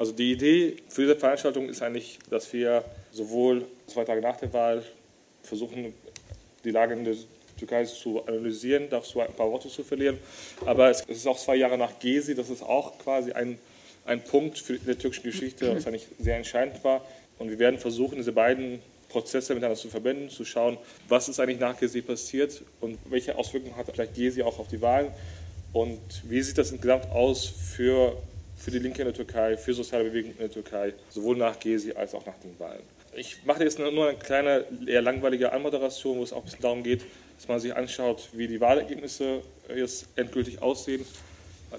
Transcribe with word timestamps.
Also 0.00 0.12
die 0.12 0.32
Idee 0.32 0.76
für 0.88 1.02
diese 1.02 1.14
Veranstaltung 1.14 1.68
ist 1.68 1.82
eigentlich, 1.82 2.18
dass 2.30 2.50
wir 2.54 2.82
sowohl 3.12 3.66
zwei 3.86 4.02
Tage 4.02 4.22
nach 4.22 4.38
der 4.38 4.50
Wahl 4.50 4.82
versuchen, 5.42 5.92
die 6.64 6.70
Lage 6.70 6.94
in 6.94 7.04
der 7.04 7.16
Türkei 7.58 7.84
zu 7.84 8.26
analysieren, 8.26 8.88
dazu 8.88 9.20
ein 9.20 9.30
paar 9.34 9.50
Worte 9.50 9.68
zu 9.68 9.84
verlieren. 9.84 10.16
Aber 10.64 10.88
es 10.88 11.02
ist 11.02 11.26
auch 11.26 11.38
zwei 11.38 11.56
Jahre 11.56 11.76
nach 11.76 11.98
Gezi, 11.98 12.34
das 12.34 12.48
ist 12.48 12.62
auch 12.62 12.98
quasi 12.98 13.32
ein, 13.32 13.58
ein 14.06 14.24
Punkt 14.24 14.58
für 14.58 14.78
die 14.78 14.94
türkische 14.94 15.20
Geschichte, 15.20 15.76
was 15.76 15.86
eigentlich 15.86 16.06
sehr 16.18 16.38
entscheidend 16.38 16.82
war. 16.82 17.04
Und 17.38 17.50
wir 17.50 17.58
werden 17.58 17.78
versuchen, 17.78 18.16
diese 18.16 18.32
beiden 18.32 18.80
Prozesse 19.10 19.52
miteinander 19.52 19.78
zu 19.78 19.90
verbinden, 19.90 20.30
zu 20.30 20.46
schauen, 20.46 20.78
was 21.10 21.28
ist 21.28 21.40
eigentlich 21.40 21.60
nach 21.60 21.78
Gezi 21.78 22.00
passiert 22.00 22.62
und 22.80 22.98
welche 23.04 23.36
Auswirkungen 23.36 23.76
hat 23.76 23.84
vielleicht 23.92 24.14
Gezi 24.14 24.40
auch 24.44 24.58
auf 24.60 24.68
die 24.68 24.80
Wahlen 24.80 25.08
und 25.74 26.00
wie 26.24 26.40
sieht 26.42 26.58
das 26.58 26.72
insgesamt 26.72 27.10
aus 27.10 27.44
für, 27.44 28.16
für 28.60 28.70
die 28.70 28.78
Linke 28.78 29.02
in 29.02 29.06
der 29.06 29.14
Türkei, 29.14 29.56
für 29.56 29.72
soziale 29.72 30.04
Bewegungen 30.04 30.34
in 30.34 30.40
der 30.40 30.50
Türkei, 30.50 30.92
sowohl 31.08 31.36
nach 31.36 31.58
Gezi 31.58 31.92
als 31.92 32.14
auch 32.14 32.24
nach 32.26 32.38
den 32.44 32.58
Wahlen. 32.58 32.82
Ich 33.16 33.44
mache 33.44 33.64
jetzt 33.64 33.78
nur 33.78 33.88
eine 33.88 34.18
kleine, 34.18 34.66
eher 34.86 35.02
langweilige 35.02 35.52
Anmoderation, 35.52 36.18
wo 36.18 36.22
es 36.22 36.32
auch 36.32 36.38
ein 36.38 36.44
bisschen 36.44 36.60
darum 36.60 36.82
geht, 36.82 37.02
dass 37.36 37.48
man 37.48 37.58
sich 37.58 37.74
anschaut, 37.74 38.28
wie 38.32 38.46
die 38.46 38.60
Wahlergebnisse 38.60 39.42
jetzt 39.74 40.06
endgültig 40.14 40.60
aussehen. 40.60 41.04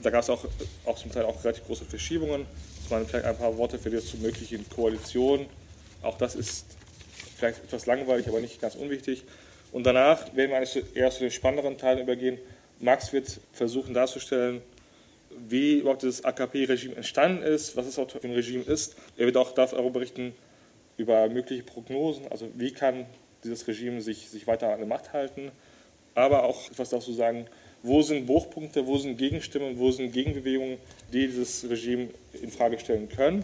Da 0.02 0.10
gab 0.10 0.24
es 0.24 0.30
auch, 0.30 0.46
auch 0.86 0.98
zum 0.98 1.12
Teil 1.12 1.26
auch 1.26 1.44
relativ 1.44 1.66
große 1.68 1.86
Verschiebungen. 1.86 2.46
Dass 2.82 2.90
man 2.90 3.06
vielleicht 3.06 3.26
ein 3.26 3.38
paar 3.38 3.56
Worte 3.58 3.78
verliert 3.78 4.04
zu 4.04 4.18
möglichen 4.18 4.68
Koalitionen. 4.70 5.46
Auch 6.02 6.18
das 6.18 6.36
ist 6.36 6.66
vielleicht 7.38 7.64
etwas 7.64 7.86
langweilig, 7.86 8.28
aber 8.28 8.40
nicht 8.40 8.60
ganz 8.60 8.76
unwichtig. 8.76 9.24
Und 9.72 9.86
danach 9.86 10.36
werden 10.36 10.52
wir 10.52 10.96
eher 10.96 11.12
zu 11.12 11.20
den 11.20 11.32
spannenderen 11.32 11.78
Teilen 11.78 12.00
übergehen. 12.00 12.40
Max 12.80 13.14
wird 13.14 13.40
versuchen 13.54 13.94
darzustellen, 13.94 14.62
wie 15.48 15.80
überhaupt 15.80 16.04
das 16.04 16.24
AKP-Regime 16.24 16.96
entstanden 16.96 17.44
ist, 17.44 17.76
was 17.76 17.88
es 17.88 17.98
auch 18.00 18.10
für 18.10 18.24
ein 18.24 18.34
Regime 18.34 18.64
ist. 18.64 18.96
Er 19.18 19.26
wird 19.26 19.38
auch 19.38 19.52
darüber 19.54 19.90
berichten, 19.90 20.34
über 20.98 21.28
mögliche 21.30 21.64
Prognosen, 21.64 22.28
also 22.30 22.50
wie 22.56 22.72
kann 22.72 23.06
dieses 23.44 23.68
Regime 23.68 24.02
sich, 24.02 24.30
sich 24.30 24.48
weiter 24.48 24.72
an 24.72 24.80
der 24.80 24.88
Macht 24.88 25.14
halten, 25.14 25.52
aber 26.14 26.44
auch 26.44 26.70
etwas 26.70 26.90
dazu 26.90 27.14
sagen, 27.14 27.48
wo 27.84 28.02
sind 28.02 28.28
Bruchpunkte, 28.28 28.86
wo 28.86 28.98
sind 28.98 29.18
Gegenstimmen, 29.18 29.80
wo 29.80 29.90
sind 29.92 30.12
Gegenbewegungen, 30.12 30.78
die 31.12 31.28
dieses 31.28 31.68
Regime 31.68 32.10
in 32.42 32.52
Frage 32.52 32.80
stellen 32.80 33.10
können. 33.10 33.44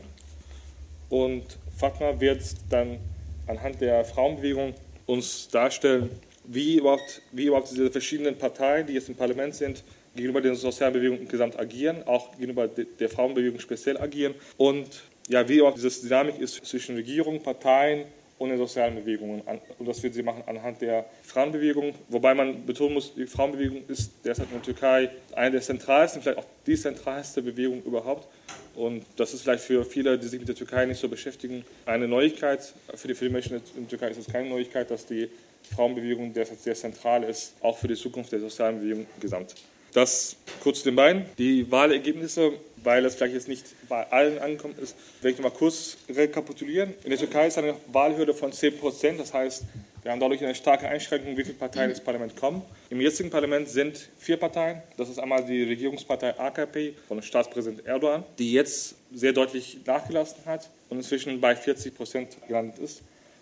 Und 1.10 1.44
Fatma 1.76 2.20
wird 2.20 2.44
dann 2.70 3.00
anhand 3.48 3.82
der 3.82 4.06
Frauenbewegung 4.06 4.74
uns 5.08 5.48
darstellen, 5.48 6.10
wie 6.44 6.76
überhaupt, 6.76 7.22
wie 7.32 7.46
überhaupt 7.46 7.72
diese 7.72 7.90
verschiedenen 7.90 8.38
Parteien, 8.38 8.86
die 8.86 8.94
jetzt 8.94 9.10
im 9.10 9.16
Parlament 9.16 9.56
sind, 9.56 9.84
gegenüber 10.18 10.42
den 10.42 10.56
sozialen 10.56 10.94
Bewegungen 10.94 11.22
insgesamt 11.22 11.58
agieren, 11.58 12.04
auch 12.06 12.32
gegenüber 12.32 12.68
der 12.68 13.10
Frauenbewegung 13.10 13.60
speziell 13.60 13.98
agieren 13.98 14.36
und 14.58 15.04
ja, 15.30 15.48
wie 15.48 15.58
überhaupt 15.58 15.78
diese 15.78 16.02
Dynamik 16.02 16.40
ist 16.40 16.66
zwischen 16.66 16.96
Regierung, 16.96 17.42
Parteien 17.42 18.06
und 18.38 18.50
den 18.50 18.58
sozialen 18.58 18.96
Bewegungen. 18.96 19.42
Und 19.80 19.88
das 19.88 20.02
wird 20.04 20.14
sie 20.14 20.24
machen 20.24 20.44
anhand 20.46 20.82
der 20.82 21.06
Frauenbewegung, 21.24 21.94
wobei 22.08 22.34
man 22.34 22.66
betonen 22.66 22.94
muss, 22.94 23.14
die 23.16 23.26
Frauenbewegung 23.26 23.84
ist 23.88 24.12
derzeit 24.24 24.48
in 24.48 24.54
der 24.54 24.62
Türkei 24.62 25.10
eine 25.34 25.52
der 25.52 25.62
zentralsten, 25.62 26.22
vielleicht 26.22 26.38
auch 26.38 26.46
die 26.66 26.76
zentralste 26.76 27.42
Bewegung 27.42 27.82
überhaupt. 27.84 28.28
Und 28.76 29.04
das 29.16 29.34
ist 29.34 29.42
vielleicht 29.42 29.64
für 29.64 29.84
viele, 29.84 30.20
die 30.20 30.28
sich 30.28 30.40
mit 30.40 30.48
der 30.48 30.56
Türkei 30.56 30.86
nicht 30.86 31.00
so 31.00 31.10
beschäftigen, 31.10 31.66
eine 31.86 32.08
Neuigkeit. 32.08 32.74
Für 32.94 33.08
die, 33.08 33.16
für 33.16 33.26
die 33.26 33.32
Menschen 33.32 33.58
in 33.76 33.88
der 33.88 33.90
Türkei 33.90 34.10
ist 34.10 34.20
es 34.20 34.28
keine 34.28 34.50
Neuigkeit, 34.50 34.92
dass 34.92 35.06
die 35.06 35.30
Frauenbewegung 35.76 36.32
derzeit 36.32 36.60
sehr 36.60 36.76
zentral 36.76 37.24
ist, 37.24 37.54
auch 37.62 37.78
für 37.78 37.88
die 37.88 37.96
Zukunft 37.96 38.32
der 38.32 38.40
sozialen 38.40 38.80
Bewegung 38.80 39.08
gesamt. 39.20 39.56
Das 39.98 40.36
kurz 40.60 40.84
zu 40.84 40.84
den 40.84 40.96
beiden. 40.96 41.26
Die 41.40 41.72
Wahlergebnisse, 41.72 42.52
weil 42.84 43.04
es 43.04 43.16
vielleicht 43.16 43.34
jetzt 43.34 43.48
nicht 43.48 43.66
bei 43.90 44.06
allen 44.12 44.38
angekommen 44.38 44.76
ist, 44.80 44.96
werde 45.24 45.34
ich 45.34 45.40
nochmal 45.40 45.58
kurz 45.58 45.98
rekapitulieren. 46.08 46.94
In 47.04 47.10
der 47.10 47.18
Türkei 47.18 47.48
ist 47.48 47.58
eine 47.58 47.74
Wahlhürde 47.92 48.36
von 48.36 48.52
10 48.52 48.78
Prozent. 48.78 49.20
Das 49.20 49.34
heißt, 49.34 49.64
wir 50.04 50.12
haben 50.12 50.20
dadurch 50.20 50.44
eine 50.44 50.54
starke 50.54 50.88
Einschränkung, 50.88 51.36
wie 51.36 51.44
viele 51.44 51.56
Parteien 51.56 51.90
ins 51.90 52.00
Parlament 52.00 52.36
kommen. 52.36 52.62
Im 52.92 53.02
jetzigen 53.02 53.32
Parlament 53.32 53.70
sind 53.70 54.08
vier 54.20 54.38
Parteien. 54.38 54.84
Das 54.98 55.10
ist 55.10 55.18
einmal 55.18 55.44
die 55.44 55.64
Regierungspartei 55.64 56.40
AKP 56.40 56.94
von 57.08 57.24
Staatspräsident 57.24 57.84
Erdogan, 57.84 58.24
die 58.38 58.54
jetzt 58.54 58.94
sehr 59.12 59.34
deutlich 59.34 59.80
nachgelassen 59.84 60.46
hat 60.46 60.70
und 60.90 60.98
inzwischen 60.98 61.42
bei 61.42 61.56
40 61.56 61.96
Prozent 61.96 62.38
gelandet 62.48 62.78
ist 62.78 63.02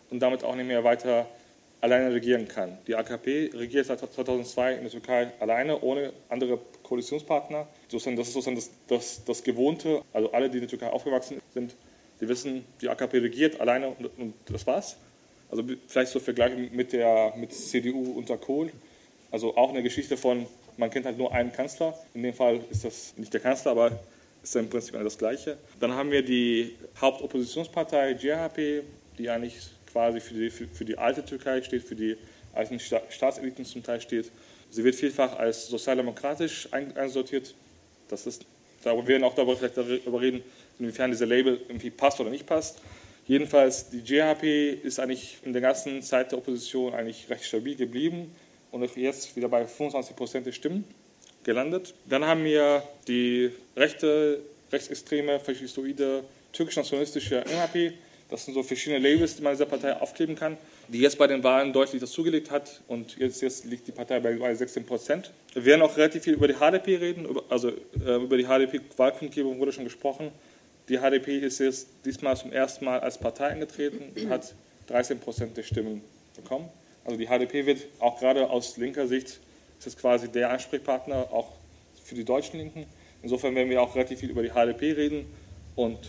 und 0.10 0.22
damit 0.22 0.46
auch 0.46 0.56
nicht 0.56 0.68
mehr 0.68 0.86
weiter 0.86 1.28
alleine 1.86 2.12
regieren 2.12 2.48
kann. 2.48 2.80
Die 2.88 2.96
AKP 2.96 3.52
regiert 3.54 3.86
seit 3.86 4.00
2002 4.00 4.74
in 4.74 4.82
der 4.82 4.92
Türkei 4.92 5.32
alleine, 5.40 5.80
ohne 5.82 6.12
andere 6.30 6.60
Koalitionspartner. 6.82 7.68
das 7.92 8.06
ist 8.06 8.16
sozusagen 8.34 8.56
das, 8.56 8.72
das, 8.88 9.24
das 9.24 9.44
Gewohnte. 9.44 10.02
Also 10.12 10.32
alle, 10.32 10.50
die 10.50 10.58
in 10.58 10.62
der 10.62 10.70
Türkei 10.70 10.90
aufgewachsen 10.90 11.40
sind, 11.54 11.76
die 12.20 12.28
wissen, 12.28 12.66
die 12.82 12.90
AKP 12.90 13.20
regiert 13.20 13.62
alleine 13.62 13.90
und, 13.90 14.06
und 14.18 14.34
das 14.48 14.66
war's. 14.66 14.98
Also 15.52 15.64
vielleicht 15.88 16.12
so 16.12 16.20
vergleichen 16.20 16.72
mit 16.74 16.92
der 16.92 17.34
mit 17.38 17.54
CDU 17.54 18.14
unter 18.18 18.38
Kohl. 18.38 18.72
Also 19.30 19.56
auch 19.56 19.70
eine 19.70 19.84
Geschichte 19.84 20.18
von, 20.18 20.48
man 20.78 20.90
kennt 20.90 21.06
halt 21.06 21.20
nur 21.20 21.34
einen 21.34 21.52
Kanzler. 21.52 21.94
In 22.16 22.24
dem 22.24 22.34
Fall 22.34 22.62
ist 22.72 22.84
das 22.84 23.14
nicht 23.16 23.32
der 23.32 23.42
Kanzler, 23.42 23.72
aber 23.72 24.00
ist 24.42 24.56
im 24.56 24.70
Prinzip 24.70 24.96
das 24.96 25.18
Gleiche. 25.20 25.58
Dann 25.80 25.94
haben 25.94 26.10
wir 26.10 26.24
die 26.24 26.76
Hauptoppositionspartei 27.00 28.16
CHP, 28.16 28.84
die 29.20 29.30
eigentlich 29.30 29.56
quasi 29.96 30.20
für 30.20 30.34
die, 30.34 30.50
für, 30.50 30.68
für 30.68 30.84
die 30.84 30.98
alte 30.98 31.24
Türkei 31.24 31.62
steht, 31.62 31.82
für 31.82 31.96
die 31.96 32.18
alten 32.54 32.82
Staatseliten 32.82 33.64
zum 33.64 33.82
Teil 33.82 34.02
steht. 34.02 34.30
Sie 34.70 34.84
wird 34.84 34.94
vielfach 34.94 35.40
als 35.40 35.68
sozialdemokratisch 35.68 36.68
einsortiert. 36.74 37.56
Das 38.10 38.28
ist, 38.28 38.44
da 38.84 38.92
werden 39.08 39.24
auch 39.24 39.34
darüber, 39.36 39.56
vielleicht 39.56 39.78
darüber 39.78 40.20
reden, 40.20 40.44
inwiefern 40.80 41.12
dieser 41.12 41.26
Label 41.26 41.62
irgendwie 41.70 41.92
passt 41.92 42.20
oder 42.20 42.30
nicht 42.30 42.46
passt. 42.46 42.82
Jedenfalls, 43.26 43.90
die 43.90 44.00
JHP 44.00 44.82
ist 44.84 45.00
eigentlich 45.00 45.38
in 45.46 45.54
der 45.54 45.62
ganzen 45.62 46.02
Zeit 46.02 46.34
der 46.34 46.40
Opposition 46.40 46.94
eigentlich 46.94 47.30
recht 47.30 47.46
stabil 47.46 47.78
geblieben 47.78 48.36
und 48.72 48.98
jetzt 48.98 49.34
wieder 49.38 49.48
bei 49.48 49.66
25 49.66 50.14
Prozent 50.14 50.46
der 50.46 50.52
Stimmen 50.52 50.84
gelandet. 51.46 51.94
Dann 52.06 52.26
haben 52.26 52.44
wir 52.44 52.84
die 53.08 53.50
rechte, 53.78 54.42
rechtsextreme, 54.74 55.40
faschistoide, 55.40 56.26
türkisch-nationalistische 56.52 57.46
MHP, 57.46 57.94
das 58.30 58.46
sind 58.46 58.54
so 58.54 58.64
verschiedene 58.64 59.00
Labels, 59.00 59.36
die 59.36 59.44
man 59.44 59.54
dieser 59.54 59.66
Partei 59.66 59.96
aufkleben 60.00 60.36
kann, 60.36 60.58
die 60.88 61.00
jetzt 61.00 61.18
bei 61.18 61.28
den 61.28 61.44
Wahlen 61.44 61.74
deutlich 61.74 62.02
dazugelegt 62.02 62.50
hat. 62.50 62.82
Und 62.88 63.18
jetzt, 63.18 63.42
jetzt 63.42 63.66
liegt 63.66 63.88
die 63.88 63.92
Partei 63.92 64.20
bei 64.20 64.56
16 64.56 64.86
Prozent. 64.86 65.32
Wir 65.54 65.66
werden 65.66 65.82
auch 65.84 65.96
relativ 65.96 66.24
viel 66.24 66.34
über 66.34 66.48
die 66.48 66.56
HDP 66.56 66.98
reden. 66.98 67.28
Also 67.50 67.70
äh, 67.70 68.16
über 68.16 68.38
die 68.38 68.46
HDP-Wahlkundgebung 68.46 69.60
wurde 69.60 69.72
schon 69.72 69.84
gesprochen. 69.84 70.32
Die 70.90 70.98
HDP 70.98 71.40
ist 71.40 71.60
jetzt 71.60 71.88
diesmal 72.04 72.36
zum 72.36 72.52
ersten 72.52 72.86
Mal 72.86 73.00
als 73.00 73.18
Partei 73.18 73.48
eingetreten 73.48 74.12
und 74.16 74.30
hat 74.30 74.56
13 74.88 75.20
Prozent 75.20 75.58
der 75.58 75.64
Stimmen 75.64 76.02
bekommen. 76.36 76.70
Also 77.04 77.18
die 77.18 77.28
HDP 77.28 77.66
wird 77.66 77.82
auch 78.00 78.20
gerade 78.20 78.50
aus 78.50 78.78
linker 78.78 79.08
Sicht 79.08 79.40
ist 79.80 79.86
jetzt 79.86 80.00
quasi 80.00 80.30
der 80.30 80.52
Ansprechpartner 80.52 81.28
auch 81.32 81.52
für 82.04 82.16
die 82.16 82.24
deutschen 82.24 82.60
Linken. 82.60 82.86
Insofern 83.22 83.56
werden 83.56 83.70
wir 83.70 83.82
auch 83.82 83.96
relativ 83.96 84.20
viel 84.20 84.30
über 84.30 84.44
die 84.44 84.50
HDP 84.50 84.94
reden 84.94 85.26
und 85.76 86.00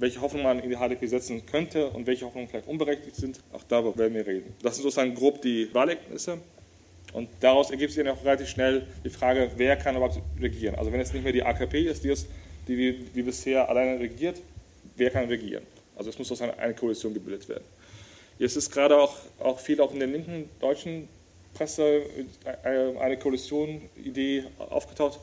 welche 0.00 0.20
Hoffnung 0.20 0.42
man 0.42 0.60
in 0.60 0.70
die 0.70 0.76
HDP 0.76 1.06
setzen 1.06 1.44
könnte 1.44 1.88
und 1.90 2.06
welche 2.06 2.24
Hoffnungen 2.24 2.48
vielleicht 2.48 2.66
unberechtigt 2.66 3.16
sind. 3.16 3.38
Auch 3.52 3.62
darüber 3.68 3.96
werden 3.98 4.14
wir 4.14 4.26
reden. 4.26 4.54
Das 4.62 4.74
sind 4.74 4.82
sozusagen 4.82 5.14
grob 5.14 5.42
die 5.42 5.72
Wahlergebnisse. 5.74 6.38
Und 7.12 7.28
daraus 7.40 7.70
ergibt 7.70 7.92
sich 7.92 8.02
dann 8.02 8.14
auch 8.14 8.24
relativ 8.24 8.48
schnell 8.48 8.86
die 9.04 9.10
Frage, 9.10 9.50
wer 9.56 9.76
kann 9.76 9.96
überhaupt 9.96 10.20
regieren. 10.40 10.74
Also 10.76 10.90
wenn 10.92 11.00
es 11.00 11.12
nicht 11.12 11.22
mehr 11.22 11.32
die 11.32 11.42
AKP 11.42 11.82
ist, 11.82 12.04
die, 12.04 12.08
ist, 12.08 12.28
die 12.66 12.78
wie, 12.78 13.06
wie 13.14 13.22
bisher 13.22 13.68
alleine 13.68 14.00
regiert, 14.00 14.40
wer 14.96 15.10
kann 15.10 15.26
regieren? 15.26 15.64
Also 15.96 16.10
es 16.10 16.18
muss 16.18 16.28
sozusagen 16.28 16.58
eine 16.58 16.74
Koalition 16.74 17.12
gebildet 17.12 17.48
werden. 17.48 17.64
Jetzt 18.38 18.56
ist 18.56 18.70
gerade 18.70 18.96
auch, 18.96 19.16
auch 19.38 19.58
viel 19.58 19.80
auch 19.80 19.92
in 19.92 19.98
der 19.98 20.08
linken 20.08 20.48
deutschen 20.60 21.08
Presse 21.52 22.02
eine 22.54 23.18
Koalition-Idee 23.18 24.44
aufgetaucht, 24.70 25.18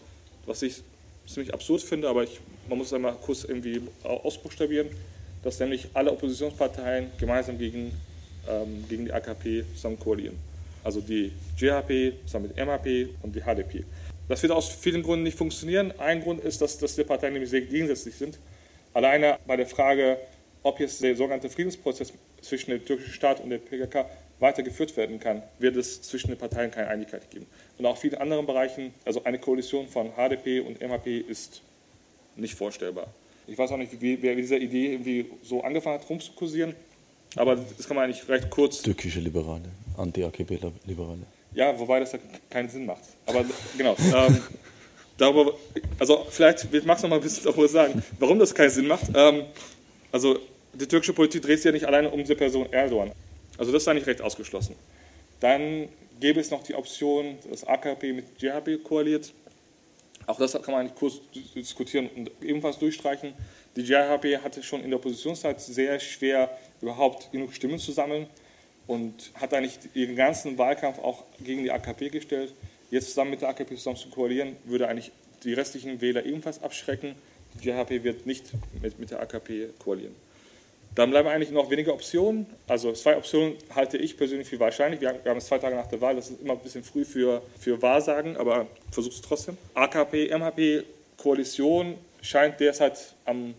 was 0.46 0.62
ich 0.62 0.84
ziemlich 1.26 1.54
absurd 1.54 1.82
finde, 1.82 2.10
aber 2.10 2.24
ich 2.24 2.40
man 2.70 2.78
muss 2.78 2.94
einmal 2.94 3.14
kurz 3.16 3.44
irgendwie 3.44 3.82
ausbuchstabieren, 4.04 4.90
dass 5.44 5.60
nämlich 5.60 5.88
alle 5.94 6.12
Oppositionsparteien 6.12 7.12
gemeinsam 7.20 7.58
gegen, 7.58 7.92
ähm, 8.50 8.86
gegen 8.90 9.06
die 9.06 9.14
AKP 9.14 9.66
zusammen 9.76 10.00
koalieren. 10.00 10.38
Also 10.84 11.02
die 11.02 11.32
JHP 11.58 12.14
zusammen 12.26 12.48
mit 12.48 12.58
MHP 12.58 13.10
und 13.22 13.36
die 13.36 13.42
HDP. 13.42 13.84
Das 14.28 14.42
wird 14.42 14.52
aus 14.52 14.70
vielen 14.70 15.04
Gründen 15.04 15.24
nicht 15.24 15.38
funktionieren. 15.38 15.94
Ein 16.00 16.22
Grund 16.22 16.44
ist, 16.44 16.62
dass, 16.62 16.78
dass 16.78 16.96
die 16.96 17.04
Parteien 17.04 17.34
nämlich 17.34 17.50
sehr 17.50 17.62
gegensätzlich 17.62 18.16
sind. 18.16 18.40
Alleine 18.94 19.38
bei 19.46 19.56
der 19.56 19.68
Frage, 19.68 20.18
ob 20.64 20.80
jetzt 20.80 21.02
der 21.02 21.16
sogenannte 21.16 21.50
Friedensprozess 21.50 22.12
zwischen 22.42 22.72
dem 22.72 22.84
türkischen 22.84 23.14
Staat 23.14 23.40
und 23.40 23.50
der 23.50 23.60
PKK 23.60 24.10
weitergeführt 24.40 24.96
werden 24.98 25.20
kann, 25.20 25.42
wird 25.60 25.76
es 25.78 26.02
zwischen 26.02 26.30
den 26.30 26.38
Parteien 26.38 26.72
keine 26.72 26.90
Einigkeit 26.90 27.30
geben. 27.32 27.48
Und 27.78 27.86
auch 27.86 27.98
vielen 27.98 28.16
anderen 28.16 28.46
Bereichen, 28.46 28.94
also 29.06 29.24
eine 29.24 29.40
Koalition 29.40 29.88
von 29.88 30.12
HDP 30.16 30.60
und 30.60 30.82
MHP 30.82 31.20
ist 31.20 31.62
nicht 32.38 32.56
vorstellbar. 32.56 33.08
Ich 33.48 33.58
weiß 33.58 33.72
auch 33.72 33.78
nicht, 33.78 34.02
wie, 34.02 34.22
wer 34.22 34.36
diese 34.36 34.58
Idee 34.58 34.94
irgendwie 34.94 35.26
so 35.44 35.64
angefangen 35.64 36.00
hat, 36.00 36.10
rumzukursieren, 36.10 36.76
aber 37.36 37.56
das 37.56 37.88
kann 37.88 37.96
man 37.96 38.06
eigentlich 38.06 38.28
recht 38.28 38.50
kurz. 38.50 38.82
Türkische 38.82 39.20
Liberale, 39.20 39.70
Anti-AKP-Liberale. 39.98 41.22
Ja, 41.54 41.78
wobei 41.80 42.00
das 42.00 42.12
ja 42.12 42.20
keinen 42.50 42.70
Sinn 42.70 42.86
macht. 42.86 43.02
Aber 43.26 43.46
genau. 43.78 43.96
ähm, 44.14 44.42
darüber 45.18 45.54
Also 45.98 46.26
vielleicht 46.30 46.72
will 46.72 46.84
Max 46.84 47.02
noch 47.02 47.10
mal 47.10 47.16
ein 47.18 47.22
bisschen 47.22 47.46
darüber 47.46 47.68
sagen, 47.68 48.04
warum 48.20 48.40
das 48.40 48.54
keinen 48.54 48.70
Sinn 48.70 48.88
macht. 48.88 49.06
Ähm, 49.16 49.46
also 50.12 50.40
die 50.74 50.88
türkische 50.88 51.14
Politik 51.14 51.42
dreht 51.42 51.58
sich 51.58 51.66
ja 51.66 51.72
nicht 51.72 51.86
alleine 51.86 52.10
um 52.10 52.20
diese 52.20 52.36
Person 52.36 52.72
Erdogan. 52.72 53.12
Also 53.58 53.72
das 53.72 53.84
ist 53.84 53.88
eigentlich 53.88 54.08
recht 54.08 54.22
ausgeschlossen. 54.22 54.76
Dann 55.40 55.90
gäbe 56.20 56.40
es 56.40 56.52
noch 56.52 56.64
die 56.64 56.76
Option, 56.76 57.38
dass 57.50 57.64
AKP 57.64 58.14
mit 58.14 58.26
JHP 58.42 58.84
koaliert. 58.84 59.32
Auch 60.28 60.38
das 60.38 60.52
kann 60.54 60.74
man 60.74 60.82
eigentlich 60.82 60.96
kurz 60.96 61.22
diskutieren 61.56 62.10
und 62.16 62.30
ebenfalls 62.42 62.78
durchstreichen. 62.78 63.34
Die 63.78 63.82
JHP 63.82 64.44
hatte 64.44 64.62
schon 64.62 64.84
in 64.84 64.90
der 64.90 65.00
Oppositionszeit 65.00 65.62
sehr 65.62 66.00
schwer, 66.02 66.56
überhaupt 66.82 67.32
genug 67.32 67.54
Stimmen 67.54 67.80
zu 67.80 67.94
sammeln 67.94 68.28
und 68.88 69.32
hat 69.36 69.54
eigentlich 69.54 69.80
ihren 69.94 70.18
ganzen 70.18 70.58
Wahlkampf 70.58 71.00
auch 71.00 71.24
gegen 71.40 71.64
die 71.64 71.72
AKP 71.72 72.10
gestellt. 72.10 72.54
Jetzt 72.92 73.10
zusammen 73.10 73.32
mit 73.32 73.42
der 73.42 73.50
AKP 73.50 73.76
zusammen 73.76 73.96
zu 73.96 74.10
koalieren, 74.10 74.58
würde 74.66 74.90
eigentlich 74.90 75.12
die 75.44 75.54
restlichen 75.54 76.02
Wähler 76.02 76.26
ebenfalls 76.26 76.62
abschrecken. 76.62 77.16
Die 77.62 77.70
JHP 77.70 78.04
wird 78.04 78.26
nicht 78.26 78.52
mit, 78.82 79.00
mit 79.00 79.12
der 79.12 79.22
AKP 79.22 79.70
koalieren. 79.80 80.16
Dann 80.98 81.12
bleiben 81.12 81.30
eigentlich 81.30 81.52
noch 81.52 81.70
wenige 81.70 81.94
Optionen. 81.94 82.48
Also 82.68 82.92
zwei 82.94 83.18
Optionen 83.18 83.54
halte 83.76 83.98
ich 83.98 84.18
persönlich 84.18 84.48
für 84.50 84.60
wahrscheinlich. 84.60 85.00
Wir 85.00 85.10
haben, 85.10 85.20
wir 85.22 85.30
haben 85.30 85.38
es 85.38 85.46
zwei 85.46 85.60
Tage 85.60 85.76
nach 85.76 85.86
der 85.86 86.02
Wahl, 86.02 86.16
das 86.16 86.32
ist 86.32 86.42
immer 86.42 86.54
ein 86.54 86.60
bisschen 86.60 86.84
früh 86.84 87.06
für, 87.06 87.44
für 87.60 87.80
Wahrsagen, 87.84 88.36
aber 88.36 88.66
versucht 88.92 89.14
es 89.14 89.22
trotzdem. 89.22 89.60
AKP, 89.76 90.36
MHP, 90.36 90.84
Koalition 91.16 91.94
scheint 92.24 92.60
derzeit 92.60 93.14
am 93.26 93.54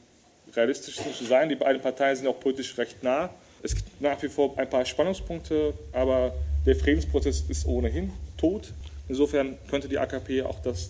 realistischsten 0.53 1.15
zu 1.15 1.27
sein. 1.27 1.49
Die 1.49 1.55
beiden 1.55 1.81
Parteien 1.81 2.17
sind 2.17 2.27
auch 2.27 2.41
politisch 2.41 2.77
recht 2.77 3.05
nah. 3.05 3.31
Es 3.63 3.77
gibt 3.77 4.03
nach 4.03 4.21
wie 4.21 4.29
vor 4.29 4.59
ein 4.59 4.69
paar 4.69 4.85
Spannungspunkte, 4.85 5.75
aber 5.93 6.35
der 6.67 6.75
Friedensprozess 6.75 7.45
ist 7.49 7.69
ohnehin 7.69 8.13
tot. 8.37 8.73
Insofern 9.09 9.59
könnte 9.71 9.87
die 9.87 10.01
AKP 10.01 10.43
auch 10.43 10.59
das 10.59 10.89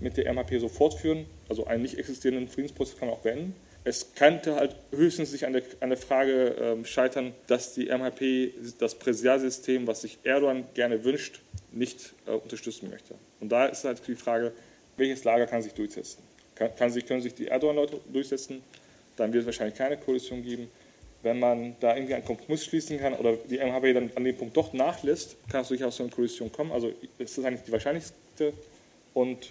mit 0.00 0.16
der 0.16 0.32
MHP 0.32 0.60
so 0.60 0.68
fortführen. 0.68 1.26
Also 1.50 1.66
einen 1.66 1.82
nicht 1.82 1.98
existierenden 1.98 2.48
Friedensprozess 2.48 2.96
kann 2.98 3.08
man 3.08 3.18
auch 3.18 3.22
beenden. 3.22 3.54
Es 3.86 4.14
könnte 4.14 4.56
halt 4.56 4.74
höchstens 4.92 5.30
sich 5.30 5.44
an 5.44 5.52
der, 5.52 5.62
an 5.80 5.90
der 5.90 5.98
Frage 5.98 6.56
ähm, 6.58 6.86
scheitern, 6.86 7.34
dass 7.46 7.74
die 7.74 7.90
MHP 7.90 8.54
das 8.78 8.94
Präsidialsystem, 8.94 9.86
was 9.86 10.00
sich 10.00 10.18
Erdogan 10.24 10.64
gerne 10.72 11.04
wünscht, 11.04 11.42
nicht 11.70 12.14
äh, 12.26 12.30
unterstützen 12.30 12.88
möchte. 12.90 13.14
Und 13.40 13.50
da 13.50 13.66
ist 13.66 13.84
halt 13.84 14.00
die 14.06 14.14
Frage, 14.14 14.52
welches 14.96 15.24
Lager 15.24 15.46
kann 15.46 15.60
sich 15.60 15.74
durchsetzen? 15.74 16.22
Kann, 16.54 16.74
kann 16.76 16.90
sich, 16.90 17.04
können 17.04 17.20
sich 17.20 17.34
die 17.34 17.48
Erdogan-Leute 17.48 18.00
durchsetzen? 18.10 18.62
Dann 19.16 19.32
wird 19.34 19.42
es 19.42 19.46
wahrscheinlich 19.46 19.76
keine 19.76 19.98
Koalition 19.98 20.42
geben. 20.42 20.70
Wenn 21.22 21.38
man 21.38 21.76
da 21.80 21.94
irgendwie 21.94 22.14
einen 22.14 22.24
Kompromiss 22.24 22.64
schließen 22.64 22.98
kann 22.98 23.12
oder 23.14 23.36
die 23.36 23.58
MHP 23.58 23.92
dann 23.92 24.10
an 24.14 24.24
dem 24.24 24.36
Punkt 24.36 24.56
doch 24.56 24.72
nachlässt, 24.72 25.36
kann 25.50 25.60
es 25.60 25.68
durchaus 25.68 25.96
zu 25.96 26.04
einer 26.04 26.12
Koalition 26.12 26.50
kommen. 26.50 26.72
Also 26.72 26.90
ist 27.18 27.36
das 27.36 27.44
eigentlich 27.44 27.62
die 27.62 27.72
wahrscheinlichste. 27.72 28.54
Und 29.12 29.50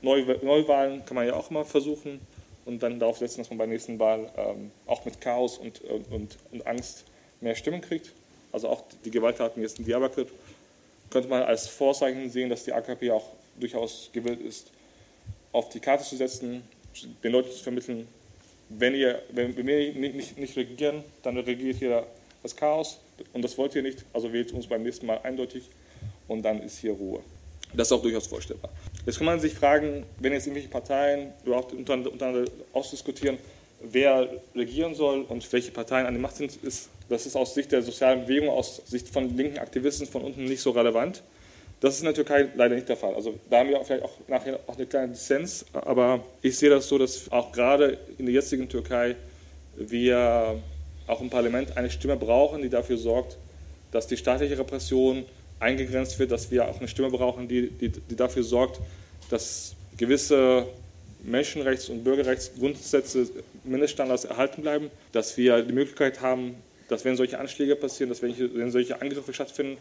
Neuwahlen 0.00 1.04
kann 1.04 1.14
man 1.14 1.26
ja 1.26 1.34
auch 1.34 1.50
mal 1.50 1.64
versuchen 1.64 2.20
und 2.64 2.82
dann 2.82 2.98
darauf 2.98 3.18
setzen, 3.18 3.38
dass 3.38 3.50
man 3.50 3.58
bei 3.58 3.66
der 3.66 3.74
nächsten 3.74 3.98
Wahl 3.98 4.30
ähm, 4.36 4.70
auch 4.86 5.04
mit 5.04 5.20
Chaos 5.20 5.58
und, 5.58 5.80
und, 5.82 6.36
und 6.52 6.66
Angst 6.66 7.04
mehr 7.40 7.54
Stimmen 7.54 7.80
kriegt. 7.80 8.12
Also 8.52 8.68
auch 8.68 8.84
die 9.04 9.10
Gewalttaten 9.10 9.62
jetzt 9.62 9.78
in 9.78 9.84
Diyarbakir 9.84 10.26
könnte 11.10 11.28
man 11.28 11.42
als 11.42 11.66
Vorzeichen 11.66 12.30
sehen, 12.30 12.50
dass 12.50 12.64
die 12.64 12.72
AKP 12.72 13.10
auch 13.10 13.26
durchaus 13.58 14.10
gewillt 14.12 14.40
ist, 14.40 14.70
auf 15.52 15.68
die 15.68 15.80
Karte 15.80 16.04
zu 16.04 16.16
setzen, 16.16 16.62
den 17.22 17.32
Leuten 17.32 17.50
zu 17.50 17.62
vermitteln, 17.62 18.08
wenn, 18.68 18.94
ihr, 18.94 19.22
wenn 19.30 19.56
wir 19.56 19.64
nicht, 19.64 20.14
nicht, 20.14 20.38
nicht 20.38 20.56
regieren, 20.56 21.04
dann 21.22 21.36
regiert 21.38 21.76
hier 21.76 22.06
das 22.42 22.56
Chaos 22.56 22.98
und 23.32 23.42
das 23.42 23.56
wollt 23.58 23.74
ihr 23.74 23.82
nicht, 23.82 24.04
also 24.12 24.32
wählt 24.32 24.52
uns 24.52 24.66
beim 24.66 24.82
nächsten 24.82 25.06
Mal 25.06 25.20
eindeutig 25.22 25.64
und 26.28 26.42
dann 26.42 26.62
ist 26.62 26.78
hier 26.78 26.92
Ruhe. 26.92 27.20
Das 27.72 27.88
ist 27.88 27.92
auch 27.92 28.02
durchaus 28.02 28.26
vorstellbar. 28.26 28.70
Jetzt 29.06 29.18
kann 29.18 29.26
man 29.26 29.38
sich 29.38 29.54
fragen, 29.54 30.06
wenn 30.18 30.32
jetzt 30.32 30.46
irgendwelche 30.46 30.70
Parteien 30.70 31.32
überhaupt 31.44 31.74
untereinander 31.74 32.44
ausdiskutieren, 32.72 33.36
wer 33.80 34.28
regieren 34.54 34.94
soll 34.94 35.22
und 35.22 35.52
welche 35.52 35.72
Parteien 35.72 36.06
an 36.06 36.14
der 36.14 36.22
Macht 36.22 36.36
sind, 36.36 36.56
ist, 36.62 36.88
das 37.10 37.26
ist 37.26 37.36
aus 37.36 37.54
Sicht 37.54 37.70
der 37.72 37.82
sozialen 37.82 38.22
Bewegung, 38.22 38.48
aus 38.48 38.80
Sicht 38.86 39.08
von 39.08 39.36
linken 39.36 39.58
Aktivisten 39.58 40.06
von 40.06 40.22
unten 40.22 40.44
nicht 40.44 40.62
so 40.62 40.70
relevant. 40.70 41.22
Das 41.80 41.94
ist 41.94 42.00
in 42.00 42.06
der 42.06 42.14
Türkei 42.14 42.48
leider 42.54 42.76
nicht 42.76 42.88
der 42.88 42.96
Fall. 42.96 43.14
Also 43.14 43.34
da 43.50 43.58
haben 43.58 43.68
wir 43.68 43.84
vielleicht 43.84 44.04
auch 44.04 44.12
nachher 44.26 44.58
auch 44.66 44.76
eine 44.76 44.86
kleine 44.86 45.08
Dissens, 45.12 45.66
aber 45.74 46.24
ich 46.40 46.56
sehe 46.56 46.70
das 46.70 46.88
so, 46.88 46.96
dass 46.96 47.30
auch 47.30 47.52
gerade 47.52 47.98
in 48.16 48.24
der 48.24 48.34
jetzigen 48.34 48.70
Türkei 48.70 49.16
wir 49.76 50.62
auch 51.06 51.20
im 51.20 51.28
Parlament 51.28 51.76
eine 51.76 51.90
Stimme 51.90 52.16
brauchen, 52.16 52.62
die 52.62 52.70
dafür 52.70 52.96
sorgt, 52.96 53.36
dass 53.90 54.06
die 54.06 54.16
staatliche 54.16 54.58
Repression 54.58 55.26
eingegrenzt 55.60 56.18
wird, 56.18 56.30
dass 56.30 56.50
wir 56.50 56.68
auch 56.68 56.78
eine 56.78 56.88
Stimme 56.88 57.10
brauchen, 57.10 57.48
die, 57.48 57.70
die, 57.70 57.88
die 57.90 58.16
dafür 58.16 58.42
sorgt, 58.42 58.80
dass 59.30 59.74
gewisse 59.96 60.66
Menschenrechts- 61.24 61.88
und 61.88 62.04
Bürgerrechtsgrundsätze, 62.04 63.28
Mindeststandards 63.64 64.24
erhalten 64.24 64.62
bleiben, 64.62 64.90
dass 65.12 65.36
wir 65.36 65.62
die 65.62 65.72
Möglichkeit 65.72 66.20
haben, 66.20 66.56
dass 66.88 67.04
wenn 67.04 67.16
solche 67.16 67.38
Anschläge 67.38 67.76
passieren, 67.76 68.10
dass 68.10 68.22
wenn, 68.22 68.70
solche 68.70 69.00
Angriffe 69.00 69.32
stattfinden, 69.32 69.78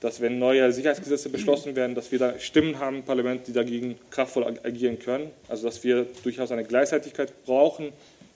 dass 0.00 0.20
wenn 0.20 0.38
neue 0.38 0.70
Sicherheitsgesetze 0.70 1.30
beschlossen 1.30 1.76
werden, 1.76 1.94
dass 1.94 2.12
wir 2.12 2.18
da 2.18 2.38
Stimmen 2.38 2.78
haben 2.78 2.96
im 2.96 3.04
Parlament, 3.04 3.46
die 3.46 3.54
dagegen 3.54 3.96
kraftvoll 4.10 4.44
agieren 4.62 4.98
können. 4.98 5.30
Also 5.48 5.66
dass 5.66 5.82
wir 5.82 6.06
durchaus 6.22 6.50
eine 6.52 6.64
Gleichzeitigkeit 6.64 7.32
brauchen 7.46 7.92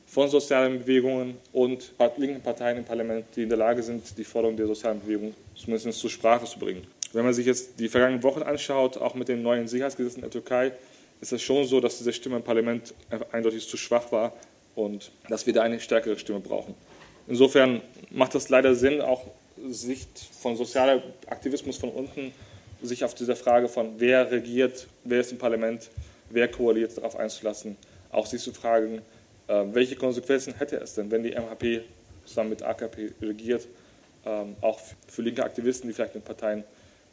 von 0.09 0.29
sozialen 0.29 0.79
Bewegungen 0.79 1.37
und 1.53 1.93
linken 2.17 2.41
Parteien 2.41 2.79
im 2.79 2.85
Parlament, 2.85 3.27
die 3.37 3.43
in 3.43 3.49
der 3.49 3.59
Lage 3.59 3.83
sind, 3.83 4.17
die 4.17 4.25
Forderungen 4.25 4.57
der 4.57 4.67
sozialen 4.67 5.01
Bewegung 5.01 5.35
zumindest 5.55 6.01
zur 6.01 6.11
Sprache 6.11 6.47
zu 6.47 6.59
bringen. 6.59 6.83
Wenn 7.13 7.25
man 7.25 7.35
sich 7.35 7.47
jetzt 7.47 7.79
die 7.79 7.89
vergangenen 7.89 8.23
Wochen 8.23 8.43
anschaut, 8.43 8.97
auch 8.97 9.15
mit 9.15 9.29
den 9.29 9.43
neuen 9.43 9.69
Sicherheitsgesetzen 9.69 10.23
der 10.23 10.31
Türkei, 10.31 10.73
ist 11.21 11.33
es 11.33 11.43
schon 11.43 11.67
so, 11.67 11.81
dass 11.81 11.99
diese 11.99 12.13
Stimme 12.13 12.37
im 12.37 12.43
Parlament 12.43 12.95
eindeutig 13.33 13.69
zu 13.69 13.77
schwach 13.77 14.11
war 14.11 14.33
und 14.75 15.11
dass 15.29 15.47
wir 15.47 15.53
da 15.53 15.63
eine 15.63 15.81
stärkere 15.81 16.19
Stimme 16.19 16.41
brauchen. 16.41 16.75
Insofern 17.27 17.83
macht 18.11 18.35
das 18.35 18.49
leider 18.49 18.75
Sinn, 18.75 19.03
auch 19.03 19.25
Sicht 19.69 20.09
von 20.41 20.57
sozialer 20.57 21.03
Aktivismus 21.27 21.77
von 21.77 21.91
unten, 21.91 22.33
sich 22.81 23.05
auf 23.05 23.15
diese 23.15 23.37
Frage 23.37 23.69
von 23.69 23.95
wer 23.99 24.31
regiert, 24.31 24.87
wer 25.05 25.21
ist 25.21 25.33
im 25.33 25.39
Parlament, 25.39 25.91
wer 26.31 26.49
koaliert, 26.49 26.97
darauf 26.97 27.17
einzulassen, 27.17 27.77
auch 28.11 28.27
sich 28.27 28.41
zu 28.41 28.53
fragen, 28.53 29.03
welche 29.49 29.97
Konsequenzen 29.97 30.55
hätte 30.55 30.77
es 30.77 30.95
denn, 30.95 31.11
wenn 31.11 31.23
die 31.23 31.31
MHP 31.33 31.83
zusammen 32.25 32.51
mit 32.51 32.63
AKP 32.63 33.13
regiert, 33.23 33.67
ähm, 34.25 34.57
auch 34.61 34.79
für 35.09 35.23
linke 35.23 35.45
Aktivisten, 35.45 35.89
die 35.89 35.95
vielleicht 35.95 36.15
mit 36.15 36.25
Parteien 36.25 36.65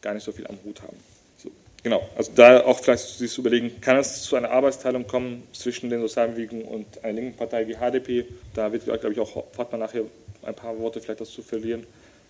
gar 0.02 0.14
nicht 0.14 0.24
so 0.24 0.32
viel 0.32 0.46
am 0.48 0.58
Hut 0.64 0.82
haben. 0.82 0.98
So, 1.38 1.50
genau, 1.82 2.08
also 2.16 2.32
da 2.36 2.64
auch 2.66 2.80
vielleicht 2.80 3.04
sich 3.04 3.32
zu 3.32 3.42
überlegen, 3.42 3.80
kann 3.82 3.98
es 3.98 4.24
zu 4.24 4.36
einer 4.36 4.52
Arbeitsteilung 4.52 5.08
kommen 5.08 5.44
zwischen 5.54 5.90
den 5.90 6.02
Sozialbewegungen 6.02 6.66
und 6.66 7.04
einer 7.04 7.14
linken 7.14 7.38
Partei 7.38 7.68
wie 7.68 7.76
HDP? 7.76 8.26
Da 8.54 8.72
wird, 8.72 8.86
glaube 8.86 9.14
ich, 9.14 9.20
auch 9.20 9.46
Fatma 9.54 9.78
nachher 9.78 10.04
ein 10.44 10.56
paar 10.56 10.78
Worte 10.78 11.02
vielleicht 11.02 11.22
dazu 11.22 11.42
verlieren. 11.42 11.86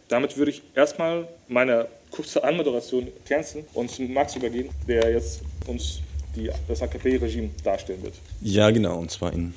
Damit 0.07 0.37
würde 0.37 0.51
ich 0.51 0.61
erstmal 0.75 1.27
meine 1.47 1.87
kurze 2.11 2.43
Anmoderation 2.43 3.07
canceln 3.27 3.65
und 3.73 3.89
zu 3.89 4.03
Max 4.03 4.35
übergehen, 4.35 4.69
der 4.87 5.11
jetzt 5.11 5.41
uns 5.65 6.01
die, 6.35 6.51
das 6.67 6.81
AKP-Regime 6.81 7.49
darstellen 7.63 8.03
wird. 8.03 8.13
Ja, 8.41 8.69
genau, 8.69 8.99
und 8.99 9.09
zwar 9.09 9.33
in 9.33 9.53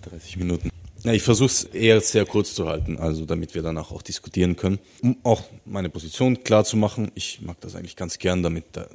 30 0.00 0.36
Minuten. 0.36 0.70
Ja, 1.02 1.12
ich 1.14 1.22
versuche 1.22 1.46
es 1.46 1.64
eher 1.64 2.00
sehr 2.02 2.26
kurz 2.26 2.54
zu 2.54 2.68
halten, 2.68 2.98
also 2.98 3.24
damit 3.24 3.54
wir 3.54 3.62
danach 3.62 3.90
auch 3.90 4.02
diskutieren 4.02 4.56
können, 4.56 4.78
um 5.02 5.16
auch 5.22 5.44
meine 5.64 5.88
Position 5.88 6.44
klar 6.44 6.64
zu 6.64 6.76
machen. 6.76 7.10
Ich 7.14 7.40
mag 7.40 7.58
das 7.62 7.74
eigentlich 7.74 7.96
ganz 7.96 8.18
gern, 8.18 8.42
damit 8.42 8.64
da 8.72 8.82
äh, 8.82 8.88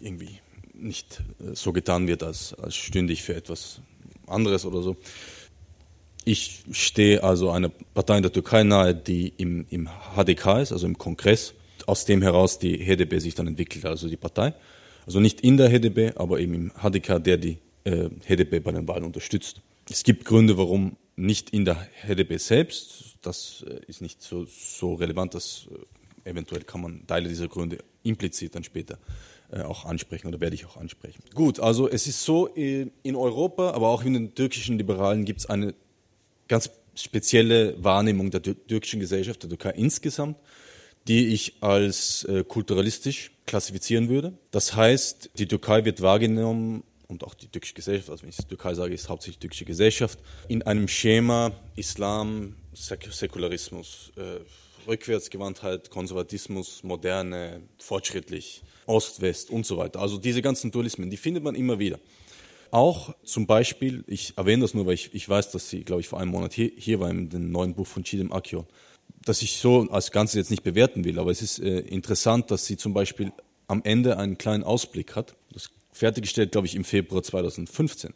irgendwie 0.00 0.40
nicht 0.74 1.22
äh, 1.40 1.54
so 1.54 1.72
getan 1.72 2.08
wird, 2.08 2.24
als, 2.24 2.54
als 2.54 2.74
stünde 2.74 3.12
ich 3.12 3.22
für 3.22 3.36
etwas 3.36 3.80
anderes 4.26 4.64
oder 4.64 4.82
so. 4.82 4.96
Ich 6.24 6.64
stehe 6.72 7.22
also 7.22 7.50
einer 7.50 7.68
Partei 7.94 8.16
in 8.16 8.22
der 8.22 8.32
Türkei 8.32 8.64
nahe, 8.64 8.94
die 8.94 9.32
im, 9.36 9.64
im 9.70 9.88
HDK 10.16 10.60
ist, 10.60 10.72
also 10.72 10.86
im 10.86 10.98
Kongress, 10.98 11.54
aus 11.86 12.04
dem 12.04 12.20
heraus 12.20 12.58
die 12.58 12.84
HDP 12.84 13.20
sich 13.20 13.34
dann 13.36 13.46
entwickelt, 13.46 13.86
also 13.86 14.08
die 14.08 14.16
Partei. 14.16 14.54
Also 15.06 15.20
nicht 15.20 15.40
in 15.40 15.56
der 15.56 15.70
HDP, 15.70 16.12
aber 16.16 16.40
eben 16.40 16.54
im 16.54 16.72
HDK, 16.72 17.22
der 17.22 17.38
die 17.38 17.58
äh, 17.84 18.10
HDP 18.26 18.60
bei 18.60 18.72
den 18.72 18.86
Wahlen 18.88 19.04
unterstützt. 19.04 19.62
Es 19.90 20.02
gibt 20.02 20.24
Gründe, 20.24 20.58
warum 20.58 20.96
nicht 21.16 21.50
in 21.50 21.64
der 21.64 21.88
HDP 22.06 22.36
selbst. 22.36 23.16
Das 23.22 23.64
äh, 23.66 23.80
ist 23.86 24.02
nicht 24.02 24.22
so, 24.22 24.44
so 24.44 24.94
relevant, 24.94 25.34
dass 25.34 25.68
äh, 26.24 26.30
eventuell 26.30 26.62
kann 26.62 26.82
man 26.82 27.06
Teile 27.06 27.28
dieser 27.28 27.48
Gründe 27.48 27.78
implizit 28.02 28.54
dann 28.54 28.64
später 28.64 28.98
äh, 29.50 29.62
auch 29.62 29.86
ansprechen 29.86 30.28
oder 30.28 30.40
werde 30.40 30.54
ich 30.54 30.66
auch 30.66 30.76
ansprechen. 30.76 31.22
Gut, 31.34 31.58
also 31.58 31.88
es 31.88 32.06
ist 32.06 32.22
so, 32.24 32.46
in 32.46 32.92
Europa, 33.16 33.70
aber 33.70 33.88
auch 33.88 34.04
in 34.04 34.12
den 34.12 34.34
türkischen 34.34 34.78
Liberalen 34.78 35.24
gibt 35.24 35.40
es 35.40 35.46
eine 35.46 35.74
ganz 36.48 36.70
spezielle 36.94 37.82
Wahrnehmung 37.82 38.30
der 38.30 38.42
türkischen 38.42 39.00
Gesellschaft, 39.00 39.42
der 39.42 39.50
Türkei 39.50 39.70
insgesamt, 39.70 40.36
die 41.06 41.28
ich 41.28 41.62
als 41.62 42.26
kulturalistisch 42.48 43.30
klassifizieren 43.46 44.08
würde. 44.08 44.36
Das 44.50 44.74
heißt, 44.74 45.30
die 45.38 45.46
Türkei 45.46 45.84
wird 45.84 46.02
wahrgenommen 46.02 46.82
und 47.08 47.24
auch 47.24 47.34
die 47.34 47.48
türkische 47.48 47.74
Gesellschaft, 47.74 48.10
also 48.10 48.22
wenn 48.22 48.28
ich 48.28 48.36
Türkei 48.36 48.74
sage, 48.74 48.92
ist 48.92 49.08
hauptsächlich 49.08 49.38
türkische 49.38 49.64
Gesellschaft, 49.64 50.18
in 50.46 50.62
einem 50.62 50.88
Schema 50.88 51.52
Islam, 51.74 52.54
Säk 52.74 53.08
Säkularismus, 53.10 54.12
äh, 54.16 54.40
Rückwärtsgewandtheit, 54.86 55.90
Konservatismus, 55.90 56.82
Moderne, 56.82 57.62
fortschrittlich, 57.78 58.62
Ost, 58.86 59.22
West 59.22 59.50
und 59.50 59.64
so 59.64 59.78
weiter. 59.78 60.00
Also 60.00 60.18
diese 60.18 60.42
ganzen 60.42 60.70
Dualismen, 60.70 61.10
die 61.10 61.16
findet 61.16 61.42
man 61.42 61.54
immer 61.54 61.78
wieder. 61.78 61.98
auch 62.70 63.14
zum 63.24 63.46
Beispiel, 63.46 64.04
ich 64.06 64.36
erwähne 64.36 64.60
das 64.60 64.74
nur, 64.74 64.84
weil 64.84 64.92
ich, 64.92 65.14
ich 65.14 65.26
weiß, 65.26 65.50
dass 65.52 65.70
sie, 65.70 65.84
glaube 65.84 66.02
ich, 66.02 66.08
vor 66.08 66.20
einem 66.20 66.30
Monat 66.30 66.52
hier, 66.52 66.70
hier 66.76 67.00
war 67.00 67.10
dem 67.10 67.50
neuen 67.50 67.74
Buch 67.74 67.86
von 67.86 68.04
Chidem 68.04 68.30
Akio, 68.30 68.66
dass 69.24 69.40
ich 69.40 69.56
so 69.56 69.88
als 69.90 70.10
Ganzes 70.10 70.34
jetzt 70.34 70.50
nicht 70.50 70.62
bewerten 70.62 71.04
will, 71.04 71.18
aber 71.18 71.30
es 71.30 71.40
ist 71.40 71.58
äh, 71.58 71.78
interessant, 71.80 72.50
dass 72.50 72.66
sie 72.66 72.76
zum 72.76 72.92
Beispiel 72.92 73.32
am 73.66 73.82
Ende 73.84 74.18
einen 74.18 74.36
kleinen 74.36 74.64
Ausblick 74.64 75.16
hat. 75.16 75.34
Das 75.52 75.70
fertiggestellt, 75.98 76.52
glaube 76.52 76.66
ich, 76.66 76.74
im 76.74 76.84
Februar 76.84 77.22
2015. 77.22 78.14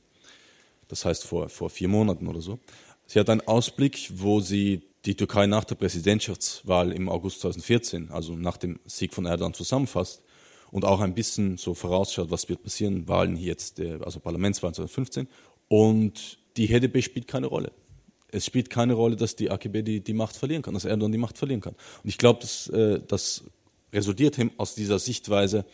Das 0.89 1.05
heißt 1.05 1.25
vor, 1.25 1.49
vor 1.49 1.71
vier 1.71 1.89
Monaten 1.89 2.27
oder 2.27 2.41
so. 2.41 2.59
Sie 3.07 3.19
hat 3.19 3.29
einen 3.29 3.41
Ausblick, 3.43 4.11
wo 4.15 4.41
sie 4.41 4.83
die 5.05 5.17
Türkei 5.17 5.47
nach 5.47 5.65
der 5.65 5.75
Präsidentschaftswahl 5.75 6.93
im 6.93 7.09
August 7.09 7.41
2014, 7.41 8.11
also 8.11 8.35
nach 8.35 8.57
dem 8.57 8.79
Sieg 8.87 9.12
von 9.12 9.27
Erdogan, 9.27 9.53
zusammenfasst 9.53 10.23
und 10.71 10.85
auch 10.85 11.01
ein 11.01 11.15
bisschen 11.15 11.57
so 11.59 11.75
vorausschaut, 11.75 12.31
was 12.31 12.49
wird 12.49 12.62
passieren, 12.62 13.09
Wahlen 13.09 13.37
hier 13.37 13.49
jetzt, 13.49 13.81
also 13.81 14.21
Parlamentswahlen 14.21 14.75
2015. 14.75 15.29
Und 15.69 16.39
die 16.57 16.69
HDP 16.69 17.03
spielt 17.03 17.27
keine 17.27 17.47
Rolle. 17.49 17.73
Es 18.29 18.47
spielt 18.47 18.71
keine 18.71 18.95
Rolle, 18.95 19.17
dass 19.17 19.37
die 19.37 19.51
AKP 19.51 19.83
die, 19.83 20.01
die 20.01 20.15
Macht 20.15 20.37
verlieren 20.37 20.62
kann, 20.62 20.75
dass 20.75 20.85
Erdogan 20.85 21.12
die 21.12 21.19
Macht 21.19 21.37
verlieren 21.37 21.61
kann. 21.61 21.75
Und 22.03 22.09
ich 22.09 22.17
glaube, 22.17 22.41
das, 22.41 22.69
äh, 22.69 23.01
das 23.07 23.45
resultiert 23.93 24.39
aus 24.57 24.75
dieser 24.75 24.99
Sichtweise, 24.99 25.67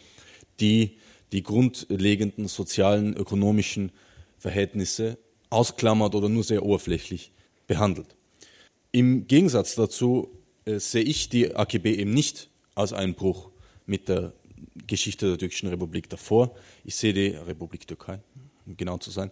die 0.58 0.98
die 1.32 1.42
grundlegenden 1.42 2.48
sozialen, 2.48 3.14
ökonomischen 3.14 3.92
Verhältnisse 4.38 5.18
ausklammert 5.50 6.14
oder 6.14 6.28
nur 6.28 6.44
sehr 6.44 6.62
oberflächlich 6.62 7.32
behandelt. 7.66 8.16
Im 8.92 9.26
Gegensatz 9.26 9.74
dazu 9.74 10.30
äh, 10.64 10.78
sehe 10.78 11.02
ich 11.02 11.28
die 11.28 11.54
AKB 11.54 11.86
eben 11.86 12.12
nicht 12.12 12.48
als 12.74 12.92
einen 12.92 13.14
Bruch 13.14 13.50
mit 13.86 14.08
der 14.08 14.32
Geschichte 14.86 15.28
der 15.28 15.38
türkischen 15.38 15.68
Republik 15.68 16.08
davor. 16.08 16.54
Ich 16.84 16.96
sehe 16.96 17.12
die 17.12 17.28
Republik 17.28 17.86
Türkei, 17.86 18.20
um 18.66 18.76
genau 18.76 18.98
zu 18.98 19.10
sein, 19.10 19.30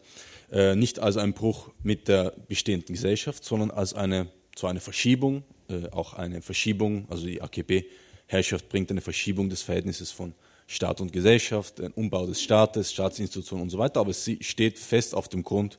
äh, 0.51 0.75
nicht 0.75 0.99
als 0.99 1.17
einen 1.17 1.33
Bruch 1.33 1.71
mit 1.83 2.09
der 2.09 2.33
bestehenden 2.49 2.95
Gesellschaft, 2.95 3.45
sondern 3.45 3.71
als 3.71 3.95
eine, 3.95 4.29
so 4.57 4.67
eine 4.67 4.81
Verschiebung, 4.81 5.45
äh, 5.69 5.89
auch 5.91 6.15
eine 6.15 6.43
Verschiebung, 6.43 7.07
also 7.09 7.27
die 7.27 7.41
AKB-Herrschaft 7.41 8.69
bringt 8.69 8.91
eine 8.91 9.01
Verschiebung 9.01 9.49
des 9.49 9.63
Verhältnisses 9.63 10.11
von 10.11 10.35
Staat 10.67 11.01
und 11.01 11.13
Gesellschaft, 11.13 11.81
ein 11.81 11.93
Umbau 11.93 12.27
des 12.27 12.43
Staates, 12.43 12.93
Staatsinstitutionen 12.93 13.63
und 13.65 13.71
so 13.71 13.79
weiter, 13.79 14.01
aber 14.01 14.13
sie 14.13 14.39
steht 14.41 14.79
fest 14.79 15.15
auf 15.15 15.29
dem 15.29 15.43
Grund 15.43 15.79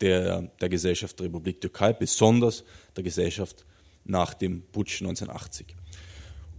der, 0.00 0.42
der 0.60 0.68
Gesellschaft 0.68 1.18
der 1.18 1.26
Republik 1.26 1.60
Türkei, 1.60 1.92
besonders 1.92 2.64
der 2.96 3.02
Gesellschaft 3.02 3.64
nach 4.04 4.34
dem 4.34 4.62
Putsch 4.72 5.00
1980. 5.00 5.74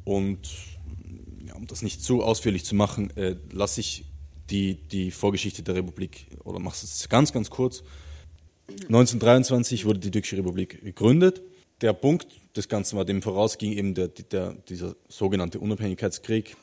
Und 0.04 0.40
ja, 1.46 1.56
um 1.56 1.68
das 1.68 1.82
nicht 1.82 2.04
zu 2.04 2.24
ausführlich 2.24 2.66
zu 2.66 2.76
machen, 2.76 3.16
äh, 3.16 3.36
lasse 3.52 3.82
ich 3.82 4.06
die, 4.50 4.76
die 4.76 5.12
Vorgeschichte 5.12 5.64
der 5.64 5.76
Republik, 5.76 6.28
oder 6.44 6.60
mache 6.60 6.76
es 6.84 7.08
ganz, 7.10 7.32
ganz 7.32 7.50
kurz. 7.50 7.84
1923 8.70 9.86
wurde 9.86 10.00
die 10.00 10.12
Türkische 10.12 10.38
Republik 10.38 10.84
gegründet. 10.84 11.42
Der 11.82 11.94
Punkt 11.94 12.28
des 12.56 12.70
Ganzen 12.70 12.98
war, 12.98 13.06
dem 13.06 13.22
vorausging 13.22 13.74
eben 13.74 13.94
der, 13.94 14.08
der, 14.10 14.54
dieser 14.70 14.96
sogenannte 15.08 15.60
Unabhängigkeitskrieg, 15.60 16.56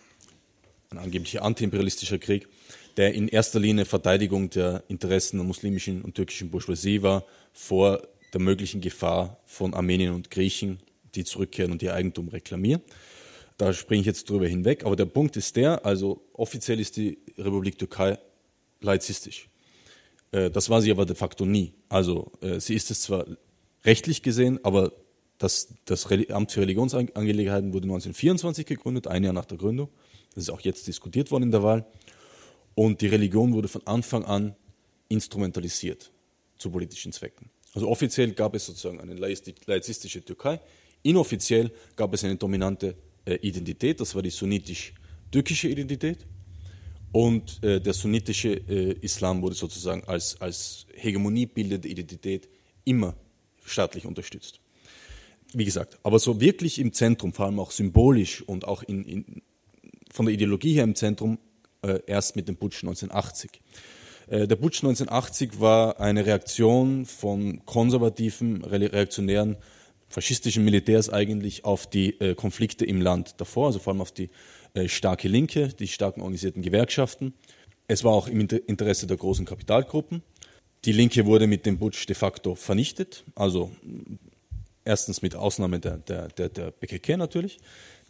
ein 0.90 0.98
angeblicher 0.98 1.44
antiimperialistischer 1.44 2.18
Krieg, 2.18 2.48
der 2.96 3.14
in 3.14 3.28
erster 3.28 3.60
Linie 3.60 3.84
Verteidigung 3.84 4.50
der 4.50 4.82
Interessen 4.88 5.36
der 5.36 5.46
muslimischen 5.46 6.02
und 6.02 6.16
türkischen 6.16 6.50
Bourgeoisie 6.50 7.02
war 7.02 7.24
vor 7.52 8.02
der 8.32 8.40
möglichen 8.40 8.80
Gefahr 8.80 9.38
von 9.46 9.72
Armenien 9.72 10.14
und 10.14 10.32
Griechen, 10.32 10.80
die 11.14 11.22
zurückkehren 11.22 11.70
und 11.70 11.80
ihr 11.82 11.94
Eigentum 11.94 12.26
reklamieren. 12.26 12.82
Da 13.56 13.72
springe 13.72 14.00
ich 14.00 14.06
jetzt 14.06 14.28
drüber 14.28 14.48
hinweg, 14.48 14.84
aber 14.84 14.96
der 14.96 15.04
Punkt 15.04 15.36
ist 15.36 15.54
der, 15.54 15.86
also 15.86 16.22
offiziell 16.32 16.80
ist 16.80 16.96
die 16.96 17.18
Republik 17.38 17.78
Türkei 17.78 18.18
laizistisch. 18.80 19.48
Äh, 20.32 20.50
das 20.50 20.70
war 20.70 20.82
sie 20.82 20.90
aber 20.90 21.06
de 21.06 21.14
facto 21.14 21.44
nie. 21.44 21.72
Also 21.88 22.32
äh, 22.40 22.58
sie 22.58 22.74
ist 22.74 22.90
es 22.90 23.02
zwar 23.02 23.26
rechtlich 23.84 24.22
gesehen, 24.22 24.58
aber 24.64 24.92
das, 25.38 25.72
das 25.84 26.06
Amt 26.30 26.50
für 26.50 26.62
Religionsangelegenheiten 26.62 27.72
wurde 27.72 27.84
1924 27.84 28.66
gegründet, 28.66 29.06
ein 29.06 29.22
Jahr 29.22 29.32
nach 29.32 29.44
der 29.44 29.56
Gründung. 29.56 29.88
Das 30.34 30.44
ist 30.44 30.50
auch 30.50 30.60
jetzt 30.60 30.86
diskutiert 30.86 31.30
worden 31.30 31.44
in 31.44 31.50
der 31.50 31.62
Wahl. 31.62 31.86
Und 32.74 33.00
die 33.00 33.08
Religion 33.08 33.52
wurde 33.52 33.68
von 33.68 33.86
Anfang 33.86 34.24
an 34.24 34.54
instrumentalisiert 35.08 36.12
zu 36.56 36.70
politischen 36.70 37.12
Zwecken. 37.12 37.50
Also 37.74 37.88
offiziell 37.88 38.32
gab 38.32 38.54
es 38.54 38.66
sozusagen 38.66 39.00
eine 39.00 39.14
laizistische 39.14 40.24
Türkei, 40.24 40.60
inoffiziell 41.02 41.70
gab 41.96 42.12
es 42.14 42.24
eine 42.24 42.36
dominante 42.36 42.96
äh, 43.24 43.34
Identität, 43.34 44.00
das 44.00 44.14
war 44.14 44.22
die 44.22 44.30
sunnitisch-türkische 44.30 45.68
Identität. 45.68 46.26
Und 47.12 47.62
äh, 47.64 47.80
der 47.80 47.92
sunnitische 47.92 48.50
äh, 48.50 48.92
Islam 49.00 49.42
wurde 49.42 49.56
sozusagen 49.56 50.04
als, 50.04 50.40
als 50.40 50.86
hegemoniebildende 50.94 51.88
Identität 51.88 52.48
immer 52.84 53.16
staatlich 53.64 54.06
unterstützt. 54.06 54.60
Wie 55.52 55.64
gesagt, 55.64 55.98
aber 56.04 56.20
so 56.20 56.40
wirklich 56.40 56.78
im 56.78 56.92
Zentrum, 56.92 57.32
vor 57.32 57.46
allem 57.46 57.58
auch 57.58 57.72
symbolisch 57.72 58.42
und 58.42 58.64
auch 58.64 58.84
in, 58.84 59.04
in, 59.04 59.42
von 60.12 60.26
der 60.26 60.34
Ideologie 60.34 60.74
her 60.74 60.84
im 60.84 60.94
Zentrum 60.94 61.38
äh, 61.82 62.00
erst 62.06 62.36
mit 62.36 62.48
dem 62.48 62.56
Putsch 62.56 62.82
1980. 62.82 63.62
Äh, 64.28 64.46
der 64.46 64.56
Putsch 64.56 64.82
1980 64.82 65.60
war 65.60 65.98
eine 66.00 66.26
Reaktion 66.26 67.06
von 67.06 67.64
konservativen, 67.64 68.64
reaktionären, 68.64 69.56
faschistischen 70.08 70.64
Militärs 70.64 71.08
eigentlich 71.08 71.64
auf 71.64 71.88
die 71.88 72.20
äh, 72.20 72.34
Konflikte 72.34 72.84
im 72.84 73.00
Land 73.00 73.40
davor, 73.40 73.68
also 73.68 73.78
vor 73.78 73.92
allem 73.92 74.02
auf 74.02 74.12
die 74.12 74.30
starke 74.86 75.26
Linke, 75.26 75.66
die 75.66 75.88
starken 75.88 76.20
organisierten 76.20 76.62
Gewerkschaften. 76.62 77.34
Es 77.88 78.04
war 78.04 78.12
auch 78.12 78.28
im 78.28 78.40
Interesse 78.40 79.08
der 79.08 79.16
großen 79.16 79.44
Kapitalgruppen. 79.44 80.22
Die 80.84 80.92
Linke 80.92 81.26
wurde 81.26 81.48
mit 81.48 81.66
dem 81.66 81.80
Putsch 81.80 82.08
de 82.08 82.14
facto 82.14 82.54
vernichtet, 82.54 83.24
also 83.34 83.72
erstens 84.84 85.22
mit 85.22 85.34
Ausnahme 85.34 85.80
der, 85.80 85.96
der, 85.96 86.28
der, 86.28 86.50
der 86.50 86.70
BKK 86.70 87.16
natürlich, 87.16 87.58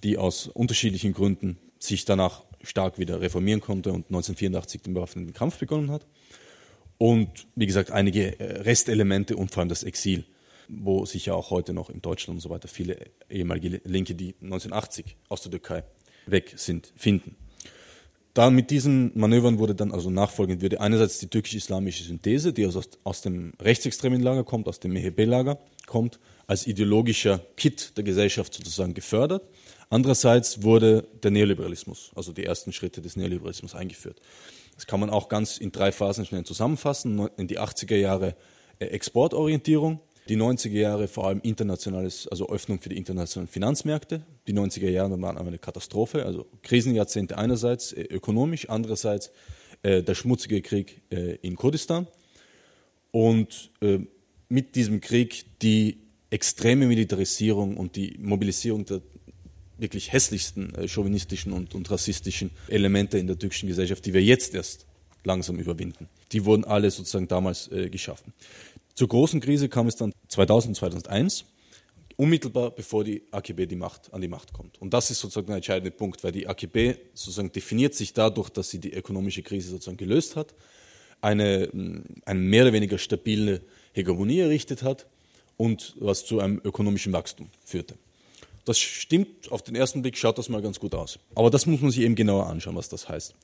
die 0.02 0.19
aus 0.19 0.49
unterschiedlichen 0.49 1.14
Gründen 1.14 1.57
sich 1.80 2.04
danach 2.04 2.44
stark 2.62 2.99
wieder 2.99 3.20
reformieren 3.20 3.60
konnte 3.60 3.90
und 3.90 4.06
1984 4.06 4.82
den 4.82 4.94
bewaffneten 4.94 5.32
Kampf 5.32 5.58
begonnen 5.58 5.90
hat. 5.90 6.06
Und 6.99 7.46
wie 7.56 7.66
gesagt, 7.66 7.90
einige 7.90 8.38
äh, 8.38 8.60
Restelemente 8.60 9.34
und 9.37 9.50
vor 9.50 9.62
allem 9.62 9.70
das 9.70 9.82
Exil, 9.82 10.25
wo 10.68 11.06
sich 11.06 11.26
ja 11.26 11.34
auch 11.34 11.50
heute 11.50 11.72
noch 11.72 11.88
in 11.88 12.02
Deutschland 12.02 12.37
und 12.37 12.40
so 12.40 12.50
weiter 12.50 12.68
viele 12.68 12.99
ehemalige 13.30 13.80
Linke, 13.84 14.14
die 14.14 14.34
1980 14.42 15.16
aus 15.28 15.40
der 15.40 15.50
Türkei 15.50 15.82
weg 16.26 16.52
sind, 16.56 16.92
finden. 16.96 17.37
Da 18.34 18.50
mit 18.50 18.70
diesen 18.70 19.10
Manövern 19.18 19.58
wurde 19.58 19.75
dann, 19.75 19.92
also 19.92 20.08
nachfolgend 20.08 20.62
würde 20.62 20.80
einerseits 20.80 21.18
die 21.18 21.26
türkisch-islamische 21.26 22.04
Synthese, 22.04 22.52
die 22.52 22.66
aus, 22.66 22.78
aus 23.02 23.22
dem 23.22 23.54
rechtsextremen 23.60 24.20
Lager 24.20 24.44
kommt, 24.44 24.68
aus 24.68 24.78
dem 24.78 24.92
MHP-Lager 24.92 25.58
kommt, 25.87 26.20
als 26.46 26.66
ideologischer 26.66 27.40
Kit 27.56 27.96
der 27.96 28.04
Gesellschaft 28.04 28.54
sozusagen 28.54 28.94
gefördert. 28.94 29.42
Andererseits 29.92 30.62
wurde 30.62 31.04
der 31.20 31.32
Neoliberalismus, 31.32 32.12
also 32.14 32.32
die 32.32 32.44
ersten 32.44 32.73
Schritte 32.73 33.02
des 33.02 33.16
Neoliberalismus 33.16 33.75
eingeführt. 33.75 34.20
Das 34.76 34.87
kann 34.87 35.00
man 35.00 35.11
auch 35.11 35.28
ganz 35.28 35.59
in 35.59 35.73
drei 35.73 35.90
Phasen 35.90 36.25
schnell 36.25 36.44
zusammenfassen. 36.44 37.28
In 37.37 37.49
die 37.49 37.59
80er 37.59 37.97
Jahre 37.97 38.37
äh, 38.78 38.87
Exportorientierung, 38.87 39.99
die 40.28 40.37
90er 40.37 40.78
Jahre 40.78 41.09
vor 41.09 41.26
allem 41.26 41.40
internationales, 41.40 42.28
also 42.28 42.49
Öffnung 42.49 42.80
für 42.80 42.88
die 42.88 42.97
internationalen 42.97 43.49
Finanzmärkte. 43.49 44.23
Die 44.47 44.54
90er 44.54 44.88
Jahre 44.88 45.20
waren 45.20 45.37
eine 45.37 45.59
Katastrophe, 45.59 46.25
also 46.25 46.47
Krisenjahrzehnte 46.62 47.37
einerseits 47.37 47.92
äh, 47.92 48.02
ökonomisch, 48.02 48.70
andererseits 48.70 49.32
äh, 49.82 50.04
der 50.04 50.14
schmutzige 50.14 50.62
Krieg 50.62 51.02
in 51.42 51.56
Kurdistan. 51.56 52.06
Und 53.11 53.73
mit 54.49 54.76
diesem 54.76 55.00
Krieg 55.00 55.47
die 55.62 55.99
extreme 56.30 56.87
Militarisierung 56.87 57.76
und 57.76 57.97
die 57.97 58.16
Mobilisierung 58.20 58.85
der 58.85 59.00
wirklich 59.80 60.12
hässlichsten 60.12 60.75
äh, 60.75 60.88
chauvinistischen 60.88 61.52
und, 61.52 61.75
und 61.75 61.90
rassistischen 61.90 62.50
Elemente 62.68 63.18
in 63.18 63.26
der 63.26 63.38
türkischen 63.38 63.68
Gesellschaft, 63.68 64.04
die 64.06 64.14
wir 64.14 64.22
jetzt 64.22 64.54
erst 64.54 64.87
langsam 65.25 65.58
überwinden. 65.58 66.08
Die 66.32 66.44
wurden 66.44 66.64
alle 66.64 66.90
sozusagen 66.90 67.28
damals 67.28 67.70
äh, 67.72 67.90
geschaffen. 67.90 68.32
Zur 68.94 69.08
großen 69.08 69.40
Krise 69.40 69.68
kam 69.68 69.87
es 69.87 69.96
dann 69.96 70.12
2000, 70.28 70.76
2001, 70.76 71.44
unmittelbar 72.16 72.70
bevor 72.70 73.04
die 73.04 73.22
AKB 73.30 73.66
die 73.66 73.76
Macht, 73.76 74.12
an 74.12 74.20
die 74.20 74.28
Macht 74.28 74.52
kommt. 74.52 74.80
Und 74.80 74.92
das 74.92 75.10
ist 75.10 75.20
sozusagen 75.20 75.46
der 75.46 75.56
entscheidende 75.56 75.90
Punkt, 75.90 76.22
weil 76.22 76.32
die 76.32 76.46
AKB 76.46 76.96
sozusagen 77.14 77.50
definiert 77.50 77.94
sich 77.94 78.12
dadurch, 78.12 78.50
dass 78.50 78.70
sie 78.70 78.78
die 78.78 78.92
ökonomische 78.92 79.42
Krise 79.42 79.70
sozusagen 79.70 79.96
gelöst 79.96 80.37
hat, 80.37 80.54
eine, 81.22 81.70
eine 82.25 82.40
mehr 82.40 82.64
oder 82.64 82.72
weniger 82.72 82.99
stabile 82.99 83.62
Hegemonie 83.92 84.40
errichtet 84.40 84.82
hat 84.82 85.06
und 85.56 85.96
was 85.99 86.25
zu 86.25 86.40
einem 86.40 86.60
ökonomischen 86.64 87.12
Wachstum 87.12 87.49
führte. 87.64 87.94
Das 88.64 88.78
stimmt, 88.78 89.50
auf 89.50 89.62
den 89.62 89.74
ersten 89.74 90.02
Blick 90.02 90.16
schaut 90.16 90.38
das 90.38 90.48
mal 90.48 90.62
ganz 90.62 90.78
gut 90.78 90.94
aus. 90.94 91.18
Aber 91.34 91.50
das 91.50 91.66
muss 91.66 91.80
man 91.80 91.90
sich 91.90 92.02
eben 92.02 92.14
genauer 92.14 92.46
anschauen, 92.46 92.76
was 92.76 92.88
das 92.88 93.08
heißt. 93.08 93.34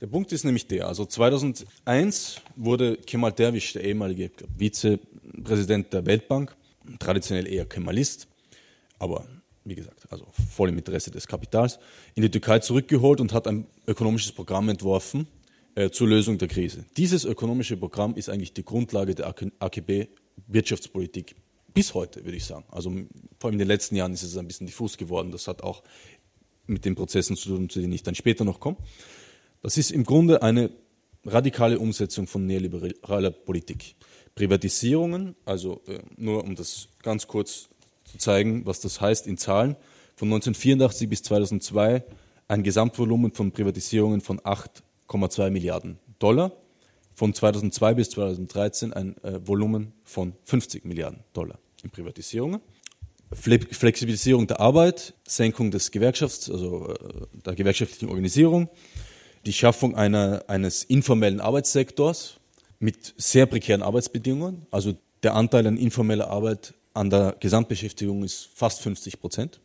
Der 0.00 0.06
Punkt 0.06 0.32
ist 0.32 0.44
nämlich 0.44 0.66
der, 0.66 0.88
also 0.88 1.06
2001 1.06 2.40
wurde 2.56 2.96
Kemal 2.96 3.32
Derwisch, 3.32 3.72
der 3.72 3.84
ehemalige 3.84 4.30
Vizepräsident 4.58 5.92
der 5.92 6.04
Weltbank, 6.04 6.54
traditionell 6.98 7.46
eher 7.46 7.64
Kemalist, 7.64 8.28
aber 8.98 9.26
wie 9.64 9.74
gesagt, 9.74 10.06
also 10.10 10.26
voll 10.54 10.68
im 10.68 10.78
Interesse 10.78 11.10
des 11.10 11.26
Kapitals, 11.26 11.78
in 12.14 12.22
die 12.22 12.30
Türkei 12.30 12.58
zurückgeholt 12.58 13.20
und 13.20 13.32
hat 13.32 13.46
ein 13.46 13.66
ökonomisches 13.86 14.32
Programm 14.32 14.68
entworfen, 14.68 15.26
äh, 15.74 15.90
zur 15.90 16.08
Lösung 16.08 16.38
der 16.38 16.48
Krise. 16.48 16.84
Dieses 16.96 17.24
ökonomische 17.24 17.76
Programm 17.76 18.14
ist 18.14 18.28
eigentlich 18.28 18.52
die 18.52 18.64
Grundlage 18.64 19.14
der 19.14 19.34
AKB-Wirtschaftspolitik 19.58 21.34
bis 21.74 21.92
heute, 21.92 22.24
würde 22.24 22.36
ich 22.36 22.44
sagen. 22.44 22.64
Also 22.70 22.90
vor 23.38 23.48
allem 23.48 23.54
in 23.54 23.58
den 23.58 23.68
letzten 23.68 23.96
Jahren 23.96 24.14
ist 24.14 24.22
es 24.22 24.36
ein 24.36 24.46
bisschen 24.46 24.66
diffus 24.66 24.96
geworden. 24.96 25.32
Das 25.32 25.48
hat 25.48 25.62
auch 25.62 25.82
mit 26.66 26.84
den 26.84 26.94
Prozessen 26.94 27.36
zu 27.36 27.50
tun, 27.50 27.68
zu 27.68 27.80
denen 27.80 27.92
ich 27.92 28.04
dann 28.04 28.14
später 28.14 28.44
noch 28.44 28.60
komme. 28.60 28.78
Das 29.60 29.76
ist 29.76 29.90
im 29.90 30.04
Grunde 30.04 30.42
eine 30.42 30.70
radikale 31.26 31.78
Umsetzung 31.78 32.26
von 32.26 32.46
neoliberaler 32.46 33.30
Politik. 33.30 33.96
Privatisierungen, 34.34 35.36
also 35.44 35.82
äh, 35.86 36.00
nur 36.16 36.44
um 36.44 36.54
das 36.54 36.88
ganz 37.02 37.26
kurz 37.26 37.68
zu 38.04 38.18
zeigen, 38.18 38.66
was 38.66 38.80
das 38.80 39.00
heißt 39.00 39.26
in 39.26 39.36
Zahlen, 39.36 39.76
von 40.16 40.28
1984 40.28 41.08
bis 41.08 41.22
2002 41.22 42.04
ein 42.48 42.62
Gesamtvolumen 42.62 43.32
von 43.32 43.52
Privatisierungen 43.52 44.20
von 44.20 44.40
8,2 44.40 45.50
Milliarden 45.50 45.98
Dollar, 46.18 46.52
von 47.14 47.32
2002 47.32 47.94
bis 47.94 48.10
2013 48.10 48.92
ein 48.92 49.16
äh, 49.22 49.46
Volumen 49.46 49.92
von 50.02 50.34
50 50.44 50.84
Milliarden 50.84 51.22
Dollar 51.32 51.58
in 51.84 51.90
Privatisierungen. 51.90 52.60
Flexibilisierung 53.32 54.46
der 54.46 54.60
Arbeit, 54.60 55.14
Senkung 55.26 55.70
des 55.70 55.90
Gewerkschafts, 55.90 56.50
also 56.50 56.88
äh, 56.88 57.26
der 57.44 57.54
gewerkschaftlichen 57.54 58.08
Organisierung, 58.08 58.68
die 59.44 59.52
Schaffung 59.52 59.96
einer, 59.96 60.44
eines 60.48 60.84
informellen 60.84 61.40
Arbeitssektors 61.40 62.38
mit 62.78 63.14
sehr 63.16 63.46
prekären 63.46 63.82
Arbeitsbedingungen. 63.82 64.66
Also 64.70 64.94
der 65.22 65.34
Anteil 65.34 65.66
an 65.66 65.76
informeller 65.76 66.28
Arbeit 66.30 66.74
an 66.92 67.10
der 67.10 67.36
Gesamtbeschäftigung 67.40 68.22
ist 68.22 68.48
fast 68.54 68.80
50 68.82 69.20
Prozent. 69.20 69.60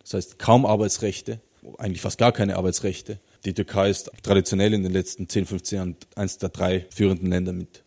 Das 0.00 0.14
heißt 0.14 0.38
kaum 0.38 0.66
Arbeitsrechte, 0.66 1.40
eigentlich 1.78 2.00
fast 2.00 2.18
gar 2.18 2.32
keine 2.32 2.56
Arbeitsrechte. 2.56 3.20
Die 3.44 3.54
Türkei 3.54 3.90
ist 3.90 4.10
traditionell 4.22 4.74
in 4.74 4.82
den 4.82 4.92
letzten 4.92 5.28
10, 5.28 5.46
15 5.46 5.76
Jahren 5.76 5.96
eines 6.16 6.38
der 6.38 6.48
drei 6.48 6.86
führenden 6.90 7.28
Länder 7.28 7.52
mit 7.52 7.84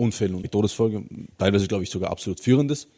Arbeitsunfällen 0.00 0.34
und 0.34 0.50
Todesfolge, 0.50 1.04
teilweise 1.38 1.68
glaube 1.68 1.84
ich 1.84 1.90
sogar 1.90 2.10
absolut 2.10 2.40
führendes 2.40 2.88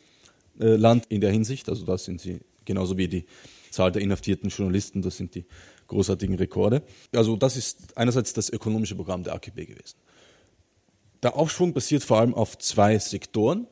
äh, 0.61 0.77
Land 0.77 1.07
in 1.09 1.21
der 1.21 1.33
Hinsicht. 1.33 1.69
Also 1.69 1.85
da 1.85 1.99
sind 1.99 2.21
sie 2.21 2.41
genauso 2.65 2.97
wie 2.97 3.09
die 3.09 3.25
Zahl 3.71 3.91
der 3.91 4.03
inhaftierten 4.03 4.51
Journalisten, 4.51 5.03
das 5.03 5.17
sind 5.17 5.35
die 5.35 5.45
großartigen 5.89 6.37
Rekorde. 6.37 6.83
Also 7.15 7.37
das 7.37 7.57
ist 7.57 7.97
einerseits 7.97 8.33
das 8.33 8.51
ökonomische 8.51 8.95
Programm 8.95 9.25
der 9.25 9.35
AKP 9.35 9.67
gewesen. 9.67 9.97
Der 11.23 11.37
Aufschwung 11.37 11.73
basiert 11.73 12.03
vor 12.03 12.19
allem 12.19 12.35
auf 12.35 12.59
zwei 12.59 12.99
Sektoren. 12.99 13.67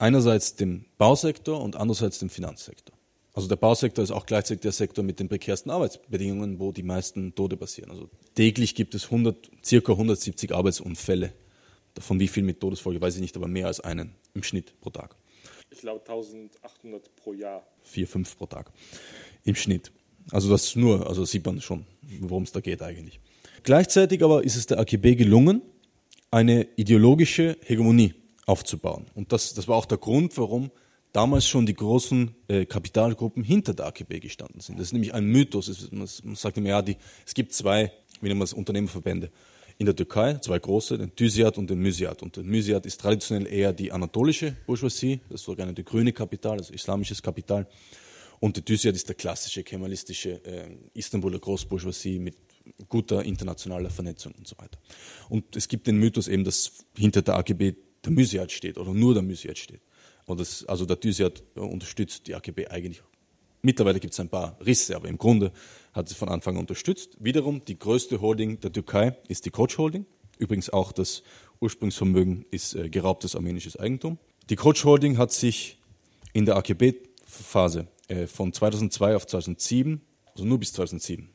Einerseits 0.00 0.54
dem 0.54 0.84
Bausektor 0.96 1.60
und 1.60 1.74
andererseits 1.74 2.20
dem 2.20 2.30
Finanzsektor. 2.30 2.96
Also 3.34 3.48
der 3.48 3.56
Bausektor 3.56 4.02
ist 4.02 4.12
auch 4.12 4.26
gleichzeitig 4.26 4.62
der 4.62 4.72
Sektor 4.72 5.04
mit 5.04 5.18
den 5.18 5.28
prekärsten 5.28 5.70
Arbeitsbedingungen, 5.72 6.60
wo 6.60 6.70
die 6.70 6.84
meisten 6.84 7.34
Tode 7.34 7.56
passieren. 7.56 7.90
Also 7.90 8.08
täglich 8.34 8.76
gibt 8.76 8.94
es 8.94 9.06
100, 9.06 9.50
circa 9.64 9.92
170 9.92 10.54
Arbeitsunfälle. 10.54 11.32
Davon 11.94 12.20
wie 12.20 12.28
viel 12.28 12.42
mit 12.42 12.60
Todesfolge 12.60 13.00
weiß 13.00 13.16
ich 13.16 13.20
nicht, 13.20 13.36
aber 13.36 13.48
mehr 13.48 13.66
als 13.66 13.80
einen 13.80 14.14
im 14.34 14.42
Schnitt 14.42 14.78
pro 14.80 14.90
Tag. 14.90 15.16
Ich 15.70 15.80
glaube 15.80 16.00
1800 16.00 17.14
pro 17.16 17.34
Jahr. 17.34 17.66
Vier, 17.82 18.06
fünf 18.06 18.36
pro 18.36 18.46
Tag 18.46 18.72
im 19.44 19.54
Schnitt. 19.54 19.92
Also 20.30 20.50
das 20.50 20.76
nur, 20.76 21.06
also 21.06 21.24
sieht 21.24 21.44
man 21.46 21.60
schon, 21.60 21.86
worum 22.20 22.42
es 22.42 22.52
da 22.52 22.60
geht 22.60 22.82
eigentlich. 22.82 23.20
Gleichzeitig 23.62 24.22
aber 24.22 24.44
ist 24.44 24.56
es 24.56 24.66
der 24.66 24.78
AKB 24.78 25.16
gelungen, 25.16 25.62
eine 26.30 26.66
ideologische 26.76 27.56
Hegemonie 27.64 28.14
aufzubauen. 28.46 29.06
Und 29.14 29.32
das, 29.32 29.54
das 29.54 29.68
war 29.68 29.76
auch 29.76 29.86
der 29.86 29.98
Grund, 29.98 30.36
warum 30.36 30.70
damals 31.12 31.46
schon 31.46 31.66
die 31.66 31.74
großen 31.74 32.34
äh, 32.48 32.66
Kapitalgruppen 32.66 33.42
hinter 33.42 33.74
der 33.74 33.86
AKB 33.86 34.20
gestanden 34.20 34.60
sind. 34.60 34.78
Das 34.78 34.88
ist 34.88 34.92
nämlich 34.92 35.14
ein 35.14 35.24
Mythos. 35.24 35.68
Es, 35.68 35.90
man, 35.90 36.08
man 36.24 36.36
sagt 36.36 36.58
immer, 36.58 36.68
ja, 36.68 36.82
die, 36.82 36.96
es 37.26 37.34
gibt 37.34 37.52
zwei, 37.52 37.92
wie 38.20 38.28
nennt 38.28 38.38
man 38.38 38.44
es, 38.44 38.52
Unternehmerverbände 38.52 39.30
in 39.78 39.86
der 39.86 39.94
Türkei, 39.94 40.34
zwei 40.38 40.58
große, 40.58 40.98
den 40.98 41.14
Thysiat 41.14 41.56
und 41.56 41.70
den 41.70 41.78
Mysiat. 41.78 42.22
Und 42.22 42.36
der 42.36 42.42
Mysiat 42.42 42.84
ist 42.84 43.00
traditionell 43.00 43.46
eher 43.46 43.72
die 43.72 43.92
anatolische 43.92 44.56
Bourgeoisie, 44.66 45.20
das 45.30 45.46
die 45.46 45.84
grüne 45.84 46.12
Kapital, 46.12 46.58
also 46.58 46.74
islamisches 46.74 47.22
Kapital. 47.22 47.66
Und 48.40 48.56
die 48.56 48.62
Thysiat 48.62 48.96
ist 48.96 49.08
der 49.08 49.14
klassische 49.14 49.62
kemalistische 49.62 50.44
äh, 50.44 50.68
Istanbuler 50.94 51.38
Großbourgeoisie 51.38 52.18
mit 52.18 52.36
guter 52.88 53.24
internationaler 53.24 53.90
Vernetzung 53.90 54.32
und 54.36 54.46
so 54.46 54.56
weiter. 54.58 54.78
Und 55.28 55.56
es 55.56 55.68
gibt 55.68 55.86
den 55.86 55.96
Mythos 55.96 56.28
eben, 56.28 56.44
dass 56.44 56.84
hinter 56.96 57.22
der 57.22 57.36
AGB 57.36 57.74
der 58.04 58.12
Mysiat 58.12 58.52
steht 58.52 58.78
oder 58.78 58.92
nur 58.92 59.14
der 59.14 59.22
Mysiat 59.22 59.58
steht. 59.58 59.80
Und 60.26 60.40
das, 60.40 60.64
also 60.66 60.86
der 60.86 61.00
Thysiat 61.00 61.42
unterstützt 61.54 62.26
die 62.26 62.34
AGB 62.34 62.66
eigentlich. 62.68 63.02
Mittlerweile 63.62 64.00
gibt 64.00 64.14
es 64.14 64.20
ein 64.20 64.28
paar 64.28 64.56
Risse, 64.64 64.96
aber 64.96 65.08
im 65.08 65.18
Grunde 65.18 65.52
hat 65.92 66.10
es 66.10 66.16
von 66.16 66.28
Anfang 66.28 66.54
an 66.54 66.60
unterstützt. 66.60 67.16
Wiederum 67.18 67.64
die 67.64 67.78
größte 67.78 68.20
Holding 68.20 68.60
der 68.60 68.72
Türkei 68.72 69.16
ist 69.28 69.46
die 69.46 69.50
Koç 69.50 69.78
Holding. 69.78 70.06
Übrigens 70.38 70.70
auch 70.70 70.92
das 70.92 71.22
Ursprungsvermögen 71.60 72.44
ist 72.50 72.74
äh, 72.74 72.88
geraubtes 72.88 73.34
armenisches 73.34 73.76
Eigentum. 73.76 74.18
Die 74.48 74.56
Koç 74.56 74.84
Holding 74.84 75.18
hat 75.18 75.32
sich 75.32 75.78
in 76.32 76.46
der 76.46 76.56
AKB-Phase 76.56 77.88
äh, 78.08 78.26
von 78.26 78.52
2002 78.52 79.16
auf 79.16 79.26
2007, 79.26 80.00
also 80.32 80.44
nur 80.44 80.58
bis 80.58 80.72
2007, 80.72 81.28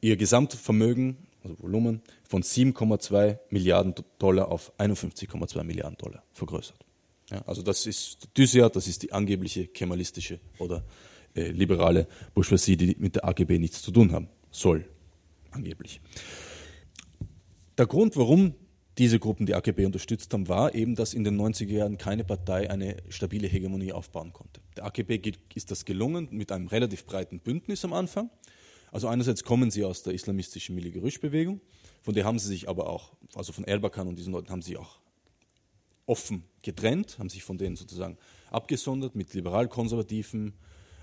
ihr 0.00 0.16
Gesamtvermögen, 0.16 1.16
also 1.44 1.62
Volumen, 1.62 2.02
von 2.24 2.42
7,2 2.42 3.38
Milliarden 3.50 3.94
Dollar 4.18 4.48
auf 4.48 4.72
51,2 4.78 5.62
Milliarden 5.62 5.96
Dollar 5.96 6.24
vergrößert. 6.32 6.84
Ja, 7.30 7.42
also 7.46 7.62
das 7.62 7.86
ist 7.86 8.28
Thysia, 8.34 8.68
das 8.68 8.88
ist 8.88 9.02
die 9.02 9.12
angebliche 9.12 9.66
kemalistische 9.66 10.40
oder 10.58 10.84
äh, 11.38 11.50
liberale 11.50 12.06
Bourgeoisie, 12.34 12.76
die 12.76 12.96
mit 12.98 13.16
der 13.16 13.24
AGB 13.24 13.58
nichts 13.58 13.82
zu 13.82 13.90
tun 13.90 14.12
haben 14.12 14.28
soll, 14.50 14.84
angeblich. 15.50 16.00
Der 17.76 17.86
Grund, 17.86 18.16
warum 18.16 18.54
diese 18.98 19.20
Gruppen 19.20 19.46
die 19.46 19.54
AKB 19.54 19.86
unterstützt 19.86 20.32
haben, 20.34 20.48
war 20.48 20.74
eben, 20.74 20.96
dass 20.96 21.14
in 21.14 21.22
den 21.22 21.40
90er 21.40 21.70
Jahren 21.70 21.98
keine 21.98 22.24
Partei 22.24 22.68
eine 22.68 22.96
stabile 23.08 23.46
Hegemonie 23.46 23.92
aufbauen 23.92 24.32
konnte. 24.32 24.60
Der 24.76 24.84
AKP 24.86 25.34
ist 25.54 25.70
das 25.70 25.84
gelungen 25.84 26.28
mit 26.32 26.50
einem 26.50 26.66
relativ 26.66 27.06
breiten 27.06 27.38
Bündnis 27.38 27.84
am 27.84 27.92
Anfang. 27.92 28.30
Also 28.90 29.06
einerseits 29.06 29.44
kommen 29.44 29.70
sie 29.70 29.84
aus 29.84 30.02
der 30.02 30.14
islamistischen 30.14 30.74
Milli-Gerüsch-Bewegung, 30.74 31.60
von 32.02 32.14
der 32.14 32.24
haben 32.24 32.38
sie 32.38 32.48
sich 32.48 32.68
aber 32.68 32.88
auch, 32.88 33.12
also 33.34 33.52
von 33.52 33.64
Erbakan 33.64 34.08
und 34.08 34.18
diesen 34.18 34.32
Leuten 34.32 34.50
haben 34.50 34.62
sie 34.62 34.76
auch 34.76 34.98
offen 36.06 36.44
getrennt, 36.62 37.18
haben 37.18 37.28
sich 37.28 37.44
von 37.44 37.58
denen 37.58 37.76
sozusagen 37.76 38.16
abgesondert, 38.50 39.14
mit 39.14 39.34
liberal-konservativen, 39.34 40.54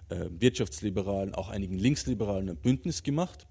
Wirtschaftsliberalen, 0.09 1.33
auch 1.33 1.49
einigen 1.49 1.77
Linksliberalen 1.77 2.49
ein 2.49 2.57
Bündnis 2.57 3.03
gemacht 3.03 3.47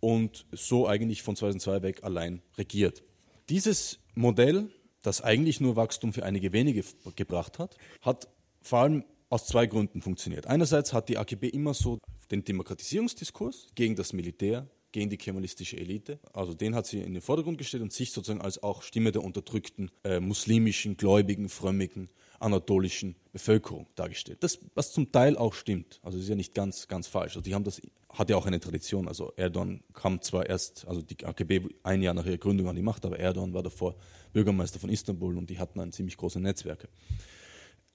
und 0.00 0.46
so 0.52 0.86
eigentlich 0.86 1.22
von 1.22 1.36
2002 1.36 1.82
weg 1.82 2.04
allein 2.04 2.42
regiert. 2.58 3.02
Dieses 3.48 3.98
Modell, 4.14 4.70
das 5.02 5.20
eigentlich 5.20 5.60
nur 5.60 5.76
Wachstum 5.76 6.12
für 6.12 6.24
einige 6.24 6.52
wenige 6.52 6.84
gebracht 7.16 7.58
hat, 7.58 7.76
hat 8.00 8.28
vor 8.62 8.80
allem 8.80 9.04
aus 9.28 9.46
zwei 9.46 9.66
Gründen 9.66 10.00
funktioniert. 10.00 10.46
Einerseits 10.46 10.92
hat 10.92 11.08
die 11.08 11.18
AKP 11.18 11.48
immer 11.48 11.74
so 11.74 11.98
den 12.30 12.44
Demokratisierungsdiskurs 12.44 13.68
gegen 13.74 13.96
das 13.96 14.12
Militär, 14.12 14.68
gegen 14.92 15.10
die 15.10 15.16
kemalistische 15.16 15.76
Elite. 15.76 16.20
Also 16.32 16.54
den 16.54 16.74
hat 16.74 16.86
sie 16.86 17.00
in 17.00 17.14
den 17.14 17.22
Vordergrund 17.22 17.58
gestellt 17.58 17.82
und 17.82 17.92
sich 17.92 18.12
sozusagen 18.12 18.40
als 18.40 18.62
auch 18.62 18.82
Stimme 18.82 19.10
der 19.10 19.24
unterdrückten 19.24 19.90
äh, 20.04 20.20
muslimischen, 20.20 20.96
gläubigen, 20.96 21.48
frömmigen, 21.48 22.10
anatolischen 22.40 23.16
Bevölkerung 23.32 23.86
dargestellt. 23.94 24.38
Das, 24.42 24.58
was 24.74 24.92
zum 24.92 25.10
Teil 25.12 25.36
auch 25.36 25.54
stimmt. 25.54 26.00
Also 26.02 26.18
ist 26.18 26.28
ja 26.28 26.34
nicht 26.34 26.54
ganz, 26.54 26.88
ganz 26.88 27.06
falsch. 27.06 27.36
Also 27.36 27.40
die 27.40 27.54
haben 27.54 27.64
das, 27.64 27.80
hat 28.10 28.30
ja 28.30 28.36
auch 28.36 28.46
eine 28.46 28.60
Tradition. 28.60 29.08
Also 29.08 29.32
Erdogan 29.36 29.82
kam 29.92 30.20
zwar 30.20 30.48
erst, 30.48 30.86
also 30.86 31.02
die 31.02 31.24
AKP 31.24 31.68
ein 31.82 32.02
Jahr 32.02 32.14
nach 32.14 32.26
ihrer 32.26 32.38
Gründung 32.38 32.68
an 32.68 32.76
die 32.76 32.82
Macht, 32.82 33.04
aber 33.04 33.18
Erdogan 33.18 33.54
war 33.54 33.62
davor 33.62 33.96
Bürgermeister 34.32 34.78
von 34.78 34.90
Istanbul 34.90 35.36
und 35.36 35.50
die 35.50 35.58
hatten 35.58 35.80
ein 35.80 35.92
ziemlich 35.92 36.16
große 36.16 36.40
Netzwerke. 36.40 36.88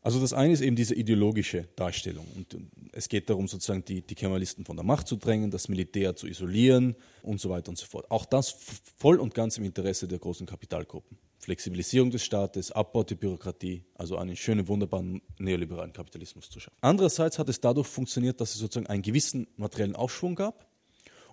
Also 0.02 0.20
das 0.22 0.34
eine 0.34 0.54
ist 0.54 0.62
eben 0.62 0.76
diese 0.76 0.96
ideologische 0.96 1.68
Darstellung. 1.76 2.26
Und 2.36 2.56
es 2.92 3.10
geht 3.10 3.30
darum, 3.30 3.48
sozusagen 3.48 3.84
die, 3.86 4.02
die 4.02 4.16
Kemalisten 4.16 4.66
von 4.66 4.76
der 4.76 4.86
Macht 4.86 5.08
zu 5.08 5.16
drängen, 5.16 5.52
das 5.52 5.68
Militär 5.68 6.16
zu 6.16 6.28
isolieren 6.28 6.96
und 7.22 7.40
so 7.40 7.50
weiter 7.50 7.70
und 7.70 7.78
so 7.78 7.86
fort. 7.86 8.10
Auch 8.10 8.26
das 8.26 8.56
voll 8.98 9.20
und 9.20 9.34
ganz 9.34 9.58
im 9.58 9.66
Interesse 9.66 10.08
der 10.08 10.20
großen 10.20 10.46
Kapitalgruppen. 10.46 11.18
Flexibilisierung 11.40 12.12
des 12.12 12.24
Staates, 12.24 12.72
Abbau 12.72 13.04
der 13.04 13.16
Bürokratie, 13.16 13.84
also 13.96 14.18
einen 14.18 14.36
schönen, 14.36 14.68
wunderbaren 14.68 15.22
neoliberalen 15.38 15.94
Kapitalismus 15.94 16.50
zu 16.50 16.60
schaffen. 16.60 16.78
Andererseits 16.82 17.40
hat 17.40 17.48
es 17.48 17.62
dadurch 17.62 17.88
funktioniert, 17.88 18.42
dass 18.42 18.54
es 18.54 18.60
sozusagen 18.60 18.88
einen 18.88 19.02
gewissen 19.02 19.48
materiellen 19.56 19.96
Aufschwung 19.96 20.36
gab 20.36 20.68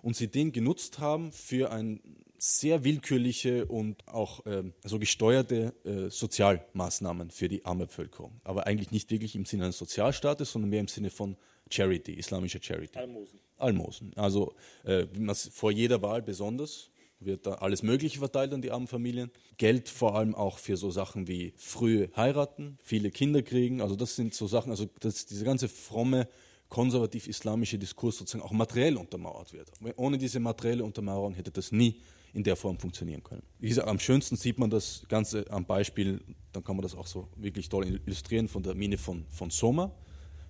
und 0.01 0.15
sie 0.15 0.29
den 0.29 0.51
genutzt 0.51 0.99
haben 0.99 1.31
für 1.31 1.71
ein 1.71 1.99
sehr 2.37 2.83
willkürliche 2.83 3.65
und 3.65 4.07
auch 4.07 4.45
äh, 4.45 4.63
so 4.83 4.99
gesteuerte 4.99 5.73
äh, 5.83 6.09
Sozialmaßnahmen 6.09 7.31
für 7.31 7.47
die 7.47 7.65
arme 7.65 7.87
Bevölkerung. 7.87 8.39
Aber 8.43 8.67
eigentlich 8.67 8.91
nicht 8.91 9.11
wirklich 9.11 9.35
im 9.35 9.45
Sinne 9.45 9.65
eines 9.65 9.77
Sozialstaates, 9.77 10.51
sondern 10.51 10.69
mehr 10.69 10.81
im 10.81 10.87
Sinne 10.87 11.09
von 11.09 11.35
Charity, 11.69 12.13
islamischer 12.13 12.59
Charity. 12.61 12.97
Almosen. 12.97 13.39
Almosen. 13.57 14.11
Also 14.15 14.53
äh, 14.83 15.05
vor 15.51 15.71
jeder 15.71 16.01
Wahl 16.01 16.21
besonders 16.21 16.91
wird 17.19 17.47
da 17.47 17.55
alles 17.55 17.81
Mögliche 17.81 18.19
verteilt 18.19 18.53
an 18.53 18.61
die 18.61 18.71
armen 18.71 18.87
Familien. 18.87 19.31
Geld 19.57 19.89
vor 19.89 20.15
allem 20.15 20.35
auch 20.35 20.59
für 20.59 20.77
so 20.77 20.91
Sachen 20.91 21.27
wie 21.27 21.53
frühe 21.57 22.09
heiraten, 22.15 22.77
viele 22.83 23.09
Kinder 23.09 23.41
kriegen. 23.41 23.81
Also 23.81 23.95
das 23.95 24.15
sind 24.15 24.33
so 24.33 24.47
Sachen, 24.47 24.69
also 24.69 24.87
das, 24.99 25.25
diese 25.25 25.43
ganze 25.43 25.67
fromme 25.67 26.27
konservativ-islamische 26.69 27.79
Diskurs 27.79 28.17
sozusagen 28.17 28.43
auch 28.43 28.51
materiell 28.51 28.97
untermauert 28.97 29.53
wird. 29.53 29.71
Ohne 29.95 30.17
diese 30.17 30.39
materielle 30.39 30.83
Untermauerung 30.83 31.33
hätte 31.33 31.51
das 31.51 31.71
nie 31.71 32.01
in 32.37 32.43
der 32.43 32.55
Form 32.55 32.77
funktionieren 32.77 33.23
können. 33.23 33.41
Wie 33.57 33.67
gesagt, 33.67 33.87
am 33.87 33.97
schönsten 33.97 34.35
sieht 34.35 34.59
man 34.59 34.69
das 34.69 35.03
Ganze 35.09 35.49
am 35.49 35.65
Beispiel, 35.65 36.21
dann 36.53 36.63
kann 36.63 36.75
man 36.75 36.83
das 36.83 36.93
auch 36.93 37.07
so 37.07 37.27
wirklich 37.35 37.67
toll 37.67 37.87
illustrieren, 37.87 38.47
von 38.47 38.61
der 38.61 38.75
Mine 38.75 38.99
von, 38.99 39.25
von 39.29 39.49
Soma, 39.49 39.91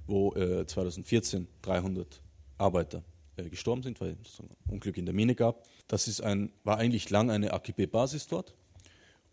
wo 0.06 0.34
äh, 0.34 0.68
2014 0.68 1.48
300 1.62 2.22
Arbeiter 2.58 3.04
äh, 3.38 3.50
gestorben 3.50 3.84
sind, 3.84 4.02
weil 4.02 4.18
es 4.22 4.38
ein 4.42 4.50
Unglück 4.70 4.98
in 4.98 5.06
der 5.06 5.16
Mine 5.16 5.34
gab. 5.34 5.64
Das 5.88 6.10
ist 6.10 6.20
ein, 6.20 6.52
war 6.66 6.78
eigentlich 6.78 7.10
lang 7.10 7.32
eine 7.32 7.54
AKP-Basis 7.54 8.28
dort 8.28 8.54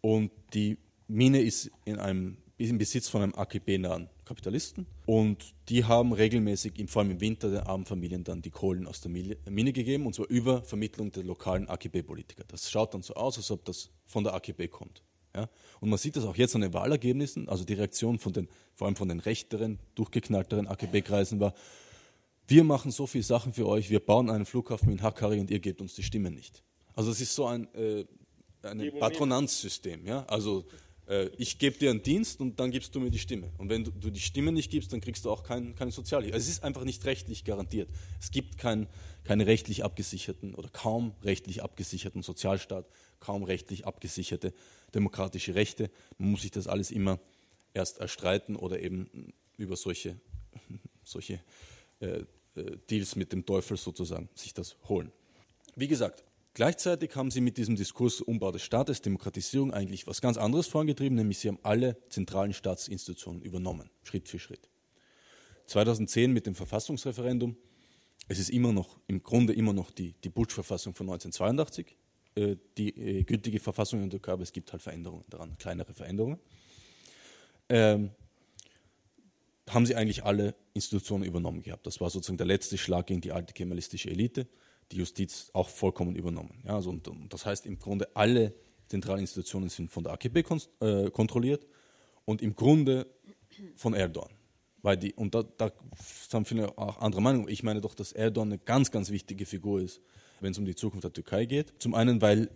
und 0.01 0.31
die 0.55 0.79
Mine 1.09 1.43
ist 1.43 1.73
in 1.85 1.99
einem 1.99 2.37
im 2.57 2.79
Besitz 2.79 3.09
von 3.09 3.23
einem 3.23 3.35
AKP-nahen 3.35 4.09
Kapitalisten 4.25 4.87
und 5.07 5.55
die 5.69 5.85
haben 5.85 6.13
regelmäßig, 6.13 6.73
vor 6.89 7.03
allem 7.03 7.13
im 7.13 7.21
Winter, 7.21 7.51
den 7.51 7.61
armen 7.61 7.85
Familien 7.85 8.25
dann 8.25 8.43
die 8.43 8.51
Kohlen 8.51 8.87
aus 8.87 9.01
der 9.01 9.11
Mine 9.11 9.73
gegeben 9.73 10.07
und 10.07 10.15
zwar 10.15 10.29
über 10.29 10.63
Vermittlung 10.63 11.13
der 11.13 11.25
lokalen 11.25 11.69
AKP-Politiker. 11.69 12.45
Das 12.49 12.71
schaut 12.71 12.95
dann 12.95 13.03
so 13.03 13.15
aus, 13.15 13.37
als 13.37 13.51
ob 13.51 13.65
das 13.65 13.91
von 14.07 14.25
der 14.25 14.35
AKP 14.35 14.69
kommt. 14.69 15.03
Ja? 15.35 15.49
Und 15.81 15.91
man 15.91 15.99
sieht 15.99 16.17
das 16.17 16.25
auch 16.25 16.37
jetzt 16.37 16.55
an 16.55 16.63
den 16.63 16.73
Wahlergebnissen, 16.73 17.49
also 17.49 17.65
die 17.65 17.75
Reaktion 17.75 18.19
von 18.19 18.33
den, 18.33 18.49
vor 18.75 18.87
allem 18.87 18.97
von 18.97 19.09
den 19.09 19.21
rechteren, 19.21 19.79
durchgeknallteren 19.95 20.69
AKP-Kreisen 20.69 21.41
war, 21.41 21.55
wir 22.47 22.65
machen 22.65 22.91
so 22.91 23.07
viele 23.07 23.25
Sachen 23.25 23.55
für 23.55 23.67
euch, 23.67 23.89
wir 23.91 24.01
bauen 24.01 24.31
einen 24.31 24.45
Flughafen 24.45 24.91
in 24.93 25.03
Hakkari 25.03 25.41
und 25.41 25.51
ihr 25.51 25.61
gebt 25.61 25.81
uns 25.81 25.95
die 25.95 26.03
Stimme 26.03 26.31
nicht. 26.31 26.63
Also 26.95 27.11
es 27.11 27.21
ist 27.21 27.35
so 27.35 27.47
ein, 27.47 27.73
äh, 27.75 28.05
ein 28.63 28.93
Patronanzsystem. 28.99 30.07
Ja? 30.07 30.25
Also 30.27 30.65
ich 31.37 31.59
gebe 31.59 31.77
dir 31.77 31.91
einen 31.91 32.03
Dienst 32.03 32.41
und 32.41 32.59
dann 32.59 32.71
gibst 32.71 32.95
du 32.95 33.01
mir 33.01 33.11
die 33.11 33.19
Stimme. 33.19 33.53
Und 33.59 33.69
wenn 33.69 33.85
du, 33.85 33.91
du 33.91 34.11
die 34.11 34.21
Stimme 34.21 34.53
nicht 34.53 34.71
gibst, 34.71 34.93
dann 34.93 35.03
kriegst 35.03 35.27
du 35.27 35.31
auch 35.31 35.43
kein, 35.43 35.75
keine 35.75 35.91
Sozialhilfe. 35.91 36.35
Also 36.35 36.45
es 36.45 36.57
ist 36.57 36.65
einfach 36.65 36.85
nicht 36.85 37.05
rechtlich 37.05 37.45
garantiert. 37.45 37.91
Es 38.21 38.31
gibt 38.31 38.57
kein, 38.57 38.87
keine 39.23 39.47
rechtlich 39.47 39.85
abgesicherten 39.85 40.55
oder 40.55 40.71
kaum 40.71 41.15
rechtlich 41.23 41.63
abgesicherten 41.63 42.23
Sozialstaat, 42.23 42.87
kaum 43.21 43.43
rechtlich 43.43 43.87
abgesicherte 43.87 44.55
demokratische 44.95 45.55
Rechte. 45.55 45.91
Man 46.17 46.31
muss 46.31 46.43
sich 46.43 46.53
das 46.53 46.67
alles 46.67 46.91
immer 46.91 47.21
erst 47.75 47.99
erstreiten 47.99 48.57
oder 48.57 48.81
eben 48.81 49.35
über 49.59 49.77
solche, 49.77 50.19
solche 51.05 51.41
äh, 52.01 52.25
äh, 52.55 52.79
Deals 52.89 53.17
mit 53.17 53.33
dem 53.33 53.45
Teufel 53.45 53.77
sozusagen 53.77 54.29
sich 54.35 54.55
das 54.55 54.77
holen. 54.89 55.13
Wie 55.77 55.89
gesagt, 55.89 56.25
Gleichzeitig 56.55 57.17
haben 57.17 57.33
sie 57.33 57.41
mit 57.41 57.57
diesem 57.57 57.75
Diskurs 57.75 58.21
Umbau 58.21 58.53
des 58.53 58.63
Staates, 58.63 59.03
Demokratisierung 59.03 59.75
eigentlich 59.75 60.07
was 60.07 60.21
ganz 60.21 60.37
anderes 60.37 60.69
vorangetrieben, 60.69 61.17
nämlich 61.17 61.41
sie 61.41 61.49
haben 61.49 61.59
alle 61.65 61.97
zentralen 62.11 62.53
Staatsinstitutionen 62.53 63.43
übernommen, 63.43 63.91
Schritt 64.05 64.29
für 64.29 64.39
Schritt. 64.39 64.69
2010 65.67 66.33
mit 66.33 66.47
dem 66.47 66.55
Verfassungsreferendum, 66.55 67.57
es 68.29 68.39
ist 68.39 68.51
immer 68.51 68.73
noch, 68.73 69.01
im 69.09 69.25
Grunde 69.25 69.53
immer 69.53 69.73
noch 69.73 69.91
die, 69.91 70.13
die 70.23 70.29
Bush-Verfassung 70.29 70.95
von 70.95 71.09
1982, 71.09 71.97
äh, 72.37 72.57
die 72.79 72.91
äh, 72.91 73.25
gültige 73.25 73.59
Verfassung 73.59 74.01
in 74.03 74.11
der 74.11 74.21
Türkei, 74.21 74.41
es 74.41 74.53
gibt 74.53 74.71
halt 74.71 74.81
Veränderungen 74.81 75.25
daran, 75.31 75.59
kleinere 75.59 75.93
Veränderungen. 75.93 76.39
Ähm, 77.69 78.11
haben 79.69 79.87
sie 79.87 79.97
eigentlich 79.97 80.25
alle 80.25 80.55
Institutionen 80.73 81.25
übernommen 81.25 81.63
gehabt. 81.63 81.85
Das 81.87 82.01
war 82.01 82.11
sozusagen 82.11 82.37
der 82.37 82.47
letzte 82.47 82.79
Schlag 82.79 83.09
gegen 83.09 83.23
die 83.23 83.33
alte 83.33 83.55
kemalistische 83.55 84.11
Elite 84.11 84.47
die 84.93 84.97
Justiz 84.97 85.51
auch 85.53 85.69
vollkommen 85.69 86.17
übernommen. 86.17 86.63
Ja, 86.65 86.77
also 86.77 86.91
und, 86.91 87.07
und 87.09 87.33
das 87.33 87.47
heißt 87.47 87.67
im 87.67 87.79
Grunde, 87.79 88.09
alle 88.15 88.55
zentralen 88.89 89.21
Institutionen 89.21 89.69
sind 89.69 89.91
von 89.91 90.05
der 90.05 90.13
AKP 90.13 90.45
äh, 90.81 91.11
kontrolliert 91.11 91.67
und 92.25 92.43
im 92.43 92.55
Grunde 92.55 93.07
von 93.77 93.95
Erdogan. 93.95 94.31
Weil 94.83 94.99
die, 94.99 95.15
und 95.15 95.35
da, 95.35 95.43
da 95.43 95.73
haben 96.33 96.45
viele 96.45 96.77
auch 96.77 96.99
andere 96.99 97.23
Meinungen. 97.23 97.49
Ich 97.49 97.63
meine 97.63 97.81
doch, 97.81 97.95
dass 97.95 98.13
Erdogan 98.13 98.53
eine 98.53 98.59
ganz, 98.59 98.91
ganz 98.91 99.11
wichtige 99.11 99.47
Figur 99.47 99.81
ist, 99.81 100.01
wenn 100.41 100.53
es 100.53 100.59
um 100.59 100.67
die 100.67 100.75
Zukunft 100.75 101.05
der 101.05 101.13
Türkei 101.13 101.47
geht. 101.47 101.73
Zum 101.79 101.95
einen, 101.95 102.21
weil 102.21 102.51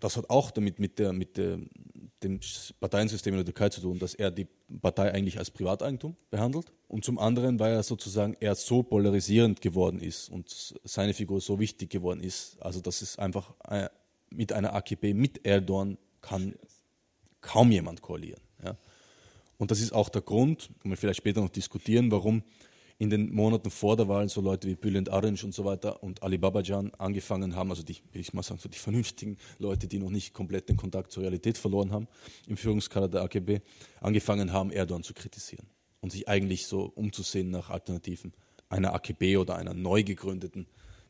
das 0.00 0.16
hat 0.16 0.30
auch 0.30 0.50
damit 0.50 0.80
mit, 0.80 0.98
der, 0.98 1.12
mit 1.12 1.36
der, 1.36 1.60
dem 2.22 2.40
Parteiensystem 2.80 3.34
in 3.34 3.38
der 3.38 3.46
Türkei 3.46 3.68
zu 3.68 3.80
tun, 3.80 3.98
dass 3.98 4.14
er 4.14 4.30
die 4.30 4.46
Partei 4.80 5.12
eigentlich 5.12 5.38
als 5.38 5.50
Privateigentum 5.50 6.16
behandelt. 6.30 6.72
Und 6.88 7.04
zum 7.04 7.18
anderen, 7.18 7.58
weil 7.58 7.72
er 7.72 7.82
sozusagen 7.82 8.36
er 8.40 8.54
so 8.54 8.82
polarisierend 8.82 9.60
geworden 9.60 10.00
ist 10.00 10.28
und 10.28 10.74
seine 10.84 11.14
Figur 11.14 11.40
so 11.40 11.58
wichtig 11.58 11.90
geworden 11.90 12.20
ist, 12.20 12.60
also 12.60 12.80
dass 12.80 13.02
es 13.02 13.18
einfach 13.18 13.54
äh, 13.68 13.88
mit 14.30 14.52
einer 14.52 14.74
AKP, 14.74 15.14
mit 15.14 15.46
Erdogan 15.46 15.98
kann 16.20 16.54
kaum 17.40 17.70
jemand 17.70 18.02
koalieren. 18.02 18.40
Ja. 18.62 18.76
Und 19.58 19.70
das 19.70 19.80
ist 19.80 19.92
auch 19.92 20.08
der 20.08 20.22
Grund, 20.22 20.70
kann 20.80 20.90
man 20.90 20.96
vielleicht 20.96 21.18
später 21.18 21.40
noch 21.40 21.50
diskutieren, 21.50 22.10
warum 22.10 22.42
in 23.00 23.08
den 23.08 23.34
Monaten 23.34 23.70
vor 23.70 23.96
der 23.96 24.08
Wahl 24.08 24.28
so 24.28 24.42
Leute 24.42 24.68
wie 24.68 24.74
Bülent 24.74 25.10
Arınç 25.10 25.42
und 25.42 25.54
so 25.54 25.64
weiter 25.64 26.02
und 26.02 26.22
Ali 26.22 26.36
Babacan 26.36 26.92
angefangen 26.98 27.56
haben, 27.56 27.70
also 27.70 27.82
die, 27.82 27.96
will 28.12 28.20
ich 28.20 28.34
mal 28.34 28.42
sagen, 28.42 28.60
so 28.60 28.68
die 28.68 28.76
vernünftigen 28.76 29.38
Leute, 29.58 29.88
die 29.88 29.98
noch 29.98 30.10
nicht 30.10 30.34
komplett 30.34 30.68
den 30.68 30.76
Kontakt 30.76 31.10
zur 31.10 31.22
Realität 31.22 31.56
verloren 31.56 31.92
haben, 31.92 32.08
im 32.46 32.58
Führungskader 32.58 33.08
der 33.08 33.22
AKB, 33.22 33.62
angefangen 34.02 34.52
haben, 34.52 34.70
Erdogan 34.70 35.02
zu 35.02 35.14
kritisieren 35.14 35.66
und 36.02 36.12
sich 36.12 36.28
eigentlich 36.28 36.66
so 36.66 36.92
umzusehen 36.94 37.50
nach 37.50 37.70
Alternativen 37.70 38.34
einer 38.68 38.92
AKB 38.92 39.38
oder 39.38 39.56
einer 39.56 39.72
neu 39.72 40.04
gegründeten 40.04 40.66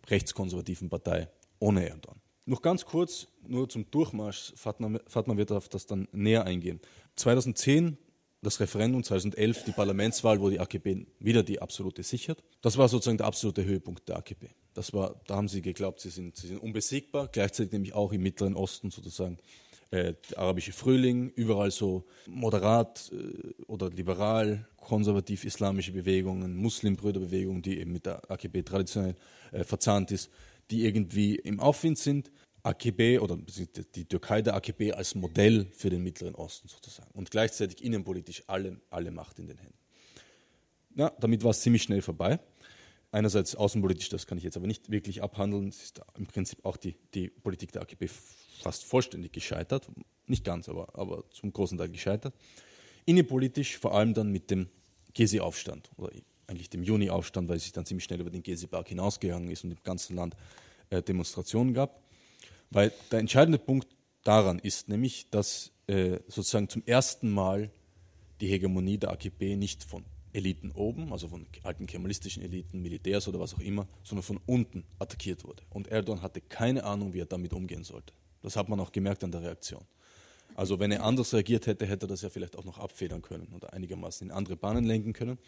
rechtskonservativen 0.08 0.88
Partei 0.90 1.28
ohne 1.58 1.88
Erdogan. 1.88 2.20
Noch 2.46 2.62
ganz 2.62 2.84
kurz, 2.84 3.26
nur 3.44 3.68
zum 3.68 3.90
Durchmarsch, 3.90 4.52
Fatma, 4.54 5.00
Fatma 5.08 5.36
wird 5.36 5.50
auf 5.50 5.68
das 5.68 5.86
dann 5.86 6.06
näher 6.12 6.44
eingehen. 6.44 6.78
2010 7.16 7.98
das 8.42 8.60
Referendum 8.60 9.04
2011, 9.04 9.64
die 9.64 9.72
Parlamentswahl, 9.72 10.40
wo 10.40 10.48
die 10.48 10.60
AKP 10.60 11.06
wieder 11.18 11.42
die 11.42 11.60
absolute 11.60 12.02
sichert. 12.02 12.42
Das 12.62 12.78
war 12.78 12.88
sozusagen 12.88 13.18
der 13.18 13.26
absolute 13.26 13.64
Höhepunkt 13.64 14.08
der 14.08 14.16
AKP. 14.16 14.48
Das 14.74 14.92
war, 14.92 15.20
da 15.26 15.36
haben 15.36 15.48
sie 15.48 15.62
geglaubt, 15.62 16.00
sie 16.00 16.10
sind, 16.10 16.36
sie 16.36 16.46
sind 16.46 16.58
unbesiegbar, 16.58 17.28
gleichzeitig 17.30 17.72
nämlich 17.72 17.94
auch 17.94 18.12
im 18.12 18.22
Mittleren 18.22 18.56
Osten 18.56 18.90
sozusagen 18.90 19.38
äh, 19.90 20.14
der 20.30 20.38
arabische 20.38 20.72
Frühling, 20.72 21.30
überall 21.30 21.70
so 21.70 22.04
moderat 22.26 23.10
äh, 23.12 23.62
oder 23.64 23.90
liberal, 23.90 24.68
konservativ 24.76 25.44
islamische 25.44 25.92
Bewegungen, 25.92 26.56
Muslimbrüderbewegungen, 26.56 27.60
die 27.60 27.78
eben 27.78 27.92
mit 27.92 28.06
der 28.06 28.30
AKP 28.30 28.62
traditionell 28.62 29.16
äh, 29.52 29.64
verzahnt 29.64 30.12
ist, 30.12 30.30
die 30.70 30.84
irgendwie 30.84 31.34
im 31.34 31.58
Aufwind 31.60 31.98
sind. 31.98 32.30
AKB 32.62 33.18
oder 33.20 33.36
die 33.36 34.04
Türkei 34.04 34.42
der 34.42 34.54
AKB 34.54 34.92
als 34.92 35.14
Modell 35.14 35.66
für 35.72 35.90
den 35.90 36.02
Mittleren 36.02 36.34
Osten 36.34 36.68
sozusagen 36.68 37.10
und 37.12 37.30
gleichzeitig 37.30 37.82
innenpolitisch 37.82 38.42
alle, 38.46 38.80
alle 38.90 39.10
Macht 39.10 39.38
in 39.38 39.46
den 39.46 39.58
Händen. 39.58 39.78
Ja, 40.96 41.10
damit 41.20 41.42
war 41.44 41.50
es 41.50 41.60
ziemlich 41.60 41.82
schnell 41.82 42.02
vorbei. 42.02 42.38
Einerseits 43.12 43.56
außenpolitisch, 43.56 44.08
das 44.08 44.26
kann 44.26 44.38
ich 44.38 44.44
jetzt 44.44 44.56
aber 44.56 44.66
nicht 44.66 44.90
wirklich 44.90 45.22
abhandeln. 45.22 45.68
Es 45.68 45.82
ist 45.82 46.00
im 46.16 46.26
Prinzip 46.26 46.64
auch 46.64 46.76
die, 46.76 46.94
die 47.14 47.28
Politik 47.28 47.72
der 47.72 47.82
AKP 47.82 48.08
fast 48.62 48.84
vollständig 48.84 49.32
gescheitert. 49.32 49.88
Nicht 50.26 50.44
ganz, 50.44 50.68
aber, 50.68 50.96
aber 50.98 51.24
zum 51.30 51.52
großen 51.52 51.78
Teil 51.78 51.88
gescheitert. 51.88 52.34
Innenpolitisch 53.06 53.78
vor 53.78 53.94
allem 53.94 54.14
dann 54.14 54.30
mit 54.30 54.50
dem 54.50 54.68
Gezi-Aufstand 55.14 55.90
oder 55.96 56.12
eigentlich 56.46 56.70
dem 56.70 56.82
Juni-Aufstand, 56.82 57.48
weil 57.48 57.56
es 57.56 57.64
sich 57.64 57.72
dann 57.72 57.86
ziemlich 57.86 58.04
schnell 58.04 58.20
über 58.20 58.30
den 58.30 58.42
Gezi-Berg 58.42 58.88
hinausgegangen 58.88 59.50
ist 59.50 59.64
und 59.64 59.70
im 59.70 59.82
ganzen 59.82 60.16
Land 60.16 60.36
äh, 60.90 61.02
Demonstrationen 61.02 61.74
gab. 61.74 62.02
Weil 62.70 62.92
der 63.10 63.18
entscheidende 63.18 63.58
Punkt 63.58 63.88
daran 64.22 64.58
ist 64.58 64.88
nämlich, 64.88 65.28
dass 65.30 65.72
äh, 65.86 66.20
sozusagen 66.28 66.68
zum 66.68 66.84
ersten 66.86 67.30
Mal 67.30 67.70
die 68.40 68.48
Hegemonie 68.48 68.98
der 68.98 69.10
AKP 69.10 69.56
nicht 69.56 69.84
von 69.84 70.04
Eliten 70.32 70.70
oben, 70.70 71.12
also 71.12 71.28
von 71.28 71.46
alten 71.64 71.86
kemalistischen 71.86 72.42
Eliten, 72.42 72.80
Militärs 72.82 73.26
oder 73.26 73.40
was 73.40 73.54
auch 73.54 73.60
immer, 73.60 73.88
sondern 74.04 74.22
von 74.22 74.40
unten 74.46 74.84
attackiert 74.98 75.44
wurde. 75.44 75.62
Und 75.70 75.88
Erdogan 75.88 76.22
hatte 76.22 76.40
keine 76.40 76.84
Ahnung, 76.84 77.12
wie 77.12 77.20
er 77.20 77.26
damit 77.26 77.52
umgehen 77.52 77.82
sollte. 77.82 78.14
Das 78.42 78.56
hat 78.56 78.68
man 78.68 78.78
auch 78.80 78.92
gemerkt 78.92 79.24
an 79.24 79.32
der 79.32 79.42
Reaktion. 79.42 79.84
Also 80.54 80.78
wenn 80.78 80.92
er 80.92 81.02
anders 81.04 81.32
reagiert 81.34 81.66
hätte, 81.66 81.86
hätte 81.86 82.06
er 82.06 82.08
das 82.08 82.22
ja 82.22 82.30
vielleicht 82.30 82.56
auch 82.56 82.64
noch 82.64 82.78
abfedern 82.78 83.22
können 83.22 83.52
oder 83.54 83.72
einigermaßen 83.72 84.28
in 84.28 84.32
andere 84.32 84.56
Bahnen 84.56 84.84
lenken 84.84 85.12
können. 85.12 85.38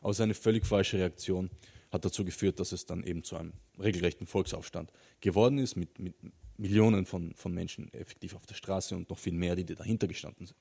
Aber 0.00 0.14
seine 0.14 0.34
völlig 0.34 0.64
falsche 0.64 0.98
Reaktion 0.98 1.50
hat 1.90 2.04
dazu 2.04 2.24
geführt, 2.24 2.60
dass 2.60 2.72
es 2.72 2.86
dann 2.86 3.02
eben 3.02 3.24
zu 3.24 3.36
einem 3.36 3.52
regelrechten 3.78 4.26
Volksaufstand 4.26 4.92
geworden 5.20 5.58
ist, 5.58 5.76
mit, 5.76 5.98
mit 5.98 6.14
Millionen 6.60 7.06
von, 7.06 7.34
von 7.34 7.52
Menschen 7.52 7.92
effektiv 7.92 8.34
auf 8.36 8.46
der 8.46 8.54
Straße 8.54 8.94
und 8.94 9.08
noch 9.08 9.18
viel 9.18 9.32
mehr, 9.32 9.56
die 9.56 9.64
dahinter 9.64 10.06
gestanden 10.06 10.46
sind. 10.46 10.56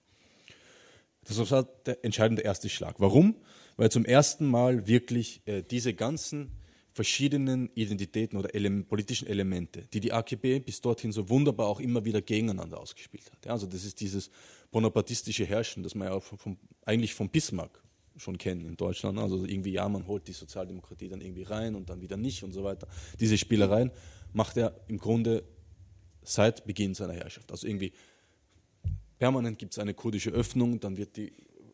Das 1.26 1.52
war 1.52 1.64
der 1.86 2.04
entscheidende 2.04 2.42
erste 2.42 2.70
Schlag. 2.70 2.96
Warum? 3.00 3.36
Weil 3.78 3.92
zum 3.92 4.06
ersten 4.06 4.48
Mal 4.48 4.88
wirklich 4.88 5.42
äh, 5.46 5.64
diese 5.64 5.94
ganzen 5.94 6.52
verschiedenen 6.94 7.70
Identitäten 7.76 8.38
oder 8.38 8.54
ele 8.56 8.84
politischen 8.84 9.28
Elemente, 9.28 9.84
die 9.94 10.00
die 10.00 10.12
AKP 10.12 10.60
bis 10.60 10.82
dorthin 10.82 11.12
so 11.12 11.30
wunderbar 11.30 11.68
auch 11.68 11.80
immer 11.80 12.04
wieder 12.04 12.22
gegeneinander 12.22 12.80
ausgespielt 12.80 13.32
hat. 13.32 13.46
Ja, 13.46 13.52
also 13.52 13.68
das 13.68 13.86
ist 13.86 14.00
dieses 14.00 14.32
bonapartistische 14.72 15.46
Herrschen, 15.46 15.84
das 15.84 15.96
man 15.96 16.08
ja 16.08 16.20
vom, 16.20 16.58
eigentlich 16.86 17.14
von 17.14 17.30
Bismarck 17.30 17.82
schon 18.18 18.38
kennen 18.38 18.66
in 18.66 18.76
Deutschland. 18.76 19.18
Also 19.18 19.46
irgendwie, 19.46 19.72
ja, 19.72 19.88
man 19.88 20.08
holt 20.08 20.28
die 20.28 20.34
Sozialdemokratie 20.34 21.08
dann 21.08 21.22
irgendwie 21.22 21.44
rein 21.44 21.76
und 21.76 21.90
dann 21.90 22.02
wieder 22.02 22.18
nicht 22.18 22.44
und 22.44 22.52
so 22.52 22.64
weiter. 22.64 22.88
Diese 23.20 23.38
Spielereien 23.38 23.92
macht 24.34 24.58
er 24.58 24.76
im 24.88 24.98
Grunde 24.98 25.44
seit 26.24 26.66
Beginn 26.66 26.94
seiner 26.94 27.14
Herrschaft. 27.14 27.52
Also 27.52 27.68
irgendwie 27.68 27.94
permanent 29.18 29.60
gibt 29.60 29.74
es 29.74 29.80
eine 29.80 29.94
kurdische 29.94 30.32
Öffnung, 30.32 30.80
dann 30.80 30.98
wird 30.98 31.18
die 31.18 31.32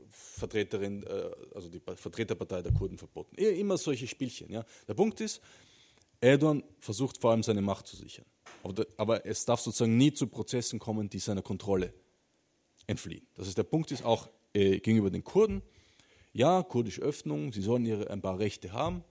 Vertreterin, 0.09 1.03
äh, 1.03 1.31
also 1.53 1.69
die 1.69 1.79
Vertreterpartei 1.79 2.61
der 2.61 2.73
Kurden 2.73 2.97
verboten. 2.97 3.35
Immer 3.35 3.77
solche 3.77 4.07
Spielchen. 4.07 4.51
Ja. 4.51 4.65
Der 4.87 4.93
Punkt 4.93 5.21
ist, 5.21 5.41
Erdogan 6.19 6.63
versucht 6.79 7.19
vor 7.19 7.31
allem 7.31 7.43
seine 7.43 7.61
Macht 7.61 7.87
zu 7.87 7.95
sichern. 7.95 8.25
Aber, 8.63 8.85
aber 8.97 9.25
es 9.25 9.45
darf 9.45 9.61
sozusagen 9.61 9.97
nie 9.97 10.13
zu 10.13 10.27
Prozessen 10.27 10.79
kommen, 10.79 11.09
die 11.09 11.19
seiner 11.19 11.41
Kontrolle 11.41 11.93
entfliehen. 12.87 13.25
Das 13.35 13.47
ist 13.47 13.57
der 13.57 13.63
Punkt 13.63 13.91
ist 13.91 14.03
auch 14.03 14.29
äh, 14.53 14.79
gegenüber 14.79 15.09
den 15.09 15.23
Kurden. 15.23 15.61
Ja, 16.33 16.63
kurdische 16.63 17.01
Öffnung, 17.01 17.53
sie 17.53 17.61
sollen 17.61 17.85
ihre 17.85 18.09
ein 18.09 18.21
paar 18.21 18.39
Rechte 18.39 18.73
haben, 18.73 19.03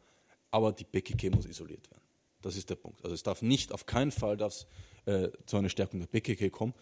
aber 0.51 0.73
die 0.73 0.85
PKK 0.85 1.31
muss 1.31 1.47
isoliert 1.47 1.91
werden. 1.91 2.03
Das 2.43 2.57
ist 2.57 2.69
der 2.69 2.77
Punkt. 2.77 3.03
Also 3.03 3.15
es 3.15 3.23
darf 3.23 3.41
nicht, 3.41 3.73
auf 3.73 3.87
keinen 3.87 4.11
Fall 4.11 4.37
darf 4.37 4.67
äh, 5.07 5.29
zu 5.47 5.57
einer 5.57 5.69
Stärkung 5.69 6.01
der 6.01 6.07
PKK 6.07 6.51
kommen. 6.51 6.75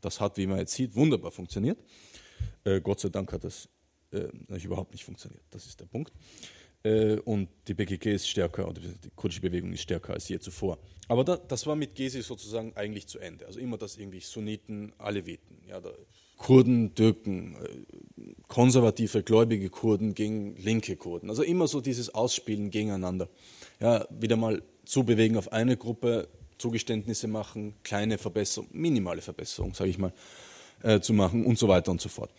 Das 0.00 0.20
hat, 0.20 0.36
wie 0.36 0.46
man 0.46 0.58
jetzt 0.58 0.74
sieht, 0.74 0.94
wunderbar 0.94 1.30
funktioniert. 1.30 1.78
Äh, 2.64 2.80
Gott 2.80 3.00
sei 3.00 3.08
Dank 3.08 3.32
hat 3.32 3.44
das 3.44 3.68
äh, 4.12 4.28
überhaupt 4.62 4.92
nicht 4.92 5.04
funktioniert. 5.04 5.42
Das 5.50 5.66
ist 5.66 5.80
der 5.80 5.86
Punkt. 5.86 6.12
Äh, 6.84 7.18
und 7.20 7.48
die 7.66 7.74
PKK 7.74 8.14
ist 8.14 8.28
stärker, 8.28 8.68
oder 8.68 8.80
die 8.80 9.10
kurdische 9.16 9.40
Bewegung 9.40 9.72
ist 9.72 9.82
stärker 9.82 10.14
als 10.14 10.28
je 10.28 10.38
zuvor. 10.38 10.78
Aber 11.08 11.24
da, 11.24 11.36
das 11.36 11.66
war 11.66 11.74
mit 11.74 11.94
Gezi 11.94 12.22
sozusagen 12.22 12.76
eigentlich 12.76 13.08
zu 13.08 13.18
Ende. 13.18 13.46
Also 13.46 13.58
immer 13.58 13.78
das 13.78 13.96
irgendwie 13.96 14.20
Sunniten, 14.20 14.92
Aleviten, 14.98 15.62
ja, 15.66 15.80
Kurden, 16.36 16.94
Türken, 16.94 17.56
äh, 17.56 18.34
konservative, 18.46 19.24
gläubige 19.24 19.70
Kurden 19.70 20.14
gegen 20.14 20.54
linke 20.56 20.96
Kurden. 20.96 21.30
Also 21.30 21.42
immer 21.42 21.66
so 21.66 21.80
dieses 21.80 22.14
Ausspielen 22.14 22.70
gegeneinander. 22.70 23.28
Ja, 23.80 24.06
wieder 24.10 24.36
mal 24.36 24.62
zubewegen 24.84 25.36
auf 25.36 25.52
eine 25.52 25.76
Gruppe, 25.76 26.28
Zugeständnisse 26.58 27.28
machen, 27.28 27.74
kleine 27.82 28.18
Verbesserungen, 28.18 28.70
minimale 28.72 29.22
Verbesserungen, 29.22 29.74
sage 29.74 29.90
ich 29.90 29.98
mal, 29.98 30.12
äh, 30.82 31.00
zu 31.00 31.12
machen 31.12 31.44
und 31.44 31.58
so 31.58 31.68
weiter 31.68 31.90
und 31.90 32.00
so 32.00 32.08
fort. 32.08 32.30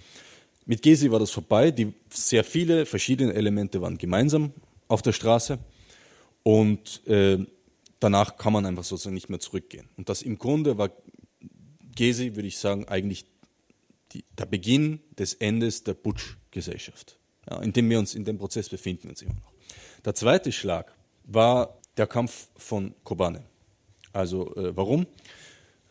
Mit 0.65 0.81
Gesi 0.81 1.09
war 1.09 1.19
das 1.19 1.31
vorbei. 1.31 1.71
Die 1.71 1.93
sehr 2.09 2.43
viele 2.43 2.85
verschiedene 2.85 3.33
Elemente 3.33 3.81
waren 3.81 3.97
gemeinsam 3.97 4.53
auf 4.87 5.01
der 5.01 5.13
Straße 5.13 5.57
und 6.43 7.05
äh, 7.07 7.39
danach 7.99 8.37
kann 8.37 8.53
man 8.53 8.65
einfach 8.65 8.83
sozusagen 8.83 9.15
nicht 9.15 9.29
mehr 9.29 9.39
zurückgehen. 9.39 9.89
Und 9.97 10.09
das 10.09 10.21
im 10.21 10.37
Grunde 10.37 10.77
war 10.77 10.91
Gesi, 11.95 12.35
würde 12.35 12.47
ich 12.47 12.57
sagen, 12.57 12.87
eigentlich 12.87 13.25
die, 14.11 14.23
der 14.37 14.45
Beginn 14.45 14.99
des 15.17 15.33
Endes 15.33 15.83
der 15.83 15.93
Putsch-Gesellschaft, 15.93 17.17
ja, 17.49 17.61
in 17.61 17.73
dem 17.73 17.89
wir 17.89 17.99
uns 17.99 18.15
in 18.15 18.25
dem 18.25 18.37
Prozess 18.37 18.69
befinden 18.69 19.09
uns 19.09 19.21
immer 19.21 19.35
noch. 19.35 19.53
Der 20.05 20.15
zweite 20.15 20.51
Schlag 20.51 20.93
war 21.25 21.77
der 21.97 22.07
Kampf 22.07 22.47
von 22.55 22.95
Kobane. 23.03 23.43
Also 24.13 24.55
äh, 24.55 24.75
warum? 24.75 25.07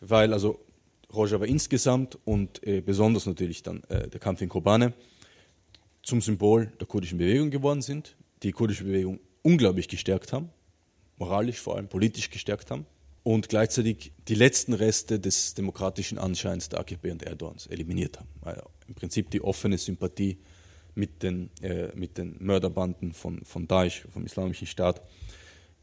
Weil 0.01 0.33
also 0.33 0.59
Rojava 1.13 1.45
insgesamt 1.45 2.17
und 2.25 2.65
äh, 2.65 2.81
besonders 2.81 3.25
natürlich 3.25 3.63
dann 3.63 3.83
äh, 3.89 4.07
der 4.07 4.19
Kampf 4.19 4.41
in 4.41 4.49
Kobane 4.49 4.93
zum 6.03 6.21
Symbol 6.21 6.71
der 6.79 6.87
kurdischen 6.87 7.17
Bewegung 7.17 7.49
geworden 7.49 7.81
sind, 7.81 8.15
die 8.43 8.51
kurdische 8.51 8.83
Bewegung 8.83 9.19
unglaublich 9.41 9.87
gestärkt 9.87 10.33
haben, 10.33 10.49
moralisch 11.17 11.59
vor 11.59 11.75
allem 11.75 11.87
politisch 11.87 12.29
gestärkt 12.29 12.71
haben 12.71 12.85
und 13.23 13.49
gleichzeitig 13.49 14.11
die 14.27 14.35
letzten 14.35 14.73
Reste 14.73 15.19
des 15.19 15.53
demokratischen 15.55 16.17
Anscheins 16.17 16.69
der 16.69 16.79
AKP 16.79 17.11
und 17.11 17.23
Erdogans 17.23 17.67
eliminiert 17.67 18.19
haben. 18.19 18.29
Also 18.41 18.63
Im 18.87 18.95
Prinzip 18.95 19.29
die 19.31 19.41
offene 19.41 19.77
Sympathie 19.77 20.37
mit 20.95 21.23
den, 21.23 21.49
äh, 21.61 21.95
mit 21.95 22.17
den 22.17 22.35
Mörderbanden 22.39 23.13
von, 23.13 23.43
von 23.45 23.67
Daesh, 23.67 24.05
vom 24.11 24.25
Islamischen 24.25 24.67
Staat, 24.67 25.01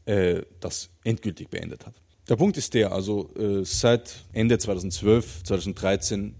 äh, 0.05 0.41
das 0.59 0.89
endgültig 1.03 1.49
beendet 1.49 1.85
hat. 1.85 2.01
Der 2.29 2.35
Punkt 2.35 2.57
ist 2.57 2.73
der, 2.73 2.91
also 2.91 3.33
äh, 3.35 3.63
seit 3.63 4.25
Ende 4.33 4.57
2012, 4.57 5.43
2013 5.43 6.35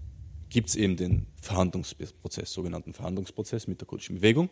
gibt 0.50 0.68
es 0.68 0.76
eben 0.76 0.96
den 0.98 1.26
Verhandlungsprozess, 1.40 2.52
sogenannten 2.52 2.92
Verhandlungsprozess 2.92 3.66
mit 3.66 3.80
der 3.80 3.86
kurdischen 3.88 4.16
Bewegung, 4.16 4.50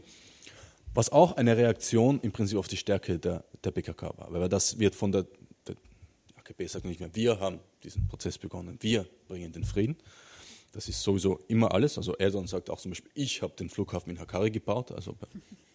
was 0.94 1.12
auch 1.12 1.36
eine 1.36 1.54
Reaktion 1.54 2.20
im 2.22 2.32
Prinzip 2.32 2.56
auf 2.56 2.68
die 2.68 2.78
Stärke 2.78 3.18
der, 3.18 3.44
der 3.62 3.70
PKK 3.70 4.16
war. 4.16 4.32
Weil 4.32 4.48
das 4.48 4.78
wird 4.78 4.94
von 4.94 5.12
der, 5.12 5.26
der 5.66 5.76
AKP 6.36 6.66
sagt 6.68 6.86
nicht 6.86 7.00
mehr, 7.00 7.14
wir 7.14 7.38
haben 7.38 7.60
diesen 7.84 8.08
Prozess 8.08 8.38
begonnen, 8.38 8.78
wir 8.80 9.04
bringen 9.28 9.52
den 9.52 9.64
Frieden. 9.64 9.96
Das 10.72 10.88
ist 10.88 11.02
sowieso 11.02 11.40
immer 11.48 11.72
alles. 11.72 11.98
Also 11.98 12.14
Erdogan 12.16 12.46
sagt 12.46 12.70
auch 12.70 12.80
zum 12.80 12.92
Beispiel, 12.92 13.10
ich 13.14 13.42
habe 13.42 13.52
den 13.56 13.68
Flughafen 13.68 14.10
in 14.10 14.18
Hakkari 14.18 14.50
gebaut, 14.50 14.90
also 14.90 15.14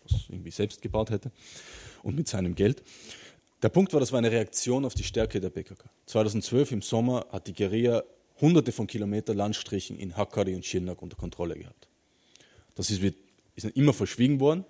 was 0.03 0.25
irgendwie 0.27 0.51
selbst 0.51 0.81
gebaut 0.81 1.11
hätte 1.11 1.31
und 2.01 2.15
mit 2.15 2.27
seinem 2.27 2.55
Geld. 2.55 2.81
Der 3.61 3.69
Punkt 3.69 3.93
war, 3.93 3.99
das 3.99 4.11
war 4.11 4.17
eine 4.17 4.31
Reaktion 4.31 4.85
auf 4.85 4.95
die 4.95 5.03
Stärke 5.03 5.39
der 5.39 5.49
PKK. 5.49 5.89
2012 6.07 6.71
im 6.71 6.81
Sommer 6.81 7.27
hat 7.31 7.47
die 7.47 7.53
Guerilla 7.53 8.03
hunderte 8.39 8.71
von 8.71 8.87
Kilometern 8.87 9.37
Landstrichen 9.37 9.97
in 9.97 10.17
Hakkari 10.17 10.55
und 10.55 10.65
Schirnak 10.65 11.01
unter 11.01 11.15
Kontrolle 11.15 11.55
gehabt. 11.55 11.87
Das 12.75 12.89
ist, 12.89 13.01
ist 13.55 13.65
immer 13.65 13.93
verschwiegen 13.93 14.39
worden. 14.39 14.65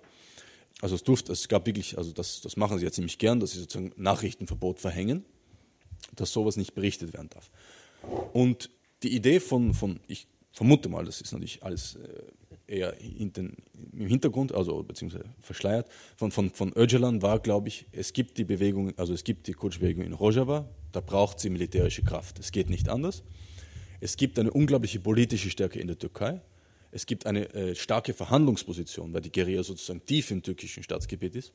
Also 0.82 0.94
es 0.94 1.04
durfte, 1.04 1.32
es 1.32 1.48
gab 1.48 1.66
wirklich, 1.66 1.96
also 1.96 2.12
das, 2.12 2.40
das 2.42 2.56
machen 2.56 2.78
sie 2.78 2.84
ja 2.84 2.90
ziemlich 2.90 3.18
gern, 3.18 3.40
dass 3.40 3.52
sie 3.52 3.60
sozusagen 3.60 3.92
Nachrichtenverbot 3.96 4.78
verhängen, 4.78 5.24
dass 6.14 6.32
sowas 6.32 6.56
nicht 6.56 6.74
berichtet 6.74 7.12
werden 7.14 7.30
darf. 7.30 7.50
Und 8.32 8.68
die 9.02 9.14
Idee 9.14 9.40
von, 9.40 9.74
von 9.74 10.00
ich 10.06 10.26
vermute 10.50 10.88
mal, 10.88 11.04
das 11.04 11.20
ist 11.20 11.32
natürlich 11.32 11.62
alles 11.62 11.96
äh, 11.96 12.22
eher 12.72 12.92
den, 12.92 13.56
im 13.92 14.06
Hintergrund, 14.06 14.52
also 14.52 14.82
beziehungsweise 14.82 15.24
verschleiert, 15.40 15.88
von, 16.16 16.32
von, 16.32 16.50
von 16.50 16.72
Öcalan 16.74 17.22
war, 17.22 17.38
glaube 17.38 17.68
ich, 17.68 17.86
es 17.92 18.12
gibt 18.12 18.38
die 18.38 18.44
Bewegung, 18.44 18.96
also 18.98 19.12
es 19.12 19.24
gibt 19.24 19.46
die 19.46 19.52
Kutschbewegung 19.52 20.04
in 20.04 20.12
Rojava, 20.12 20.68
da 20.92 21.00
braucht 21.00 21.40
sie 21.40 21.50
militärische 21.50 22.02
Kraft. 22.02 22.38
Es 22.38 22.52
geht 22.52 22.70
nicht 22.70 22.88
anders. 22.88 23.22
Es 24.00 24.16
gibt 24.16 24.38
eine 24.38 24.50
unglaubliche 24.50 25.00
politische 25.00 25.50
Stärke 25.50 25.78
in 25.78 25.86
der 25.86 25.98
Türkei. 25.98 26.40
Es 26.90 27.06
gibt 27.06 27.26
eine 27.26 27.52
äh, 27.54 27.74
starke 27.74 28.14
Verhandlungsposition, 28.14 29.12
weil 29.14 29.20
die 29.20 29.32
Guerilla 29.32 29.62
sozusagen 29.62 30.04
tief 30.04 30.30
im 30.30 30.42
türkischen 30.42 30.82
Staatsgebiet 30.82 31.36
ist. 31.36 31.52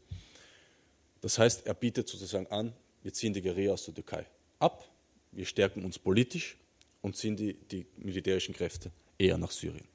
Das 1.21 1.37
heißt, 1.37 1.65
er 1.65 1.73
bietet 1.73 2.07
sozusagen 2.07 2.47
an, 2.47 2.73
wir 3.03 3.13
ziehen 3.13 3.33
die 3.33 3.41
Guerilla 3.41 3.73
aus 3.73 3.85
der 3.85 3.93
Türkei 3.93 4.25
ab, 4.59 4.89
wir 5.31 5.45
stärken 5.45 5.83
uns 5.83 5.99
politisch 5.99 6.57
und 7.01 7.15
ziehen 7.15 7.35
die, 7.35 7.53
die 7.53 7.85
militärischen 7.97 8.55
Kräfte 8.55 8.91
eher 9.17 9.37
nach 9.37 9.51
Syrien. 9.51 9.87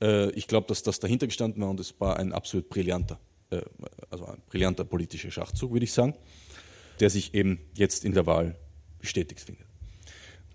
Äh, 0.00 0.30
ich 0.30 0.46
glaube, 0.46 0.66
dass 0.68 0.82
das 0.82 1.00
dahinter 1.00 1.26
gestanden 1.26 1.62
war 1.62 1.70
und 1.70 1.80
es 1.80 1.98
war 2.00 2.18
ein 2.18 2.32
absolut 2.32 2.68
brillanter, 2.68 3.20
äh, 3.50 3.62
also 4.10 4.26
ein 4.26 4.42
brillanter 4.48 4.84
politischer 4.84 5.30
Schachzug, 5.30 5.72
würde 5.72 5.84
ich 5.84 5.92
sagen, 5.92 6.14
der 7.00 7.10
sich 7.10 7.34
eben 7.34 7.60
jetzt 7.74 8.04
in 8.04 8.12
der 8.12 8.26
Wahl 8.26 8.56
bestätigt 8.98 9.40
findet. 9.40 9.66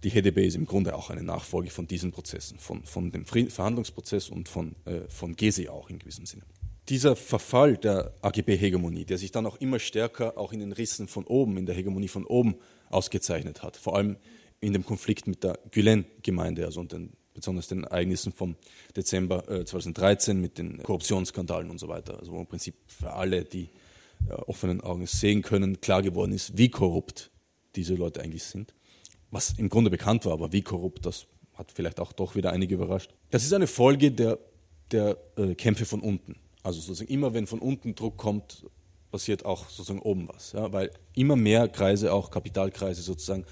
Die 0.04 0.12
HDP 0.12 0.46
ist 0.46 0.56
im 0.56 0.66
Grunde 0.66 0.96
auch 0.96 1.10
eine 1.10 1.24
Nachfolge 1.24 1.72
von 1.72 1.88
diesen 1.88 2.12
Prozessen, 2.12 2.60
von, 2.60 2.84
von 2.84 3.12
dem 3.12 3.26
Verhandlungsprozess 3.26 4.30
und 4.30 4.48
von, 4.48 4.76
äh, 4.86 5.02
von 5.10 5.36
Gezi 5.36 5.68
auch 5.68 5.90
in 5.90 5.98
gewissem 5.98 6.26
Sinne. 6.26 6.44
Dieser 6.90 7.16
Verfall 7.16 7.78
der 7.78 8.14
AGB-Hegemonie, 8.22 9.06
der 9.06 9.18
sich 9.18 9.32
dann 9.32 9.48
auch 9.48 9.56
immer 9.56 9.80
stärker 9.80 10.38
auch 10.38 10.54
in 10.54 10.60
den 10.60 10.72
Rissen 10.72 11.08
von 11.08 11.24
oben, 11.26 11.58
in 11.58 11.66
der 11.66 11.74
Hegemonie 11.74 12.08
von 12.08 12.26
oben 12.26 12.56
ausgezeichnet 12.92 13.64
hat, 13.64 13.78
vor 13.78 13.96
allem 13.96 14.18
in 14.62 14.74
dem 14.74 14.86
Konflikt 14.86 15.26
mit 15.26 15.44
der 15.44 15.58
Gülen-Gemeinde, 15.72 16.66
also 16.66 16.84
den 16.84 17.14
besonders 17.36 17.68
den 17.68 17.84
Ereignissen 17.84 18.32
vom 18.32 18.56
Dezember 18.96 19.48
äh, 19.50 19.66
2013 19.66 20.40
mit 20.40 20.58
den 20.58 20.82
Korruptionsskandalen 20.82 21.70
und 21.70 21.80
so 21.80 21.88
weiter. 21.88 22.18
Also 22.18 22.32
wo 22.32 22.40
im 22.40 22.48
Prinzip 22.48 22.76
für 22.88 23.14
alle, 23.14 23.44
die 23.44 23.70
äh, 24.28 24.34
offenen 24.34 24.82
Augen 24.82 25.06
sehen 25.06 25.44
können, 25.44 25.82
klar 25.82 26.02
geworden 26.02 26.32
ist, 26.32 26.58
wie 26.58 26.70
korrupt 26.70 27.30
diese 27.76 27.94
Leute 27.96 28.22
eigentlich 28.22 28.44
sind. 28.44 28.74
Was 29.30 29.54
im 29.58 29.70
Grunde 29.70 29.92
bekannt 29.92 30.26
war, 30.26 30.34
aber 30.34 30.52
wie 30.52 30.62
korrupt, 30.62 31.06
das 31.06 31.28
hat 31.54 31.72
vielleicht 31.72 32.00
auch 32.00 32.14
doch 32.14 32.36
wieder 32.36 32.52
einige 32.52 32.76
überrascht. 32.76 33.14
Das 33.32 33.44
ist 33.44 33.54
eine 33.54 33.68
Folge 33.68 34.12
der, 34.12 34.40
der 34.92 35.18
äh, 35.38 35.56
Kämpfe 35.56 35.86
von 35.86 36.02
unten. 36.02 36.36
Also 36.64 36.80
sozusagen 36.80 37.12
immer, 37.12 37.34
wenn 37.34 37.48
von 37.48 37.60
unten 37.60 37.96
Druck 37.96 38.18
kommt, 38.18 38.66
passiert 39.12 39.46
auch 39.46 39.70
sozusagen 39.70 40.02
oben 40.02 40.28
was. 40.28 40.54
Ja? 40.54 40.72
Weil 40.74 40.92
immer 41.14 41.36
mehr 41.36 41.68
Kreise, 41.68 42.12
auch 42.12 42.32
Kapitalkreise 42.32 43.02
sozusagen, 43.02 43.46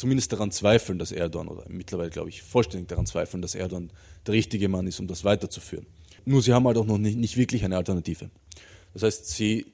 zumindest 0.00 0.32
daran 0.32 0.50
zweifeln, 0.50 0.98
dass 0.98 1.12
Erdogan, 1.12 1.48
oder 1.48 1.64
mittlerweile 1.68 2.08
glaube 2.08 2.30
ich 2.30 2.42
vollständig 2.42 2.88
daran 2.88 3.04
zweifeln, 3.04 3.42
dass 3.42 3.54
Erdogan 3.54 3.92
der 4.26 4.34
richtige 4.34 4.68
Mann 4.68 4.86
ist, 4.86 4.98
um 4.98 5.06
das 5.06 5.24
weiterzuführen. 5.24 5.86
Nur 6.24 6.42
sie 6.42 6.54
haben 6.54 6.66
halt 6.66 6.78
auch 6.78 6.86
noch 6.86 6.98
nicht, 6.98 7.18
nicht 7.18 7.36
wirklich 7.36 7.64
eine 7.64 7.76
Alternative. 7.76 8.30
Das 8.94 9.02
heißt, 9.02 9.28
sie 9.28 9.66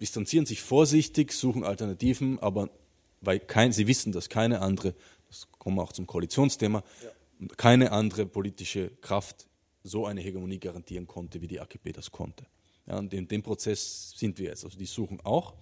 distanzieren 0.00 0.46
sich 0.46 0.62
vorsichtig, 0.62 1.32
suchen 1.32 1.64
Alternativen, 1.64 2.38
aber 2.38 2.70
weil 3.20 3.40
kein, 3.40 3.72
sie 3.72 3.86
wissen, 3.86 4.12
dass 4.12 4.28
keine 4.28 4.60
andere, 4.60 4.94
das 5.28 5.48
kommen 5.58 5.76
wir 5.76 5.82
auch 5.82 5.92
zum 5.92 6.06
Koalitionsthema, 6.06 6.84
ja. 7.02 7.48
keine 7.56 7.90
andere 7.90 8.26
politische 8.26 8.90
Kraft 9.00 9.48
so 9.82 10.06
eine 10.06 10.20
Hegemonie 10.20 10.60
garantieren 10.60 11.06
konnte, 11.06 11.42
wie 11.42 11.48
die 11.48 11.60
AKP 11.60 11.92
das 11.92 12.12
konnte. 12.12 12.46
Ja, 12.86 12.98
und 12.98 13.12
in 13.12 13.26
dem 13.26 13.42
Prozess 13.42 14.14
sind 14.16 14.38
wir 14.38 14.50
jetzt. 14.50 14.64
Also 14.64 14.78
die 14.78 14.86
suchen 14.86 15.20
auch. 15.22 15.54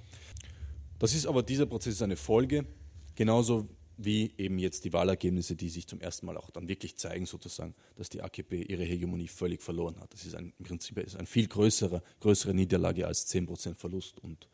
Das 0.98 1.14
ist 1.14 1.26
aber, 1.26 1.42
dieser 1.42 1.66
Prozess 1.66 1.94
ist 1.94 2.02
eine 2.02 2.16
Folge, 2.16 2.66
genauso 3.14 3.68
wie 3.96 4.32
eben 4.38 4.58
jetzt 4.58 4.84
die 4.84 4.92
Wahlergebnisse, 4.92 5.56
die 5.56 5.68
sich 5.68 5.86
zum 5.86 6.00
ersten 6.00 6.26
Mal 6.26 6.36
auch 6.36 6.50
dann 6.50 6.68
wirklich 6.68 6.96
zeigen, 6.96 7.26
sozusagen, 7.26 7.74
dass 7.96 8.08
die 8.08 8.22
AKP 8.22 8.62
ihre 8.62 8.84
Hegemonie 8.84 9.28
völlig 9.28 9.62
verloren 9.62 10.00
hat. 10.00 10.12
Das 10.12 10.24
ist 10.24 10.34
ein, 10.34 10.52
im 10.58 10.64
Prinzip 10.64 10.98
ist 10.98 11.16
ein 11.16 11.26
viel 11.26 11.46
größerer, 11.46 12.02
größere 12.20 12.54
Niederlage 12.54 13.06
als 13.06 13.32
10% 13.32 13.74
Verlust 13.74 14.18
und 14.20 14.48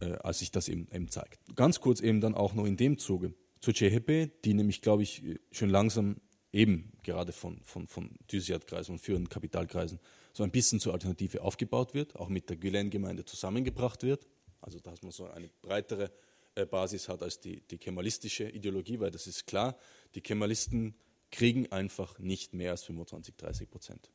äh, 0.00 0.12
als 0.22 0.40
sich 0.40 0.50
das 0.50 0.68
eben, 0.68 0.88
eben 0.92 1.08
zeigt. 1.08 1.40
Ganz 1.54 1.80
kurz 1.80 2.00
eben 2.00 2.20
dann 2.20 2.34
auch 2.34 2.54
noch 2.54 2.66
in 2.66 2.76
dem 2.76 2.98
Zuge 2.98 3.34
zur 3.60 3.74
CHP, 3.74 4.30
die 4.44 4.54
nämlich, 4.54 4.80
glaube 4.80 5.02
ich, 5.02 5.22
schon 5.52 5.70
langsam 5.70 6.16
eben 6.52 6.92
gerade 7.02 7.32
von, 7.32 7.60
von, 7.62 7.86
von 7.86 8.10
Düsiat-Kreisen 8.30 8.92
und 8.92 8.98
führenden 8.98 9.28
Kapitalkreisen 9.28 9.98
so 10.32 10.42
ein 10.42 10.50
bisschen 10.50 10.80
zur 10.80 10.92
Alternative 10.92 11.42
aufgebaut 11.42 11.94
wird, 11.94 12.16
auch 12.16 12.28
mit 12.28 12.48
der 12.50 12.56
Gülen-Gemeinde 12.56 13.24
zusammengebracht 13.24 14.02
wird. 14.02 14.26
Also 14.60 14.78
dass 14.78 15.02
man 15.02 15.12
so 15.12 15.26
eine 15.26 15.50
breitere 15.62 16.10
Basis 16.54 17.08
hat 17.08 17.22
als 17.22 17.40
die, 17.40 17.60
die 17.62 17.78
kemalistische 17.78 18.48
Ideologie, 18.48 19.00
weil 19.00 19.10
das 19.10 19.26
ist 19.26 19.46
klar, 19.46 19.76
die 20.14 20.20
Kemalisten 20.20 20.94
kriegen 21.30 21.70
einfach 21.72 22.18
nicht 22.18 22.52
mehr 22.52 22.72
als 22.72 22.84
25, 22.84 23.36
30 23.36 23.70
Prozent. 23.70 24.10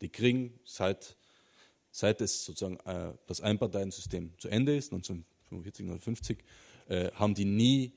Die 0.00 0.08
kriegen 0.08 0.58
seit, 0.64 1.16
seit 1.90 2.20
es 2.20 2.44
sozusagen 2.44 2.78
äh, 2.86 3.14
das 3.26 3.40
Einparteiensystem 3.40 4.32
zu 4.38 4.48
Ende 4.48 4.76
ist, 4.76 4.92
1945, 4.92 5.84
1950, 5.84 6.38
äh, 6.88 7.12
haben 7.12 7.34
die 7.34 7.44
nie 7.44 7.92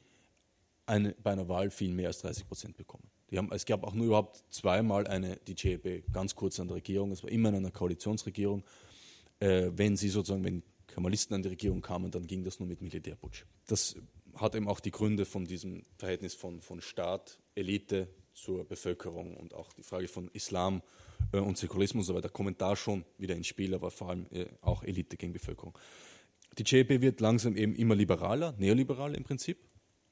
eine, 0.85 1.15
bei 1.23 1.31
einer 1.31 1.47
Wahl 1.47 1.71
viel 1.71 1.93
mehr 1.93 2.07
als 2.07 2.19
30 2.19 2.47
Prozent 2.47 2.77
bekommen. 2.77 3.09
Haben, 3.33 3.51
es 3.53 3.65
gab 3.65 3.85
auch 3.85 3.93
nur 3.93 4.07
überhaupt 4.07 4.43
zweimal 4.49 5.07
eine, 5.07 5.37
die 5.47 5.55
JEP 5.57 6.11
ganz 6.11 6.35
kurz 6.35 6.59
an 6.59 6.67
der 6.67 6.75
Regierung, 6.75 7.11
es 7.11 7.23
war 7.23 7.31
immer 7.31 7.49
in 7.49 7.55
einer 7.55 7.71
Koalitionsregierung. 7.71 8.63
Äh, 9.39 9.71
wenn 9.73 9.95
sie 9.95 10.09
sozusagen, 10.09 10.43
wenn 10.43 10.61
Kemalisten 10.91 11.35
an 11.35 11.43
die 11.43 11.49
Regierung 11.49 11.81
kamen, 11.81 12.11
dann 12.11 12.27
ging 12.27 12.43
das 12.43 12.59
nur 12.59 12.67
mit 12.67 12.81
Militärputsch. 12.81 13.45
Das 13.67 13.95
hat 14.35 14.55
eben 14.55 14.67
auch 14.67 14.79
die 14.79 14.91
Gründe 14.91 15.25
von 15.25 15.45
diesem 15.45 15.83
Verhältnis 15.97 16.33
von, 16.33 16.61
von 16.61 16.81
Staat, 16.81 17.39
Elite 17.55 18.07
zur 18.33 18.65
Bevölkerung 18.65 19.35
und 19.35 19.53
auch 19.53 19.73
die 19.73 19.83
Frage 19.83 20.07
von 20.07 20.29
Islam 20.33 20.81
äh, 21.33 21.39
und 21.39 21.57
Säkularismus 21.57 22.03
und 22.03 22.13
so 22.13 22.15
weiter 22.15 22.29
kommen 22.29 22.55
da 22.57 22.75
schon 22.75 23.03
wieder 23.17 23.35
ins 23.35 23.47
Spiel, 23.47 23.73
aber 23.73 23.91
vor 23.91 24.09
allem 24.09 24.25
äh, 24.31 24.45
auch 24.61 24.83
Elite 24.83 25.17
gegen 25.17 25.33
Bevölkerung. 25.33 25.77
Die 26.57 26.63
JEP 26.65 27.01
wird 27.01 27.21
langsam 27.21 27.55
eben 27.55 27.75
immer 27.75 27.95
liberaler, 27.95 28.53
neoliberaler 28.57 29.17
im 29.17 29.23
Prinzip. 29.23 29.57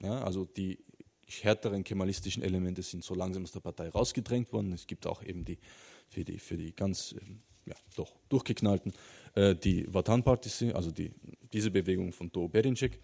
Ja, 0.01 0.21
also 0.21 0.45
die 0.45 0.79
härteren 1.27 1.83
kemalistischen 1.83 2.43
Elemente 2.43 2.81
sind 2.81 3.03
so 3.03 3.13
langsam 3.13 3.43
aus 3.43 3.51
der 3.51 3.59
Partei 3.59 3.89
rausgedrängt 3.89 4.51
worden. 4.53 4.71
Es 4.73 4.87
gibt 4.87 5.05
auch 5.05 5.21
eben 5.23 5.45
die 5.45 5.59
für 6.07 6.23
die, 6.23 6.39
für 6.39 6.57
die 6.57 6.75
ganz 6.75 7.13
ähm, 7.19 7.41
ja, 7.69 7.75
doch 7.95 8.11
durchgeknallten, 8.29 8.93
äh, 9.35 9.55
die 9.55 9.85
Vatan 9.87 10.23
Partisi, 10.23 10.71
also 10.71 10.91
die, 10.91 11.11
diese 11.53 11.71
Bewegung 11.71 12.11
von 12.11 12.31
Do 12.31 12.47
Berincek 12.47 12.99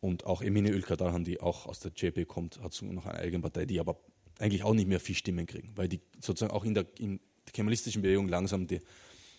und 0.00 0.24
auch 0.24 0.40
Emine 0.42 0.70
Ülkadar, 0.70 1.18
die 1.20 1.40
auch 1.40 1.66
aus 1.66 1.80
der 1.80 1.92
JP 1.94 2.26
kommt, 2.26 2.60
hat 2.60 2.80
noch 2.82 3.06
eine 3.06 3.18
eigene 3.18 3.42
Partei, 3.42 3.66
die 3.66 3.80
aber 3.80 3.98
eigentlich 4.38 4.62
auch 4.62 4.74
nicht 4.74 4.88
mehr 4.88 5.00
viel 5.00 5.16
Stimmen 5.16 5.46
kriegen, 5.46 5.72
weil 5.74 5.88
die 5.88 6.00
sozusagen 6.20 6.52
auch 6.52 6.64
in 6.64 6.74
der, 6.74 6.86
in 6.98 7.18
der 7.44 7.52
kemalistischen 7.52 8.02
Bewegung 8.02 8.28
langsam 8.28 8.66
die, 8.66 8.80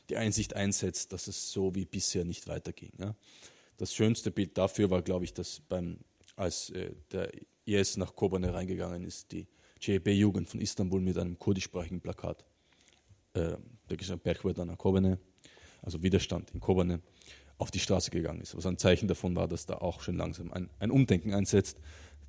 die 0.10 0.18
Einsicht 0.18 0.56
einsetzt, 0.56 1.14
dass 1.14 1.28
es 1.28 1.52
so 1.52 1.74
wie 1.76 1.86
bisher 1.86 2.26
nicht 2.26 2.48
weiterging. 2.48 2.92
Ja. 3.00 3.16
Das 3.78 3.94
schönste 3.94 4.32
Bild 4.32 4.58
dafür 4.58 4.90
war, 4.90 5.02
glaube 5.02 5.24
ich, 5.24 5.34
dass 5.34 5.62
beim, 5.62 6.00
als 6.36 6.70
äh, 6.72 6.92
der 7.12 7.32
IS 7.66 7.96
nach 7.96 8.14
Kobane 8.16 8.54
reingegangen 8.54 9.06
ist, 9.06 9.32
die 9.32 9.48
JEP-Jugend 9.80 10.50
von 10.50 10.60
Istanbul 10.60 11.00
mit 11.00 11.18
einem 11.18 11.40
kurdischsprachigen 11.40 12.02
Plakat. 12.02 12.44
Äh, 13.34 13.58
der 13.90 13.98
gesagt 13.98 14.24
Bergwerder 14.24 14.66
Kobane, 14.76 15.20
also 15.82 16.04
Widerstand 16.04 16.52
in 16.52 16.60
Kobane, 16.60 17.02
auf 17.58 17.72
die 17.72 17.80
Straße 17.80 18.12
gegangen 18.12 18.42
ist. 18.42 18.56
Was 18.56 18.66
ein 18.66 18.78
Zeichen 18.78 19.08
davon 19.08 19.36
war, 19.36 19.48
dass 19.48 19.66
da 19.66 19.76
auch 19.76 20.02
schon 20.02 20.16
langsam 20.16 20.54
ein, 20.54 20.70
ein 20.80 20.92
Umdenken 20.92 21.34
einsetzt, 21.34 21.80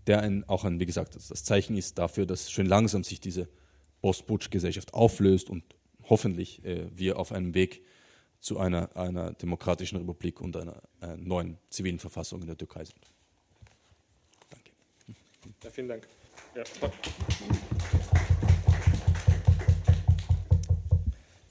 der 0.07 0.21
ein, 0.21 0.49
auch 0.49 0.65
ein, 0.65 0.81
wie 0.81 0.87
gesagt, 0.87 1.15
das 1.15 1.45
Zeichen 1.45 1.77
ist 1.77 1.99
dafür, 1.99 2.27
dass 2.27 2.51
schön 2.51 2.67
langsam 2.67 3.05
sich 3.05 3.21
diese 3.21 3.49
Postputsch-Gesellschaft 4.01 4.95
auflöst 4.95 5.51
und 5.51 5.63
hoffentlich 6.09 6.65
äh, 6.65 6.89
wir 6.95 7.19
auf 7.19 7.33
einem 7.33 7.55
Weg 7.55 7.83
zu 8.41 8.59
einer, 8.59 8.97
einer 8.97 9.33
demokratischen 9.35 9.99
Republik 9.99 10.41
und 10.41 10.57
einer, 10.57 10.83
einer 11.01 11.17
neuen 11.17 11.59
zivilen 11.69 11.99
Verfassung 11.99 12.41
in 12.41 12.47
der 12.47 12.57
Türkei 12.57 12.85
sind. 12.85 13.13
Danke. 14.49 14.71
Ja, 15.63 15.71
vielen 15.71 15.89
Dank. 15.89 16.09
Ja. 16.57 16.65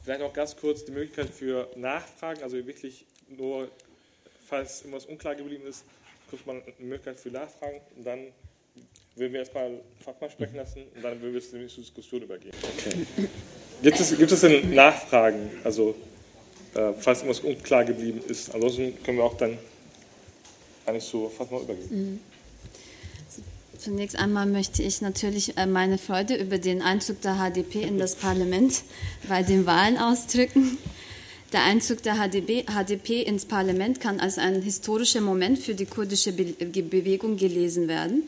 Vielleicht 0.10 0.24
auch 0.24 0.34
ganz 0.34 0.56
kurz 0.56 0.84
die 0.86 0.92
Möglichkeit 0.92 1.30
für 1.30 1.68
Nachfragen, 1.76 2.42
also 2.42 2.56
wirklich 2.66 3.06
nur, 3.28 3.70
falls 4.48 4.82
irgendwas 4.82 5.06
unklar 5.06 5.36
geblieben 5.36 5.68
ist, 5.68 5.84
kurz 6.32 6.44
mal 6.48 6.54
eine 6.54 6.64
Möglichkeit 6.80 7.20
für 7.20 7.30
Nachfragen 7.30 7.80
und 7.96 8.08
dann 8.08 8.20
würden 9.16 9.34
wir 9.34 9.42
erstmal 9.42 9.70
Fachmann 10.04 10.32
sprechen 10.32 10.56
lassen 10.56 10.82
und 10.96 11.04
dann 11.04 11.22
würden 11.22 11.36
wir 11.36 11.42
zur 11.42 11.60
nächsten 11.60 11.82
Diskussion 11.82 12.24
übergehen. 12.24 12.56
Okay. 12.76 13.06
Gibt, 13.84 14.00
es, 14.00 14.18
gibt 14.18 14.32
es 14.32 14.42
denn 14.42 14.74
Nachfragen, 14.74 15.52
also 15.64 15.94
äh, 16.74 16.92
falls 16.98 17.20
irgendwas 17.20 17.42
unklar 17.42 17.86
geblieben 17.86 18.20
ist? 18.28 18.52
Ansonsten 18.52 19.04
können 19.04 19.18
wir 19.18 19.26
auch 19.26 19.38
dann 19.38 19.60
eigentlich 20.88 21.06
zu 21.06 21.30
Fachmann 21.30 21.62
übergehen. 21.62 21.88
Mhm. 21.92 22.20
Zunächst 23.80 24.20
einmal 24.20 24.46
möchte 24.46 24.84
ich 24.84 25.00
natürlich 25.00 25.58
äh, 25.58 25.66
meine 25.66 25.98
Freude 25.98 26.36
über 26.36 26.58
den 26.58 26.82
Einzug 26.82 27.22
der 27.22 27.36
HDP 27.36 27.84
in 27.84 27.98
das 27.98 28.16
Parlament 28.16 28.82
bei 29.30 29.42
den 29.42 29.66
Wahlen 29.66 29.98
ausdrücken. 29.98 30.78
Der 31.54 31.64
Einzug 31.64 32.04
der 32.04 32.16
HDP, 32.16 32.66
HDP 32.66 33.22
ins 33.22 33.46
Parlament 33.46 34.02
kann 34.02 34.20
als 34.20 34.38
ein 34.38 34.62
historischer 34.62 35.22
Moment 35.22 35.60
für 35.60 35.76
die 35.76 35.86
kurdische 35.86 36.34
Be 36.34 36.44
Bewegung 36.44 37.38
gelesen 37.38 37.88
werden. 37.88 38.24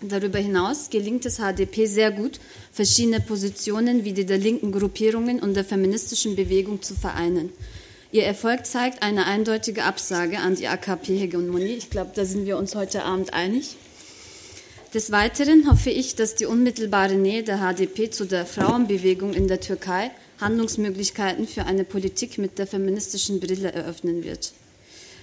Darüber 0.00 0.38
hinaus 0.38 0.88
gelingt 0.88 1.26
es 1.26 1.36
HDP 1.36 1.84
sehr 1.84 2.10
gut, 2.10 2.40
verschiedene 2.72 3.20
Positionen 3.20 4.04
wie 4.04 4.14
die 4.14 4.24
der 4.24 4.38
linken 4.38 4.72
Gruppierungen 4.72 5.40
und 5.40 5.52
der 5.52 5.66
feministischen 5.66 6.36
Bewegung 6.36 6.80
zu 6.80 6.94
vereinen. 6.94 7.50
Ihr 8.12 8.24
Erfolg 8.24 8.64
zeigt 8.64 9.02
eine 9.02 9.26
eindeutige 9.26 9.84
Absage 9.84 10.38
an 10.38 10.54
die 10.54 10.68
AKP-Hegemonie. 10.68 11.74
Ich 11.74 11.90
glaube, 11.90 12.12
da 12.14 12.24
sind 12.24 12.46
wir 12.46 12.56
uns 12.56 12.74
heute 12.74 13.04
Abend 13.04 13.34
einig. 13.34 13.76
Des 14.92 15.12
Weiteren 15.12 15.70
hoffe 15.70 15.90
ich, 15.90 16.16
dass 16.16 16.34
die 16.34 16.46
unmittelbare 16.46 17.14
Nähe 17.14 17.44
der 17.44 17.58
HDP 17.58 18.10
zu 18.10 18.24
der 18.24 18.44
Frauenbewegung 18.44 19.34
in 19.34 19.46
der 19.46 19.60
Türkei 19.60 20.10
Handlungsmöglichkeiten 20.40 21.46
für 21.46 21.64
eine 21.66 21.84
Politik 21.84 22.38
mit 22.38 22.58
der 22.58 22.66
feministischen 22.66 23.38
Brille 23.38 23.70
eröffnen 23.70 24.24
wird. 24.24 24.52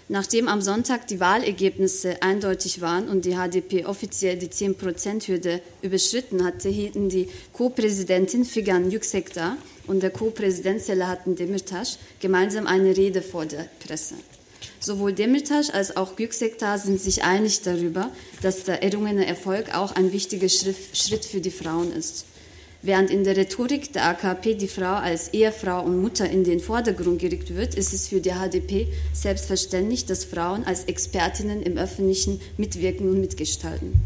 Nachdem 0.07 0.47
am 0.47 0.61
Sonntag 0.61 1.07
die 1.07 1.19
Wahlergebnisse 1.19 2.21
eindeutig 2.21 2.79
waren 2.79 3.09
und 3.09 3.25
die 3.25 3.35
HDP 3.35 3.85
offiziell 3.85 4.37
die 4.37 4.47
10-Prozent-Hürde 4.47 5.59
überschritten 5.81 6.45
hatte, 6.45 6.69
hielten 6.69 7.09
die 7.09 7.27
Co-Präsidentin 7.51 8.45
Figan 8.45 8.89
Yüksekdağ 8.89 9.57
und 9.85 10.01
der 10.01 10.11
Co-Präsident 10.11 10.81
Selahattin 10.81 11.35
Demirtas 11.35 11.99
gemeinsam 12.21 12.67
eine 12.67 12.95
Rede 12.95 13.21
vor 13.21 13.45
der 13.45 13.67
Presse. 13.85 14.15
Sowohl 14.79 15.13
Demirtas 15.13 15.69
als 15.69 15.97
auch 15.97 16.17
Yüksekdağ 16.19 16.77
sind 16.77 17.01
sich 17.01 17.23
einig 17.23 17.61
darüber, 17.61 18.11
dass 18.41 18.63
der 18.63 18.83
errungene 18.83 19.25
Erfolg 19.25 19.75
auch 19.75 19.95
ein 19.95 20.11
wichtiger 20.11 20.49
Schritt 20.49 21.25
für 21.25 21.41
die 21.41 21.51
Frauen 21.51 21.91
ist. 21.91 22.25
Während 22.83 23.09
in 23.09 23.23
der 23.23 23.35
Rhetorik 23.35 23.91
der 23.93 24.05
AKP 24.05 24.53
die 24.53 24.67
Frau 24.67 24.93
als 24.93 25.33
Ehefrau 25.33 25.83
und 25.83 25.99
Mutter 25.99 26.29
in 26.29 26.43
den 26.43 26.59
Vordergrund 26.59 27.19
gerückt 27.19 27.55
wird, 27.55 27.73
ist 27.73 27.91
es 27.91 28.07
für 28.07 28.21
die 28.21 28.31
HDP 28.31 28.87
selbstverständlich, 29.13 30.05
dass 30.05 30.25
Frauen 30.25 30.63
als 30.63 30.83
Expertinnen 30.83 31.63
im 31.63 31.77
Öffentlichen 31.77 32.39
mitwirken 32.57 33.09
und 33.09 33.19
mitgestalten. 33.19 33.99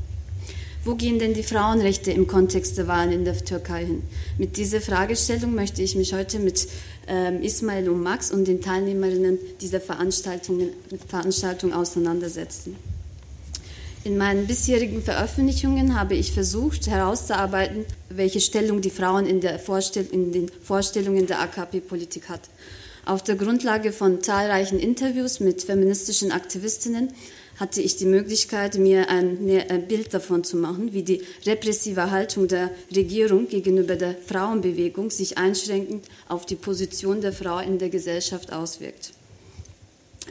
Wo 0.84 0.96
gehen 0.96 1.20
denn 1.20 1.36
die 1.36 1.44
Frauenrechte 1.44 2.12
im 2.12 2.26
Kontext 2.26 2.76
der 2.80 2.88
Wahlen 2.88 3.12
in 3.12 3.24
der 3.24 3.38
Türkei 3.38 3.86
hin? 3.86 4.02
Mit 4.40 4.58
dieser 4.58 4.82
Fragestellung 4.82 5.54
möchte 5.54 5.84
ich 5.84 5.96
mich 5.96 6.16
heute 6.16 6.40
mit 6.40 6.68
ähm, 7.08 7.44
Ismail 7.44 7.88
und 7.88 8.02
Max 8.02 8.32
und 8.32 8.48
den 8.48 8.62
Teilnehmerinnen 8.62 9.38
dieser 9.62 9.80
Veranstaltung 9.80 11.74
auseinandersetzen. 11.74 12.78
In 14.04 14.18
meinen 14.18 14.48
bisherigen 14.48 15.04
Veröffentlichungen 15.04 16.00
habe 16.00 16.16
ich 16.16 16.32
versucht 16.32 16.88
herauszuarbeiten, 16.88 17.86
welche 18.10 18.42
Stellung 18.42 18.82
die 18.82 18.90
Frauen 18.90 19.28
in, 19.28 19.40
in 19.40 20.32
den 20.32 20.50
Vorstellungen 20.64 21.28
der 21.28 21.42
AKP-Politik 21.42 22.28
hat. 22.28 22.42
Auf 23.06 23.24
der 23.24 23.36
Grundlage 23.36 23.92
von 23.92 24.24
zahlreichen 24.24 24.80
Interviews 24.80 25.40
mit 25.40 25.62
feministischen 25.62 26.32
Aktivistinnen 26.32 27.10
hatte 27.62 27.80
ich 27.80 27.96
die 27.96 28.08
Möglichkeit, 28.08 28.80
mir 28.80 29.08
ein, 29.10 29.38
ein 29.70 29.88
Bild 29.88 30.16
davon 30.16 30.44
zu 30.44 30.58
machen, 30.58 30.94
wie 30.94 31.04
die 31.04 31.22
repressive 31.46 32.10
Haltung 32.10 32.48
der 32.48 32.72
Regierung 32.94 33.48
gegenüber 33.48 33.96
der 33.96 34.16
Frauenbewegung 34.16 35.12
sich 35.12 35.38
einschränkend 35.38 36.06
auf 36.28 36.48
die 36.48 36.56
Position 36.56 37.22
der 37.22 37.34
Frau 37.34 37.60
in 37.60 37.78
der 37.78 37.90
Gesellschaft 37.90 38.52
auswirkt. 38.52 39.14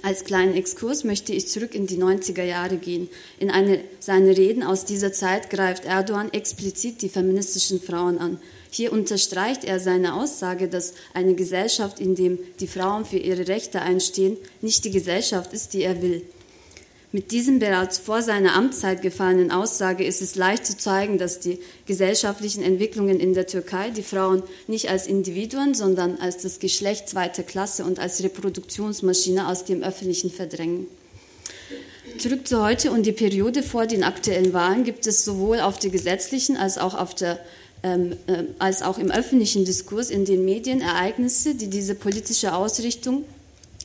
Als 0.03 0.25
kleinen 0.25 0.55
Exkurs 0.55 1.05
möchte 1.05 1.33
ich 1.33 1.47
zurück 1.47 1.77
in 1.77 1.87
die 1.87 1.99
90er 1.99 2.43
Jahre 2.43 2.79
gehen. 2.79 3.09
In 3.39 3.53
eine 3.53 3.81
seiner 4.01 4.37
Reden 4.37 4.65
aus 4.65 4.85
dieser 4.85 5.13
Zeit 5.13 5.51
greift 5.51 5.85
Erdogan 5.85 6.33
explizit 6.33 7.01
die 7.01 7.09
feministischen 7.09 7.81
Frauen 7.81 8.19
an. 8.19 8.41
Hier 8.73 8.93
unterstreicht 8.93 9.65
er 9.65 9.79
seine 9.79 10.15
Aussage, 10.15 10.67
dass 10.67 10.95
eine 11.15 11.35
Gesellschaft, 11.35 12.01
in 12.01 12.17
der 12.17 12.39
die 12.59 12.67
Frauen 12.67 13.05
für 13.05 13.19
ihre 13.19 13.47
Rechte 13.47 13.83
einstehen, 13.83 14.37
nicht 14.63 14.85
die 14.85 14.91
Gesellschaft 14.91 15.53
ist, 15.53 15.75
die 15.75 15.83
er 15.83 16.03
will. 16.03 16.23
Mit 17.13 17.33
diesem 17.33 17.59
bereits 17.59 17.99
vor 17.99 18.23
seiner 18.23 18.55
Amtszeit 18.55 19.03
gefallenen 19.03 19.51
Aussage 19.51 20.05
ist 20.05 20.23
es 20.23 20.37
leicht 20.37 20.65
zu 20.65 20.77
zeigen, 20.77 21.19
dass 21.19 21.41
die 21.41 21.59
gesellschaftlichen 21.85 22.63
Entwicklungen 22.63 23.19
in 23.19 23.35
der 23.35 23.49
Türkei 23.49 23.91
die 23.91 24.05
Frauen 24.05 24.45
nicht 24.69 24.91
als 24.91 25.09
Individuen, 25.09 25.75
sondern 25.75 26.19
als 26.19 26.39
das 26.39 26.61
Geschlecht 26.61 27.09
zweiter 27.09 27.43
Klasse 27.43 27.85
und 27.85 27.99
als 27.99 28.23
Reproduktionsmaschine 28.23 29.49
aus 29.49 29.65
dem 29.65 29.83
Öffentlichen 29.83 30.31
verdrängen. 30.31 30.87
Zurück 32.19 32.47
zu 32.47 32.63
heute 32.63 32.93
und 32.93 33.05
die 33.05 33.13
Periode 33.13 33.65
vor 33.65 33.87
den 33.87 34.05
aktuellen 34.05 34.53
Wahlen 34.53 34.85
gibt 34.85 35.05
es 35.09 35.25
sowohl 35.25 35.59
auf 35.59 35.81
der 35.81 35.91
gesetzlichen 35.91 36.57
als 36.57 36.79
auch, 36.79 36.95
auf 36.95 37.17
der, 37.17 37.41
ähm, 37.83 38.13
äh, 38.29 38.45
als 38.61 38.83
auch 38.83 38.99
im 38.99 39.11
öffentlichen 39.11 39.65
Diskurs 39.65 40.11
in 40.11 40.25
den 40.25 40.45
Medien 40.45 40.81
Ereignisse, 40.81 41.57
die 41.57 41.69
diese 41.69 41.97
politische 41.97 42.55
Ausrichtung 42.55 43.25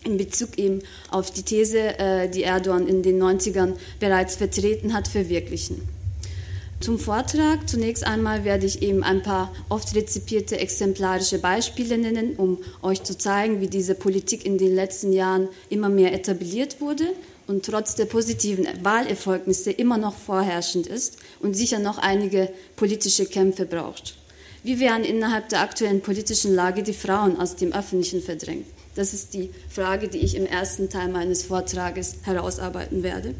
in 0.05 0.17
Bezug 0.17 0.57
eben 0.57 0.81
auf 1.09 1.31
die 1.31 1.43
These, 1.43 1.99
äh, 1.99 2.29
die 2.29 2.43
Erdogan 2.43 2.87
in 2.87 3.03
den 3.03 3.21
90ern 3.21 3.73
bereits 3.99 4.35
vertreten 4.35 4.93
hat, 4.93 5.07
verwirklichen. 5.07 5.81
Zum 6.81 6.99
Vortrag 6.99 7.69
zunächst 7.69 8.05
einmal 8.05 8.43
werde 8.43 8.65
ich 8.65 8.81
eben 8.81 9.01
ein 9.01 9.23
paar 9.23 9.51
oft 9.69 9.95
rezipierte 9.95 10.59
exemplarische 10.59 11.39
Beispiele 11.39 11.97
nennen, 11.97 12.35
um 12.35 12.59
euch 12.81 13.01
zu 13.01 13.17
zeigen, 13.17 13.61
wie 13.61 13.67
diese 13.67 13.95
Politik 13.95 14.45
in 14.45 14.57
den 14.57 14.75
letzten 14.75 15.13
Jahren 15.13 15.47
immer 15.69 15.89
mehr 15.89 16.13
etabliert 16.13 16.81
wurde 16.81 17.05
und 17.47 17.65
trotz 17.65 17.95
der 17.95 18.05
positiven 18.05 18.67
Wahlerfolgnisse 18.83 19.71
immer 19.71 19.97
noch 19.97 20.15
vorherrschend 20.15 20.85
ist 20.85 21.17
und 21.39 21.55
sicher 21.55 21.79
noch 21.79 21.97
einige 21.97 22.49
politische 22.75 23.25
Kämpfe 23.25 23.65
braucht. 23.65 24.17
Wie 24.63 24.79
werden 24.79 25.05
innerhalb 25.05 25.49
der 25.49 25.61
aktuellen 25.61 26.01
politischen 26.01 26.53
Lage 26.53 26.83
die 26.83 26.93
Frauen 26.93 27.39
aus 27.39 27.55
dem 27.55 27.71
Öffentlichen 27.71 28.21
verdrängt? 28.21 28.65
Das 28.95 29.13
ist 29.13 29.33
die 29.33 29.51
Frage, 29.69 30.07
die 30.07 30.19
ich 30.19 30.35
im 30.35 30.45
ersten 30.45 30.89
Teil 30.89 31.09
meines 31.09 31.43
Vortrages 31.43 32.15
herausarbeiten 32.23 33.03
werde. 33.03 33.35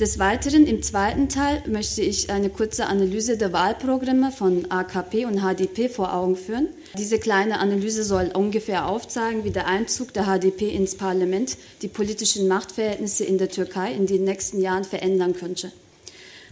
Des 0.00 0.20
Weiteren 0.20 0.64
im 0.68 0.80
zweiten 0.80 1.28
Teil 1.28 1.60
möchte 1.66 2.02
ich 2.02 2.30
eine 2.30 2.50
kurze 2.50 2.86
Analyse 2.86 3.36
der 3.36 3.52
Wahlprogramme 3.52 4.30
von 4.30 4.70
AKP 4.70 5.24
und 5.24 5.40
HDP 5.40 5.88
vor 5.88 6.14
Augen 6.14 6.36
führen. 6.36 6.68
Diese 6.96 7.18
kleine 7.18 7.58
Analyse 7.58 8.04
soll 8.04 8.30
ungefähr 8.32 8.86
aufzeigen, 8.86 9.42
wie 9.42 9.50
der 9.50 9.66
Einzug 9.66 10.12
der 10.12 10.26
HDP 10.26 10.68
ins 10.68 10.94
Parlament 10.94 11.58
die 11.82 11.88
politischen 11.88 12.46
Machtverhältnisse 12.46 13.24
in 13.24 13.38
der 13.38 13.48
Türkei 13.48 13.92
in 13.92 14.06
den 14.06 14.22
nächsten 14.22 14.60
Jahren 14.60 14.84
verändern 14.84 15.34
könnte. 15.34 15.72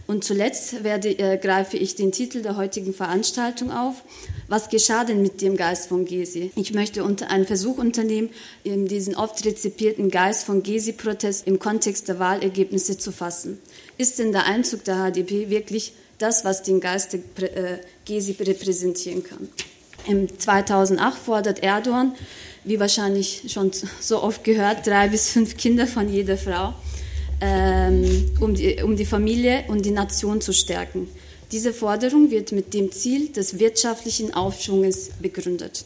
Und 0.07 0.23
zuletzt 0.23 0.85
werde, 0.85 1.09
äh, 1.19 1.37
greife 1.37 1.75
ich 1.75 1.95
den 1.95 2.13
Titel 2.13 2.41
der 2.41 2.55
heutigen 2.55 2.93
Veranstaltung 2.93 3.71
auf. 3.71 4.03
Was 4.47 4.69
geschah 4.69 5.03
denn 5.03 5.21
mit 5.21 5.41
dem 5.41 5.57
Geist 5.57 5.89
von 5.89 6.05
Gezi? 6.05 6.51
Ich 6.55 6.73
möchte 6.73 7.03
unter, 7.03 7.29
einen 7.29 7.45
Versuch 7.45 7.77
unternehmen, 7.77 8.29
diesen 8.63 9.15
oft 9.15 9.43
rezipierten 9.45 10.09
Geist 10.09 10.45
von 10.45 10.63
Gezi-Protest 10.63 11.45
im 11.45 11.59
Kontext 11.59 12.07
der 12.07 12.19
Wahlergebnisse 12.19 12.97
zu 12.97 13.11
fassen. 13.11 13.59
Ist 13.97 14.17
denn 14.17 14.31
der 14.31 14.45
Einzug 14.45 14.85
der 14.85 15.11
HDP 15.11 15.49
wirklich 15.49 15.91
das, 16.19 16.45
was 16.45 16.63
den 16.63 16.79
Geist 16.79 17.11
der 17.11 17.57
äh, 17.57 17.79
Gezi 18.05 18.37
repräsentieren 18.39 19.23
kann? 19.23 19.49
Im 20.07 20.39
2008 20.39 21.17
fordert 21.17 21.63
Erdogan, 21.63 22.15
wie 22.63 22.79
wahrscheinlich 22.79 23.43
schon 23.49 23.71
so 23.99 24.23
oft 24.23 24.45
gehört, 24.45 24.87
drei 24.87 25.09
bis 25.09 25.31
fünf 25.31 25.57
Kinder 25.57 25.85
von 25.85 26.07
jeder 26.07 26.37
Frau 26.37 26.73
ähm, 27.41 28.31
um, 28.39 28.55
die, 28.55 28.81
um 28.83 28.95
die 28.95 29.05
Familie 29.05 29.65
und 29.67 29.85
die 29.85 29.91
Nation 29.91 30.41
zu 30.41 30.53
stärken. 30.53 31.07
Diese 31.51 31.73
Forderung 31.73 32.29
wird 32.29 32.51
mit 32.51 32.73
dem 32.73 32.91
Ziel 32.91 33.29
des 33.29 33.59
wirtschaftlichen 33.59 34.33
Aufschwunges 34.33 35.11
begründet. 35.21 35.85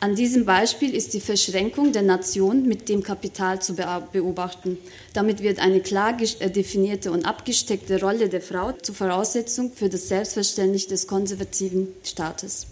An 0.00 0.14
diesem 0.14 0.44
Beispiel 0.44 0.94
ist 0.94 1.14
die 1.14 1.20
Verschränkung 1.20 1.92
der 1.92 2.02
Nation 2.02 2.66
mit 2.66 2.88
dem 2.88 3.02
Kapital 3.02 3.62
zu 3.62 3.74
beobachten. 3.74 4.76
Damit 5.14 5.42
wird 5.42 5.60
eine 5.60 5.80
klar 5.80 6.16
äh, 6.40 6.50
definierte 6.50 7.10
und 7.10 7.24
abgesteckte 7.24 8.00
Rolle 8.00 8.28
der 8.28 8.42
Frau 8.42 8.72
zur 8.72 8.94
Voraussetzung 8.94 9.72
für 9.72 9.88
das 9.88 10.08
Selbstverständnis 10.08 10.88
des 10.88 11.06
konservativen 11.06 11.88
Staates. 12.02 12.66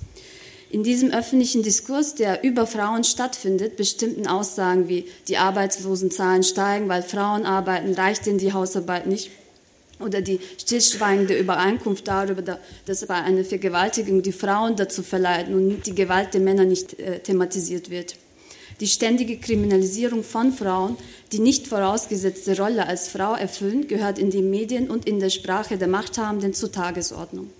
In 0.72 0.82
diesem 0.82 1.10
öffentlichen 1.10 1.62
Diskurs, 1.62 2.14
der 2.14 2.42
über 2.44 2.66
Frauen 2.66 3.04
stattfindet, 3.04 3.76
bestimmten 3.76 4.26
Aussagen 4.26 4.88
wie 4.88 5.04
die 5.28 5.36
Arbeitslosenzahlen 5.36 6.42
steigen, 6.42 6.88
weil 6.88 7.02
Frauen 7.02 7.44
arbeiten, 7.44 7.92
reicht 7.92 8.24
denn 8.24 8.38
die 8.38 8.54
Hausarbeit 8.54 9.06
nicht? 9.06 9.30
Oder 10.00 10.22
die 10.22 10.40
stillschweigende 10.56 11.38
Übereinkunft 11.38 12.08
darüber, 12.08 12.58
dass 12.86 13.06
bei 13.06 13.16
einer 13.16 13.44
Vergewaltigung 13.44 14.22
die 14.22 14.32
Frauen 14.32 14.74
dazu 14.74 15.02
verleiten 15.02 15.54
und 15.54 15.86
die 15.86 15.94
Gewalt 15.94 16.32
der 16.32 16.40
Männer 16.40 16.64
nicht 16.64 16.98
äh, 16.98 17.18
thematisiert 17.18 17.90
wird. 17.90 18.16
Die 18.80 18.86
ständige 18.86 19.36
Kriminalisierung 19.36 20.24
von 20.24 20.54
Frauen, 20.54 20.96
die 21.32 21.40
nicht 21.40 21.66
vorausgesetzte 21.66 22.56
Rolle 22.56 22.86
als 22.86 23.08
Frau 23.08 23.34
erfüllen, 23.34 23.88
gehört 23.88 24.18
in 24.18 24.30
den 24.30 24.48
Medien 24.48 24.90
und 24.90 25.06
in 25.06 25.20
der 25.20 25.28
Sprache 25.28 25.76
der 25.76 25.88
Machthabenden 25.88 26.54
zur 26.54 26.72
Tagesordnung. 26.72 27.50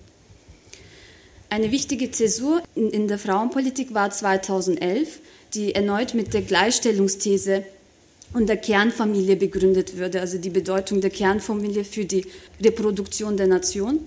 Eine 1.53 1.69
wichtige 1.69 2.09
Zäsur 2.09 2.63
in 2.73 3.07
der 3.07 3.19
Frauenpolitik 3.19 3.93
war 3.93 4.09
2011, 4.09 5.19
die 5.53 5.75
erneut 5.75 6.15
mit 6.15 6.33
der 6.33 6.41
Gleichstellungsthese 6.41 7.63
und 8.33 8.49
der 8.49 8.57
Kernfamilie 8.57 9.35
begründet 9.35 9.95
würde, 9.95 10.19
also 10.19 10.39
die 10.39 10.49
Bedeutung 10.49 10.99
der 10.99 11.11
Kernfamilie 11.11 11.83
für 11.83 12.05
die 12.05 12.25
Reproduktion 12.59 13.37
der 13.37 13.45
Nation. 13.45 13.99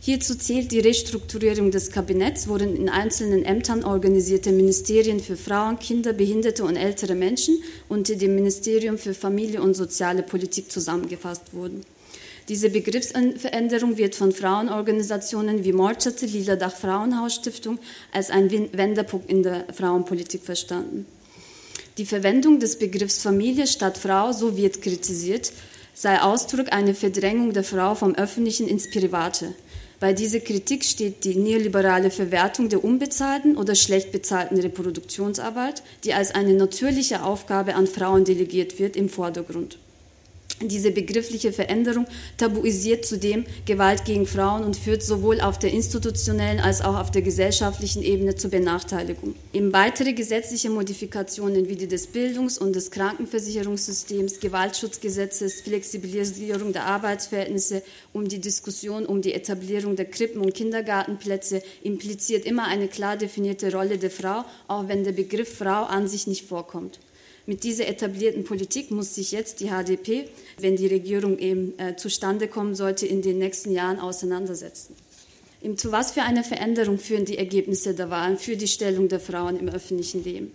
Hierzu 0.00 0.34
zählt 0.34 0.72
die 0.72 0.80
Restrukturierung 0.80 1.70
des 1.70 1.90
Kabinetts, 1.90 2.48
worin 2.48 2.74
in 2.74 2.88
einzelnen 2.88 3.44
Ämtern 3.44 3.84
organisierte 3.84 4.50
Ministerien 4.50 5.20
für 5.20 5.36
Frauen, 5.36 5.78
Kinder, 5.78 6.14
Behinderte 6.14 6.64
und 6.64 6.76
ältere 6.76 7.14
Menschen 7.14 7.62
unter 7.90 8.14
dem 8.14 8.34
Ministerium 8.34 8.96
für 8.96 9.12
Familie 9.12 9.60
und 9.60 9.74
soziale 9.74 10.22
Politik 10.22 10.72
zusammengefasst 10.72 11.52
wurden. 11.52 11.84
Diese 12.48 12.70
Begriffsveränderung 12.70 13.98
wird 13.98 14.14
von 14.14 14.32
Frauenorganisationen 14.32 15.64
wie 15.64 15.74
Morchate, 15.74 16.24
Lila 16.24 16.56
Dach 16.56 16.74
Frauenhausstiftung 16.74 17.78
als 18.10 18.30
ein 18.30 18.50
Wendepunkt 18.50 19.28
in 19.28 19.42
der 19.42 19.66
Frauenpolitik 19.74 20.42
verstanden. 20.42 21.04
Die 21.98 22.06
Verwendung 22.06 22.58
des 22.58 22.78
Begriffs 22.78 23.20
Familie 23.20 23.66
statt 23.66 23.98
Frau, 23.98 24.32
so 24.32 24.56
wird 24.56 24.80
kritisiert, 24.80 25.52
sei 25.92 26.22
Ausdruck 26.22 26.72
einer 26.72 26.94
Verdrängung 26.94 27.52
der 27.52 27.64
Frau 27.64 27.94
vom 27.94 28.14
Öffentlichen 28.14 28.66
ins 28.66 28.88
Private. 28.88 29.52
Bei 30.00 30.14
dieser 30.14 30.40
Kritik 30.40 30.84
steht 30.84 31.24
die 31.24 31.34
neoliberale 31.34 32.10
Verwertung 32.10 32.70
der 32.70 32.82
unbezahlten 32.82 33.58
oder 33.58 33.74
schlecht 33.74 34.10
bezahlten 34.10 34.58
Reproduktionsarbeit, 34.58 35.82
die 36.04 36.14
als 36.14 36.34
eine 36.34 36.54
natürliche 36.54 37.24
Aufgabe 37.24 37.74
an 37.74 37.88
Frauen 37.88 38.24
delegiert 38.24 38.78
wird, 38.78 38.96
im 38.96 39.10
Vordergrund. 39.10 39.76
Diese 40.60 40.90
begriffliche 40.90 41.52
Veränderung 41.52 42.06
tabuisiert 42.36 43.06
zudem 43.06 43.44
Gewalt 43.64 44.04
gegen 44.04 44.26
Frauen 44.26 44.64
und 44.64 44.76
führt 44.76 45.04
sowohl 45.04 45.40
auf 45.40 45.58
der 45.60 45.72
institutionellen 45.72 46.58
als 46.58 46.80
auch 46.80 46.98
auf 46.98 47.12
der 47.12 47.22
gesellschaftlichen 47.22 48.02
Ebene 48.02 48.34
zur 48.34 48.50
Benachteiligung. 48.50 49.36
Eben 49.52 49.72
weitere 49.72 50.14
gesetzliche 50.14 50.68
Modifikationen 50.68 51.68
wie 51.68 51.76
die 51.76 51.86
des 51.86 52.08
Bildungs- 52.08 52.58
und 52.58 52.74
des 52.74 52.90
Krankenversicherungssystems, 52.90 54.40
Gewaltschutzgesetzes, 54.40 55.60
Flexibilisierung 55.60 56.72
der 56.72 56.86
Arbeitsverhältnisse, 56.86 57.82
um 58.12 58.26
die 58.26 58.40
Diskussion 58.40 59.06
um 59.06 59.22
die 59.22 59.34
Etablierung 59.34 59.94
der 59.94 60.06
Krippen- 60.06 60.40
und 60.40 60.54
Kindergartenplätze 60.54 61.62
impliziert 61.84 62.44
immer 62.44 62.64
eine 62.64 62.88
klar 62.88 63.16
definierte 63.16 63.72
Rolle 63.72 63.98
der 63.98 64.10
Frau, 64.10 64.44
auch 64.66 64.88
wenn 64.88 65.04
der 65.04 65.12
Begriff 65.12 65.56
Frau 65.58 65.84
an 65.84 66.08
sich 66.08 66.26
nicht 66.26 66.48
vorkommt. 66.48 66.98
Mit 67.48 67.64
dieser 67.64 67.88
etablierten 67.88 68.44
Politik 68.44 68.90
muss 68.90 69.14
sich 69.14 69.32
jetzt 69.32 69.60
die 69.60 69.70
HDP, 69.70 70.28
wenn 70.60 70.76
die 70.76 70.86
Regierung 70.86 71.38
eben 71.38 71.78
äh, 71.78 71.96
zustande 71.96 72.46
kommen 72.46 72.74
sollte, 72.74 73.06
in 73.06 73.22
den 73.22 73.38
nächsten 73.38 73.72
Jahren 73.72 73.98
auseinandersetzen. 74.00 74.94
Eben 75.62 75.78
zu 75.78 75.90
was 75.90 76.12
für 76.12 76.20
einer 76.20 76.44
Veränderung 76.44 76.98
führen 76.98 77.24
die 77.24 77.38
Ergebnisse 77.38 77.94
der 77.94 78.10
Wahlen 78.10 78.36
für 78.36 78.58
die 78.58 78.68
Stellung 78.68 79.08
der 79.08 79.18
Frauen 79.18 79.58
im 79.58 79.70
öffentlichen 79.70 80.22
Leben? 80.24 80.52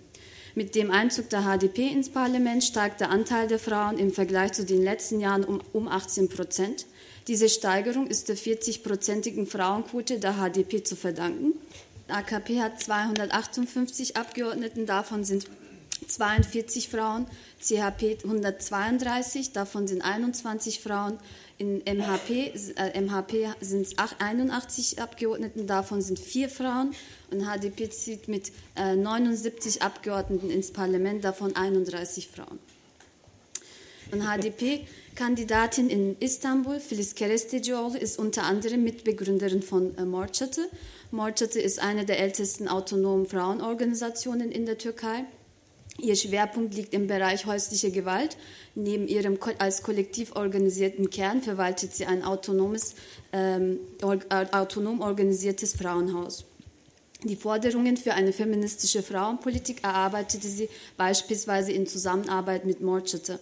Mit 0.54 0.76
dem 0.76 0.92
Einzug 0.92 1.32
der 1.32 1.42
HDP 1.42 1.88
ins 1.88 2.10
Parlament 2.10 2.64
steigt 2.64 3.02
der 3.02 3.10
Anteil 3.10 3.48
der 3.48 3.58
Frauen 3.58 3.98
im 3.98 4.12
Vergleich 4.12 4.52
zu 4.52 4.64
den 4.64 4.84
letzten 4.84 5.20
Jahren 5.20 5.46
um, 5.46 5.62
um 5.74 5.88
18 5.88 6.30
Prozent. 6.30 6.86
Diese 7.28 7.50
Steigerung 7.50 8.06
ist 8.06 8.30
der 8.30 8.38
40-prozentigen 8.38 9.48
Frauenquote 9.48 10.20
der 10.20 10.36
HDP 10.36 10.84
zu 10.84 10.96
verdanken. 10.96 11.54
AKP 12.08 12.62
hat 12.62 12.80
258 12.80 14.16
Abgeordneten, 14.16 14.86
davon 14.86 15.24
sind 15.24 15.48
42 16.08 16.90
Frauen, 16.90 17.28
CHP 17.62 18.24
132, 18.24 19.54
davon 19.54 19.88
sind 19.88 20.02
21 20.02 20.80
Frauen. 20.80 21.18
In 21.58 21.78
MHP, 21.78 22.52
äh, 22.76 23.00
MHP 23.00 23.54
sind 23.62 23.88
es 23.88 23.96
81 23.98 25.00
Abgeordneten, 25.00 25.68
davon 25.68 26.02
sind 26.02 26.20
vier 26.20 26.50
Frauen. 26.50 26.94
Und 27.32 27.46
HDP 27.46 27.90
zieht 27.90 28.28
mit 28.28 28.52
äh, 28.76 28.96
79 28.96 29.82
Abgeordneten 29.82 30.50
ins 30.50 30.72
Parlament, 30.72 31.24
davon 31.24 31.56
31 31.56 32.28
Frauen. 32.28 32.60
Und 34.12 34.22
HDP-Kandidatin 34.22 35.90
in 35.90 36.16
Istanbul, 36.20 36.80
Filiz 36.80 37.16
Kerestecioğlu, 37.16 37.98
ist 37.98 38.20
unter 38.20 38.44
anderem 38.44 38.84
Mitbegründerin 38.84 39.62
von 39.62 39.96
äh, 39.98 40.06
Morçatı. 40.06 40.70
Morçatı 41.12 41.60
ist 41.60 41.80
eine 41.80 42.08
der 42.08 42.20
ältesten 42.20 42.68
autonomen 42.68 43.26
Frauenorganisationen 43.26 44.52
in 44.52 44.66
der 44.66 44.78
Türkei. 44.78 45.26
Ihr 46.00 46.16
Schwerpunkt 46.16 46.74
liegt 46.74 46.94
im 46.94 47.08
Bereich 47.08 47.46
häusliche 47.46 47.92
Gewalt. 47.92 48.36
Neben 48.74 49.08
ihrem 49.08 49.38
als 49.60 49.84
kollektiv 49.84 50.36
organisierten 50.36 51.10
Kern 51.10 51.42
verwaltet 51.42 51.96
sie 51.96 52.06
ein 52.06 52.24
autonomes, 52.24 52.96
ähm, 53.32 53.80
autonom 54.02 55.02
organisiertes 55.02 55.76
Frauenhaus. 55.76 56.46
Die 57.24 57.36
Forderungen 57.36 57.96
für 57.96 58.16
eine 58.16 58.34
feministische 58.34 59.02
Frauenpolitik 59.02 59.84
erarbeitete 59.84 60.48
sie 60.48 60.68
beispielsweise 60.98 61.72
in 61.72 61.88
Zusammenarbeit 61.88 62.66
mit 62.66 62.82
Morchete. 62.82 63.40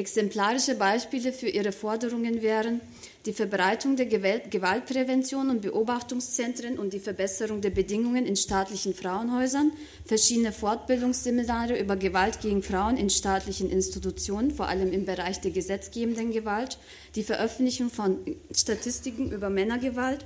Exemplarische 0.00 0.76
Beispiele 0.76 1.30
für 1.30 1.50
ihre 1.50 1.72
Forderungen 1.72 2.40
wären 2.40 2.80
die 3.26 3.34
Verbreitung 3.34 3.96
der 3.96 4.06
Gewaltprävention 4.06 5.50
und 5.50 5.60
Beobachtungszentren 5.60 6.78
und 6.78 6.94
die 6.94 7.00
Verbesserung 7.00 7.60
der 7.60 7.68
Bedingungen 7.68 8.24
in 8.24 8.34
staatlichen 8.34 8.94
Frauenhäusern, 8.94 9.72
verschiedene 10.06 10.52
Fortbildungsseminare 10.52 11.78
über 11.78 11.96
Gewalt 11.96 12.40
gegen 12.40 12.62
Frauen 12.62 12.96
in 12.96 13.10
staatlichen 13.10 13.68
Institutionen, 13.68 14.52
vor 14.52 14.68
allem 14.68 14.90
im 14.90 15.04
Bereich 15.04 15.42
der 15.42 15.50
gesetzgebenden 15.50 16.30
Gewalt, 16.30 16.78
die 17.14 17.22
Veröffentlichung 17.22 17.90
von 17.90 18.20
Statistiken 18.54 19.30
über 19.30 19.50
Männergewalt, 19.50 20.24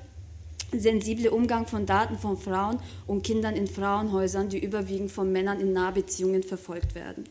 sensible 0.70 1.32
Umgang 1.32 1.66
von 1.66 1.84
Daten 1.84 2.16
von 2.16 2.36
Frauen 2.36 2.78
und 3.08 3.24
Kindern 3.24 3.56
in 3.56 3.66
Frauenhäusern, 3.66 4.48
die 4.48 4.64
überwiegend 4.64 5.10
von 5.10 5.32
Männern 5.32 5.58
in 5.58 5.72
Nahbeziehungen 5.72 6.44
verfolgt 6.44 6.94
werden. 6.94 7.24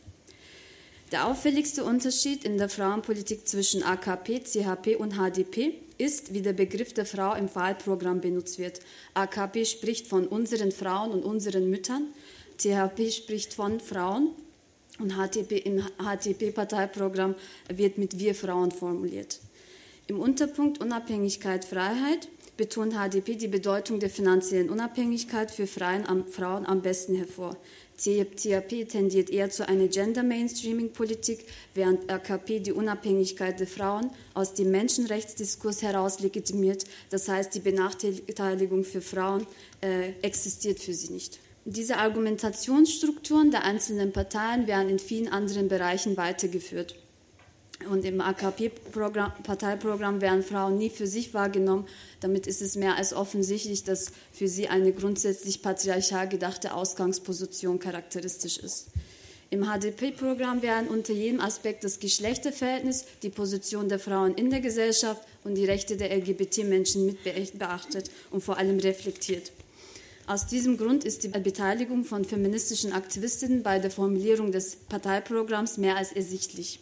Der 1.14 1.28
auffälligste 1.28 1.84
Unterschied 1.84 2.43
in 2.43 2.57
der 2.57 2.70
Frauenpolitik 2.70 3.47
zwischen 3.47 3.84
AKP, 3.84 4.39
CHP 4.39 4.95
und 4.95 5.14
HDP 5.14 5.76
ist, 5.99 6.34
wie 6.34 6.41
der 6.41 6.53
Begriff 6.53 6.91
der 6.91 7.05
Frau 7.05 7.36
im 7.36 7.53
Wahlprogramm 7.53 8.20
benutzt 8.20 8.57
wird. 8.57 8.80
AKP 9.14 9.64
spricht 9.66 10.07
von 10.07 10.26
unseren 10.26 10.72
Frauen 10.72 11.11
und 11.11 11.24
unseren 11.24 11.70
Müttern, 11.70 12.07
CHP 12.57 13.11
spricht 13.11 13.53
von 13.53 13.80
Frauen 13.80 14.32
und 14.97 15.11
HTP, 15.11 15.59
im 15.59 15.84
HTP-Parteiprogramm 15.99 17.36
wird 17.72 17.99
mit 17.99 18.18
Wir 18.18 18.34
Frauen 18.34 18.72
formuliert. 18.72 19.39
Im 20.07 20.20
Unterpunkt 20.20 20.82
Unabhängigkeit, 20.82 21.64
Freiheit 21.64 22.28
betont 22.57 22.93
HDP 22.93 23.36
die 23.36 23.47
Bedeutung 23.47 23.99
der 23.99 24.09
finanziellen 24.09 24.72
Unabhängigkeit 24.72 25.51
für 25.51 25.68
Frauen 25.68 26.07
am 26.07 26.82
besten 26.82 27.16
hervor. 27.16 27.55
CAP 27.97 28.87
tendiert 28.89 29.29
eher 29.29 29.49
zu 29.49 29.67
einer 29.67 29.87
Gender-Mainstreaming-Politik, 29.87 31.45
während 31.73 32.09
AKP 32.11 32.59
die 32.59 32.71
Unabhängigkeit 32.71 33.59
der 33.59 33.67
Frauen 33.67 34.09
aus 34.33 34.53
dem 34.53 34.71
Menschenrechtsdiskurs 34.71 35.81
heraus 35.81 36.19
legitimiert. 36.19 36.85
Das 37.09 37.27
heißt, 37.27 37.53
die 37.53 37.59
Benachteiligung 37.59 38.83
für 38.83 39.01
Frauen 39.01 39.45
äh, 39.81 40.13
existiert 40.21 40.79
für 40.79 40.93
sie 40.93 41.13
nicht. 41.13 41.39
Diese 41.65 41.97
Argumentationsstrukturen 41.97 43.51
der 43.51 43.63
einzelnen 43.63 44.11
Parteien 44.11 44.67
werden 44.67 44.89
in 44.89 44.99
vielen 44.99 45.29
anderen 45.29 45.69
Bereichen 45.69 46.17
weitergeführt. 46.17 46.95
Und 47.89 48.05
im 48.05 48.21
AKP-Parteiprogramm 48.21 50.21
werden 50.21 50.43
Frauen 50.43 50.77
nie 50.77 50.89
für 50.89 51.07
sich 51.07 51.34
wahrgenommen. 51.34 51.88
Damit 52.19 52.47
ist 52.47 52.61
es 52.61 52.75
mehr 52.75 52.95
als 52.95 53.13
offensichtlich, 53.13 53.84
dass 53.84 54.11
für 54.31 54.47
sie 54.47 54.67
eine 54.67 54.93
grundsätzlich 54.93 55.61
patriarchal 55.61 56.29
gedachte 56.29 56.73
Ausgangsposition 56.73 57.79
charakteristisch 57.79 58.57
ist. 58.57 58.88
Im 59.49 59.65
HDP-Programm 59.65 60.63
werden 60.63 60.88
unter 60.88 61.13
jedem 61.13 61.39
Aspekt 61.39 61.84
das 61.84 61.99
Geschlechterverhältnis, 61.99 63.05
die 63.21 63.29
Position 63.29 63.88
der 63.88 63.99
Frauen 63.99 64.34
in 64.34 64.49
der 64.49 64.61
Gesellschaft 64.61 65.21
und 65.43 65.55
die 65.55 65.65
Rechte 65.65 65.95
der 65.95 66.15
LGBT-Menschen 66.17 67.05
mit 67.05 67.59
beachtet 67.59 68.09
und 68.31 68.43
vor 68.43 68.57
allem 68.57 68.79
reflektiert. 68.79 69.51
Aus 70.25 70.47
diesem 70.47 70.77
Grund 70.77 71.03
ist 71.03 71.23
die 71.23 71.27
Beteiligung 71.27 72.05
von 72.05 72.23
feministischen 72.23 72.93
Aktivistinnen 72.93 73.61
bei 73.61 73.77
der 73.77 73.91
Formulierung 73.91 74.51
des 74.51 74.75
Parteiprogramms 74.75 75.77
mehr 75.77 75.97
als 75.97 76.13
ersichtlich. 76.13 76.79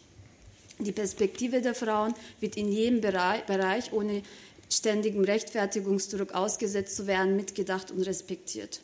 Die 0.78 0.92
Perspektive 0.92 1.60
der 1.60 1.74
Frauen 1.74 2.14
wird 2.40 2.56
in 2.56 2.70
jedem 2.70 3.00
Bereich, 3.00 3.92
ohne 3.92 4.22
ständigem 4.70 5.24
Rechtfertigungsdruck 5.24 6.32
ausgesetzt 6.32 6.96
zu 6.96 7.06
werden, 7.06 7.36
mitgedacht 7.36 7.90
und 7.90 8.02
respektiert. 8.02 8.80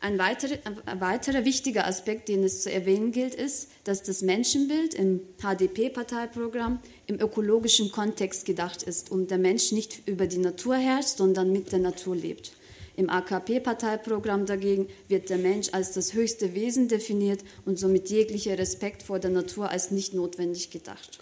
Ein 0.00 0.18
weiterer, 0.18 0.58
ein 0.86 1.00
weiterer, 1.00 1.44
wichtiger 1.44 1.86
Aspekt, 1.86 2.28
den 2.28 2.44
es 2.44 2.62
zu 2.62 2.70
erwähnen 2.70 3.10
gilt, 3.10 3.34
ist, 3.34 3.68
dass 3.82 4.04
das 4.04 4.22
Menschenbild 4.22 4.94
im 4.94 5.20
HDP-Parteiprogramm 5.42 6.78
im 7.06 7.20
ökologischen 7.20 7.90
Kontext 7.90 8.44
gedacht 8.44 8.84
ist 8.84 9.10
und 9.10 9.32
der 9.32 9.38
Mensch 9.38 9.72
nicht 9.72 10.06
über 10.06 10.28
die 10.28 10.38
Natur 10.38 10.76
herrscht, 10.76 11.16
sondern 11.16 11.50
mit 11.50 11.72
der 11.72 11.80
Natur 11.80 12.14
lebt. 12.14 12.52
Im 12.98 13.10
AKP-Parteiprogramm 13.10 14.44
dagegen 14.44 14.88
wird 15.06 15.30
der 15.30 15.38
Mensch 15.38 15.68
als 15.70 15.92
das 15.92 16.14
höchste 16.14 16.54
Wesen 16.54 16.88
definiert 16.88 17.44
und 17.64 17.78
somit 17.78 18.10
jeglicher 18.10 18.58
Respekt 18.58 19.04
vor 19.04 19.20
der 19.20 19.30
Natur 19.30 19.70
als 19.70 19.92
nicht 19.92 20.14
notwendig 20.14 20.70
gedacht. 20.70 21.20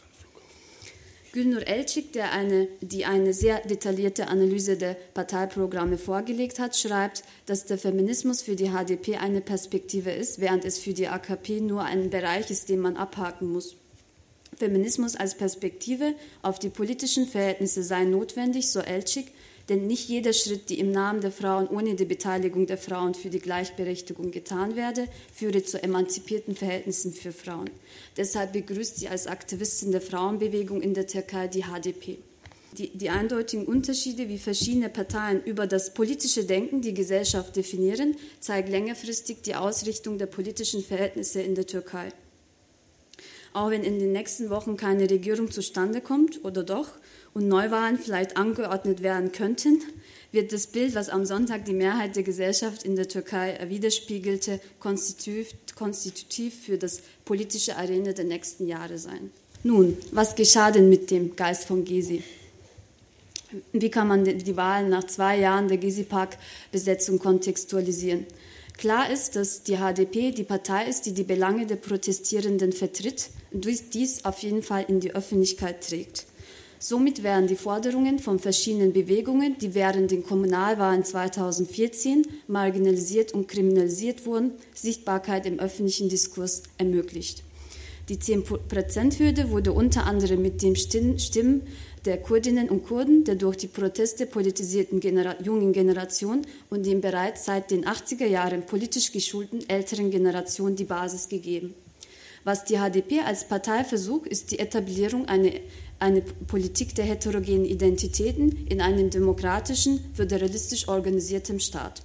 Gülnur 1.32 1.68
Elçik, 1.68 2.12
der 2.12 2.32
eine, 2.32 2.68
die 2.80 3.04
eine 3.04 3.34
sehr 3.34 3.60
detaillierte 3.60 4.28
Analyse 4.28 4.78
der 4.78 4.96
Parteiprogramme 5.12 5.98
vorgelegt 5.98 6.58
hat, 6.58 6.78
schreibt, 6.78 7.24
dass 7.44 7.66
der 7.66 7.76
Feminismus 7.76 8.40
für 8.40 8.56
die 8.56 8.70
HDP 8.70 9.18
eine 9.18 9.42
Perspektive 9.42 10.12
ist, 10.12 10.40
während 10.40 10.64
es 10.64 10.78
für 10.78 10.94
die 10.94 11.08
AKP 11.08 11.60
nur 11.60 11.82
ein 11.82 12.08
Bereich 12.08 12.50
ist, 12.50 12.70
den 12.70 12.80
man 12.80 12.96
abhaken 12.96 13.52
muss. 13.52 13.76
Feminismus 14.56 15.14
als 15.14 15.34
Perspektive 15.34 16.14
auf 16.40 16.58
die 16.58 16.70
politischen 16.70 17.26
Verhältnisse 17.26 17.82
sei 17.82 18.04
notwendig, 18.04 18.70
so 18.70 18.80
Elçik, 18.80 19.26
denn 19.68 19.86
nicht 19.86 20.08
jeder 20.08 20.32
Schritt, 20.32 20.70
der 20.70 20.78
im 20.78 20.92
Namen 20.92 21.20
der 21.20 21.32
Frauen 21.32 21.66
ohne 21.66 21.96
die 21.96 22.04
Beteiligung 22.04 22.66
der 22.66 22.78
Frauen 22.78 23.14
für 23.14 23.30
die 23.30 23.40
Gleichberechtigung 23.40 24.30
getan 24.30 24.76
werde, 24.76 25.08
führe 25.34 25.64
zu 25.64 25.82
emanzipierten 25.82 26.54
Verhältnissen 26.54 27.12
für 27.12 27.32
Frauen. 27.32 27.70
Deshalb 28.16 28.52
begrüßt 28.52 28.98
sie 28.98 29.08
als 29.08 29.26
Aktivistin 29.26 29.90
der 29.90 30.00
Frauenbewegung 30.00 30.80
in 30.80 30.94
der 30.94 31.06
Türkei 31.06 31.48
die 31.48 31.64
HDP. 31.64 32.18
Die, 32.78 32.96
die, 32.96 33.08
eindeutigen 33.08 33.64
Unterschiede, 33.64 34.28
wie 34.28 34.38
verschiedene 34.38 34.90
Parteien 34.90 35.42
über 35.42 35.66
das 35.66 35.94
politische 35.94 36.44
Denken 36.44 36.82
die 36.82 36.92
Gesellschaft 36.92 37.56
definieren, 37.56 38.16
zeigen 38.38 38.70
längerfristig 38.70 39.38
die 39.42 39.54
Ausrichtung 39.54 40.18
der 40.18 40.26
politischen 40.26 40.84
Verhältnisse 40.84 41.40
in 41.40 41.54
der 41.54 41.66
Türkei. 41.66 42.10
Auch 43.54 43.70
wenn 43.70 43.82
in 43.82 43.98
den 43.98 44.12
nächsten 44.12 44.50
Wochen 44.50 44.76
keine 44.76 45.08
Regierung 45.08 45.50
zustande 45.50 46.02
kommt, 46.02 46.44
oder 46.44 46.62
doch, 46.62 46.88
und 47.36 47.48
Neuwahlen 47.48 47.98
vielleicht 47.98 48.38
angeordnet 48.38 49.02
werden 49.02 49.30
könnten, 49.30 49.82
wird 50.32 50.54
das 50.54 50.68
Bild, 50.68 50.94
was 50.94 51.10
am 51.10 51.26
Sonntag 51.26 51.66
die 51.66 51.74
Mehrheit 51.74 52.16
der 52.16 52.22
Gesellschaft 52.22 52.82
in 52.82 52.96
der 52.96 53.08
Türkei 53.08 53.58
widerspiegelte, 53.68 54.58
konstitutiv, 54.80 56.54
für 56.64 56.78
das 56.78 57.02
politische 57.26 57.76
Arena 57.76 58.12
der 58.12 58.24
nächsten 58.24 58.66
Jahre 58.66 58.96
sein. 58.96 59.30
Nun, 59.64 59.98
was 60.12 60.34
geschah 60.34 60.70
denn 60.70 60.88
mit 60.88 61.10
dem 61.10 61.36
Geist 61.36 61.66
von 61.66 61.84
Gezi? 61.84 62.22
Wie 63.70 63.90
kann 63.90 64.08
man 64.08 64.24
die 64.24 64.56
Wahlen 64.56 64.88
nach 64.88 65.04
zwei 65.04 65.38
Jahren 65.38 65.68
der 65.68 65.76
Gezi-Park-Besetzung 65.76 67.18
kontextualisieren? 67.18 68.24
Klar 68.78 69.10
ist, 69.10 69.36
dass 69.36 69.62
die 69.62 69.76
HDP 69.76 70.30
die 70.30 70.44
Partei 70.44 70.86
ist, 70.88 71.04
die 71.04 71.12
die 71.12 71.22
Belange 71.22 71.66
der 71.66 71.76
Protestierenden 71.76 72.72
vertritt 72.72 73.28
und 73.52 73.66
dies 73.92 74.24
auf 74.24 74.38
jeden 74.38 74.62
Fall 74.62 74.86
in 74.88 75.00
die 75.00 75.14
Öffentlichkeit 75.14 75.86
trägt. 75.86 76.24
Somit 76.78 77.22
werden 77.22 77.46
die 77.46 77.56
Forderungen 77.56 78.18
von 78.18 78.38
verschiedenen 78.38 78.92
Bewegungen, 78.92 79.56
die 79.58 79.74
während 79.74 80.10
den 80.10 80.22
Kommunalwahlen 80.22 81.04
2014 81.04 82.26
marginalisiert 82.48 83.32
und 83.32 83.48
kriminalisiert 83.48 84.26
wurden, 84.26 84.52
Sichtbarkeit 84.74 85.46
im 85.46 85.58
öffentlichen 85.58 86.08
Diskurs 86.08 86.64
ermöglicht. 86.76 87.42
Die 88.08 88.18
10%-Hürde 88.18 89.50
wurde 89.50 89.72
unter 89.72 90.06
anderem 90.06 90.40
mit 90.40 90.62
den 90.62 90.76
Stimmen 90.76 91.62
der 92.04 92.18
Kurdinnen 92.18 92.68
und 92.68 92.84
Kurden, 92.86 93.24
der 93.24 93.34
durch 93.34 93.56
die 93.56 93.66
Proteste 93.66 94.26
politisierten 94.26 95.00
Genera 95.00 95.34
jungen 95.42 95.72
Generation 95.72 96.42
und 96.70 96.86
den 96.86 97.00
bereits 97.00 97.46
seit 97.46 97.72
den 97.72 97.84
80er 97.84 98.26
Jahren 98.26 98.64
politisch 98.64 99.10
geschulten 99.10 99.68
älteren 99.68 100.12
Generation 100.12 100.76
die 100.76 100.84
Basis 100.84 101.28
gegeben. 101.28 101.74
Was 102.44 102.64
die 102.64 102.76
HDP 102.76 103.22
als 103.22 103.48
Partei 103.48 103.82
versucht, 103.82 104.28
ist 104.28 104.52
die 104.52 104.60
Etablierung 104.60 105.26
einer 105.26 105.50
eine 105.98 106.20
Politik 106.20 106.94
der 106.94 107.04
heterogenen 107.04 107.64
Identitäten 107.64 108.66
in 108.66 108.80
einem 108.80 109.10
demokratischen, 109.10 110.00
föderalistisch 110.14 110.88
organisierten 110.88 111.60
Staat. 111.60 112.02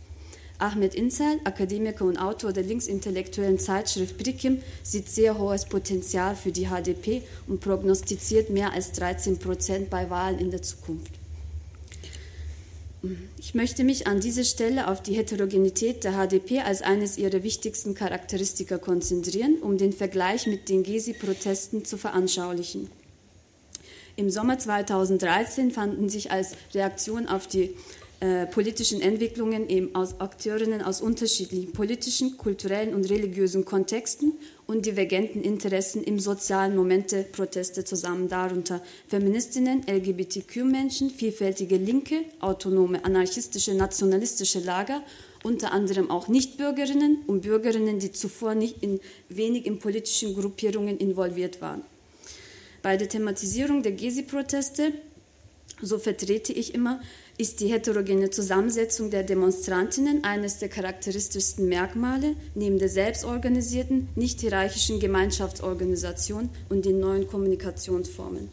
Ahmed 0.60 0.94
Insel, 0.94 1.40
Akademiker 1.44 2.06
und 2.06 2.18
Autor 2.18 2.54
der 2.54 2.64
linksintellektuellen 2.64 3.58
Zeitschrift 3.58 4.18
Brikim, 4.18 4.60
sieht 4.84 5.10
sehr 5.10 5.40
hohes 5.40 5.66
Potenzial 5.66 6.36
für 6.36 6.52
die 6.52 6.68
HDP 6.68 7.24
und 7.48 7.62
prognostiziert 7.62 8.52
mehr 8.52 8.72
als 8.72 8.92
13 8.92 9.40
Prozent 9.40 9.90
bei 9.90 10.10
Wahlen 10.12 10.38
in 10.38 10.52
der 10.52 10.62
Zukunft. 10.62 11.14
Ich 13.40 13.56
möchte 13.56 13.84
mich 13.84 14.06
an 14.06 14.20
dieser 14.20 14.44
Stelle 14.44 14.88
auf 14.88 15.02
die 15.02 15.16
Heterogenität 15.16 16.04
der 16.04 16.14
HDP 16.14 16.60
als 16.60 16.84
eines 16.84 17.18
ihrer 17.18 17.42
wichtigsten 17.42 17.96
Charakteristika 17.96 18.78
konzentrieren, 18.78 19.58
um 19.64 19.80
den 19.80 19.92
Vergleich 19.92 20.46
mit 20.46 20.70
den 20.70 20.84
Gezi-Protesten 20.84 21.84
zu 21.84 21.98
veranschaulichen. 21.98 23.01
Im 24.16 24.30
Sommer 24.30 24.60
2013 24.60 25.72
fanden 25.72 26.10
sich 26.10 26.32
als 26.32 26.56
Reaktion 26.74 27.28
auf 27.28 27.48
die 27.48 27.76
äh, 28.22 28.46
politischen 28.46 29.02
Entwicklungen 29.02 29.68
eben 29.68 29.96
aus 29.96 30.20
Akteurinnen 30.20 30.84
aus 30.84 31.02
unterschiedlichen 31.02 31.72
politischen, 31.74 32.38
kulturellen 32.38 32.94
und 32.94 33.10
religiösen 33.10 33.66
Kontexten 33.66 34.34
und 34.68 34.86
divergenten 34.86 35.42
Interessen 35.42 36.04
im 36.04 36.20
sozialen 36.20 36.76
Moment 36.76 37.12
der 37.14 37.24
Proteste 37.24 37.84
zusammen, 37.84 38.30
darunter 38.30 38.80
Feministinnen, 39.08 39.82
LGBTQ-Menschen, 39.88 41.10
vielfältige 41.10 41.78
Linke, 41.78 42.18
autonome, 42.42 43.04
anarchistische, 43.04 43.74
nationalistische 43.74 44.60
Lager, 44.60 45.02
unter 45.42 45.72
anderem 45.72 46.12
auch 46.12 46.28
Nichtbürgerinnen 46.28 47.24
und 47.26 47.42
Bürgerinnen, 47.42 47.98
die 47.98 48.12
zuvor 48.12 48.54
nicht 48.54 48.84
in, 48.84 49.00
wenig 49.30 49.66
in 49.66 49.80
politischen 49.80 50.36
Gruppierungen 50.36 51.00
involviert 51.00 51.60
waren. 51.60 51.82
Bei 52.82 52.98
der 52.98 53.10
Thematisierung 53.10 53.84
der 53.84 53.92
Gezi-Proteste, 53.92 54.94
so 55.82 56.00
vertrete 56.00 56.52
ich 56.52 56.74
immer, 56.74 57.00
ist 57.38 57.60
die 57.60 57.68
heterogene 57.68 58.30
Zusammensetzung 58.30 59.10
der 59.10 59.24
Demonstrantinnen 59.24 60.24
eines 60.24 60.58
der 60.58 60.70
charakteristischsten 60.70 61.68
Merkmale 61.68 62.36
neben 62.56 62.80
der 62.80 62.90
selbstorganisierten, 62.90 64.10
nicht 64.16 64.42
hierarchischen 64.42 65.00
Gemeinschaftsorganisation 65.00 66.50
und 66.70 66.86
den 66.86 67.00
neuen 67.00 67.28
Kommunikationsformen. 67.28 68.50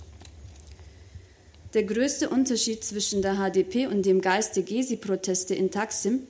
Der 1.74 1.83
größte 1.83 2.31
Unterschied 2.31 2.83
zwischen 2.83 3.20
der 3.20 3.37
HDP 3.37 3.87
und 3.87 4.07
dem 4.07 4.20
Geist 4.20 4.57
der 4.57 4.62
Gezi-Proteste 4.62 5.55
in 5.55 5.70
Taksim 5.70 6.20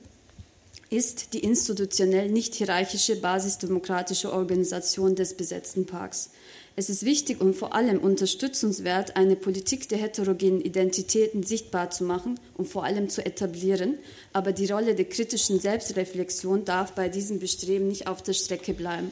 ist 0.89 1.33
die 1.33 1.39
institutionell 1.39 2.29
nicht 2.29 2.55
hierarchische 2.55 3.15
basisdemokratische 3.15 4.33
Organisation 4.33 5.15
des 5.15 5.35
besetzten 5.35 5.85
Parks. 5.85 6.31
Es 6.75 6.89
ist 6.89 7.03
wichtig 7.03 7.41
und 7.41 7.55
vor 7.55 7.75
allem 7.75 7.99
unterstützenswert, 7.99 9.15
eine 9.15 9.35
Politik 9.35 9.89
der 9.89 9.97
heterogenen 9.97 10.61
Identitäten 10.61 11.43
sichtbar 11.43 11.91
zu 11.91 12.03
machen 12.03 12.39
und 12.57 12.67
vor 12.67 12.85
allem 12.85 13.09
zu 13.09 13.25
etablieren, 13.25 13.97
aber 14.31 14.53
die 14.53 14.71
Rolle 14.71 14.95
der 14.95 15.05
kritischen 15.05 15.59
Selbstreflexion 15.59 16.65
darf 16.65 16.93
bei 16.93 17.09
diesem 17.09 17.39
Bestreben 17.39 17.87
nicht 17.87 18.07
auf 18.07 18.21
der 18.23 18.33
Strecke 18.33 18.73
bleiben. 18.73 19.11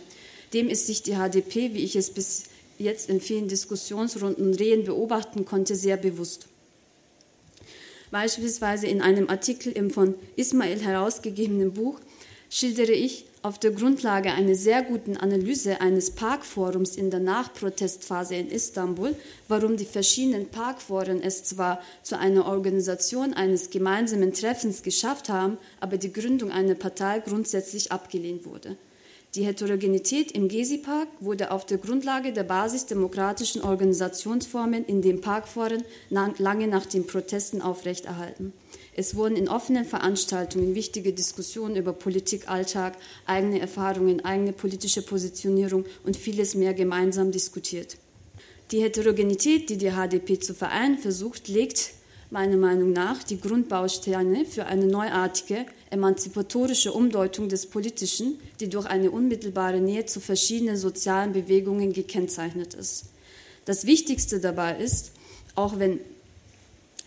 Dem 0.53 0.69
ist 0.69 0.87
sich 0.87 1.03
die 1.03 1.15
HDP, 1.15 1.73
wie 1.73 1.83
ich 1.83 1.95
es 1.95 2.11
bis 2.11 2.43
jetzt 2.77 3.09
in 3.09 3.19
vielen 3.19 3.47
Diskussionsrunden 3.47 4.47
und 4.47 4.59
Rehen 4.59 4.85
beobachten 4.85 5.45
konnte, 5.45 5.75
sehr 5.75 5.97
bewusst. 5.97 6.47
Beispielsweise 8.11 8.87
in 8.87 9.01
einem 9.01 9.29
Artikel 9.29 9.73
im 9.73 9.91
von 9.91 10.15
Ismail 10.37 10.79
herausgegebenen 10.79 11.73
Buch 11.73 11.99
schildere 12.49 12.93
ich 12.93 13.25
auf 13.47 13.57
der 13.57 13.71
Grundlage 13.71 14.33
einer 14.33 14.55
sehr 14.55 14.83
guten 14.83 15.15
Analyse 15.15 15.79
eines 15.79 16.11
Parkforums 16.11 16.97
in 16.97 17.09
der 17.09 17.21
Nachprotestphase 17.21 18.35
in 18.35 18.49
Istanbul, 18.49 19.15
warum 19.47 19.77
die 19.77 19.85
verschiedenen 19.85 20.49
Parkforen 20.49 21.23
es 21.23 21.45
zwar 21.45 21.81
zu 22.03 22.19
einer 22.19 22.45
Organisation 22.45 23.33
eines 23.33 23.69
gemeinsamen 23.69 24.33
Treffens 24.33 24.83
geschafft 24.83 25.29
haben, 25.29 25.57
aber 25.79 25.97
die 25.97 26.11
Gründung 26.11 26.51
einer 26.51 26.75
Partei 26.75 27.19
grundsätzlich 27.19 27.89
abgelehnt 27.89 28.45
wurde. 28.45 28.75
Die 29.35 29.45
Heterogenität 29.45 30.33
im 30.33 30.49
Gezi-Park 30.49 31.07
wurde 31.21 31.51
auf 31.51 31.65
der 31.65 31.77
Grundlage 31.77 32.33
der 32.33 32.43
basisdemokratischen 32.43 33.61
Organisationsformen 33.61 34.83
in 34.83 35.01
den 35.01 35.21
Parkforen 35.21 35.83
lange 36.09 36.67
nach 36.67 36.85
den 36.85 37.07
Protesten 37.07 37.61
aufrechterhalten. 37.61 38.51
Es 38.99 39.15
wurden 39.15 39.35
in 39.35 39.47
offenen 39.47 39.85
Veranstaltungen 39.85 40.73
wichtige 40.73 41.13
Diskussionen 41.13 41.75
über 41.75 41.93
Politik, 41.93 42.49
Alltag, 42.49 42.97
eigene 43.27 43.59
Erfahrungen, 43.59 44.25
eigene 44.25 44.53
politische 44.53 45.03
Positionierung 45.03 45.85
und 46.03 46.17
vieles 46.17 46.55
mehr 46.55 46.73
gemeinsam 46.73 47.31
diskutiert. 47.31 47.97
Die 48.71 48.81
Heterogenität, 48.81 49.69
die 49.69 49.77
die 49.77 49.91
HDP 49.91 50.39
zu 50.39 50.55
vereinen 50.55 50.97
versucht, 50.97 51.47
legt 51.47 51.91
meiner 52.31 52.57
Meinung 52.57 52.91
nach 52.91 53.21
die 53.21 53.39
Grundbausteine 53.39 54.45
für 54.45 54.65
eine 54.65 54.87
neuartige, 54.87 55.67
emanzipatorische 55.91 56.91
Umdeutung 56.91 57.49
des 57.49 57.67
Politischen, 57.67 58.39
die 58.59 58.67
durch 58.67 58.87
eine 58.87 59.11
unmittelbare 59.11 59.79
Nähe 59.79 60.07
zu 60.07 60.19
verschiedenen 60.19 60.75
sozialen 60.75 61.33
Bewegungen 61.33 61.93
gekennzeichnet 61.93 62.73
ist. 62.73 63.05
Das 63.65 63.85
Wichtigste 63.85 64.39
dabei 64.39 64.75
ist, 64.79 65.11
auch 65.53 65.77
wenn 65.77 65.99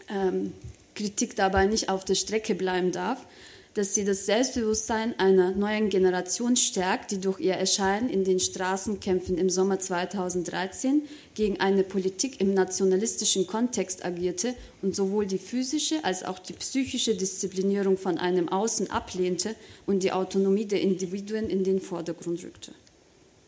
ähm, 0.08 0.52
Kritik 1.00 1.34
dabei 1.34 1.64
nicht 1.64 1.88
auf 1.88 2.04
der 2.04 2.14
Strecke 2.14 2.54
bleiben 2.54 2.92
darf, 2.92 3.24
dass 3.72 3.94
sie 3.94 4.04
das 4.04 4.26
Selbstbewusstsein 4.26 5.18
einer 5.18 5.52
neuen 5.52 5.88
Generation 5.88 6.56
stärkt, 6.56 7.10
die 7.10 7.20
durch 7.20 7.40
ihr 7.40 7.54
Erscheinen 7.54 8.10
in 8.10 8.22
den 8.22 8.38
Straßenkämpfen 8.38 9.38
im 9.38 9.48
Sommer 9.48 9.78
2013 9.78 11.04
gegen 11.34 11.58
eine 11.58 11.84
Politik 11.84 12.38
im 12.42 12.52
nationalistischen 12.52 13.46
Kontext 13.46 14.04
agierte 14.04 14.54
und 14.82 14.94
sowohl 14.94 15.24
die 15.24 15.38
physische 15.38 16.04
als 16.04 16.22
auch 16.22 16.38
die 16.38 16.52
psychische 16.52 17.14
Disziplinierung 17.14 17.96
von 17.96 18.18
einem 18.18 18.50
Außen 18.50 18.90
ablehnte 18.90 19.54
und 19.86 20.02
die 20.02 20.12
Autonomie 20.12 20.66
der 20.66 20.82
Individuen 20.82 21.48
in 21.48 21.64
den 21.64 21.80
Vordergrund 21.80 22.44
rückte. 22.44 22.72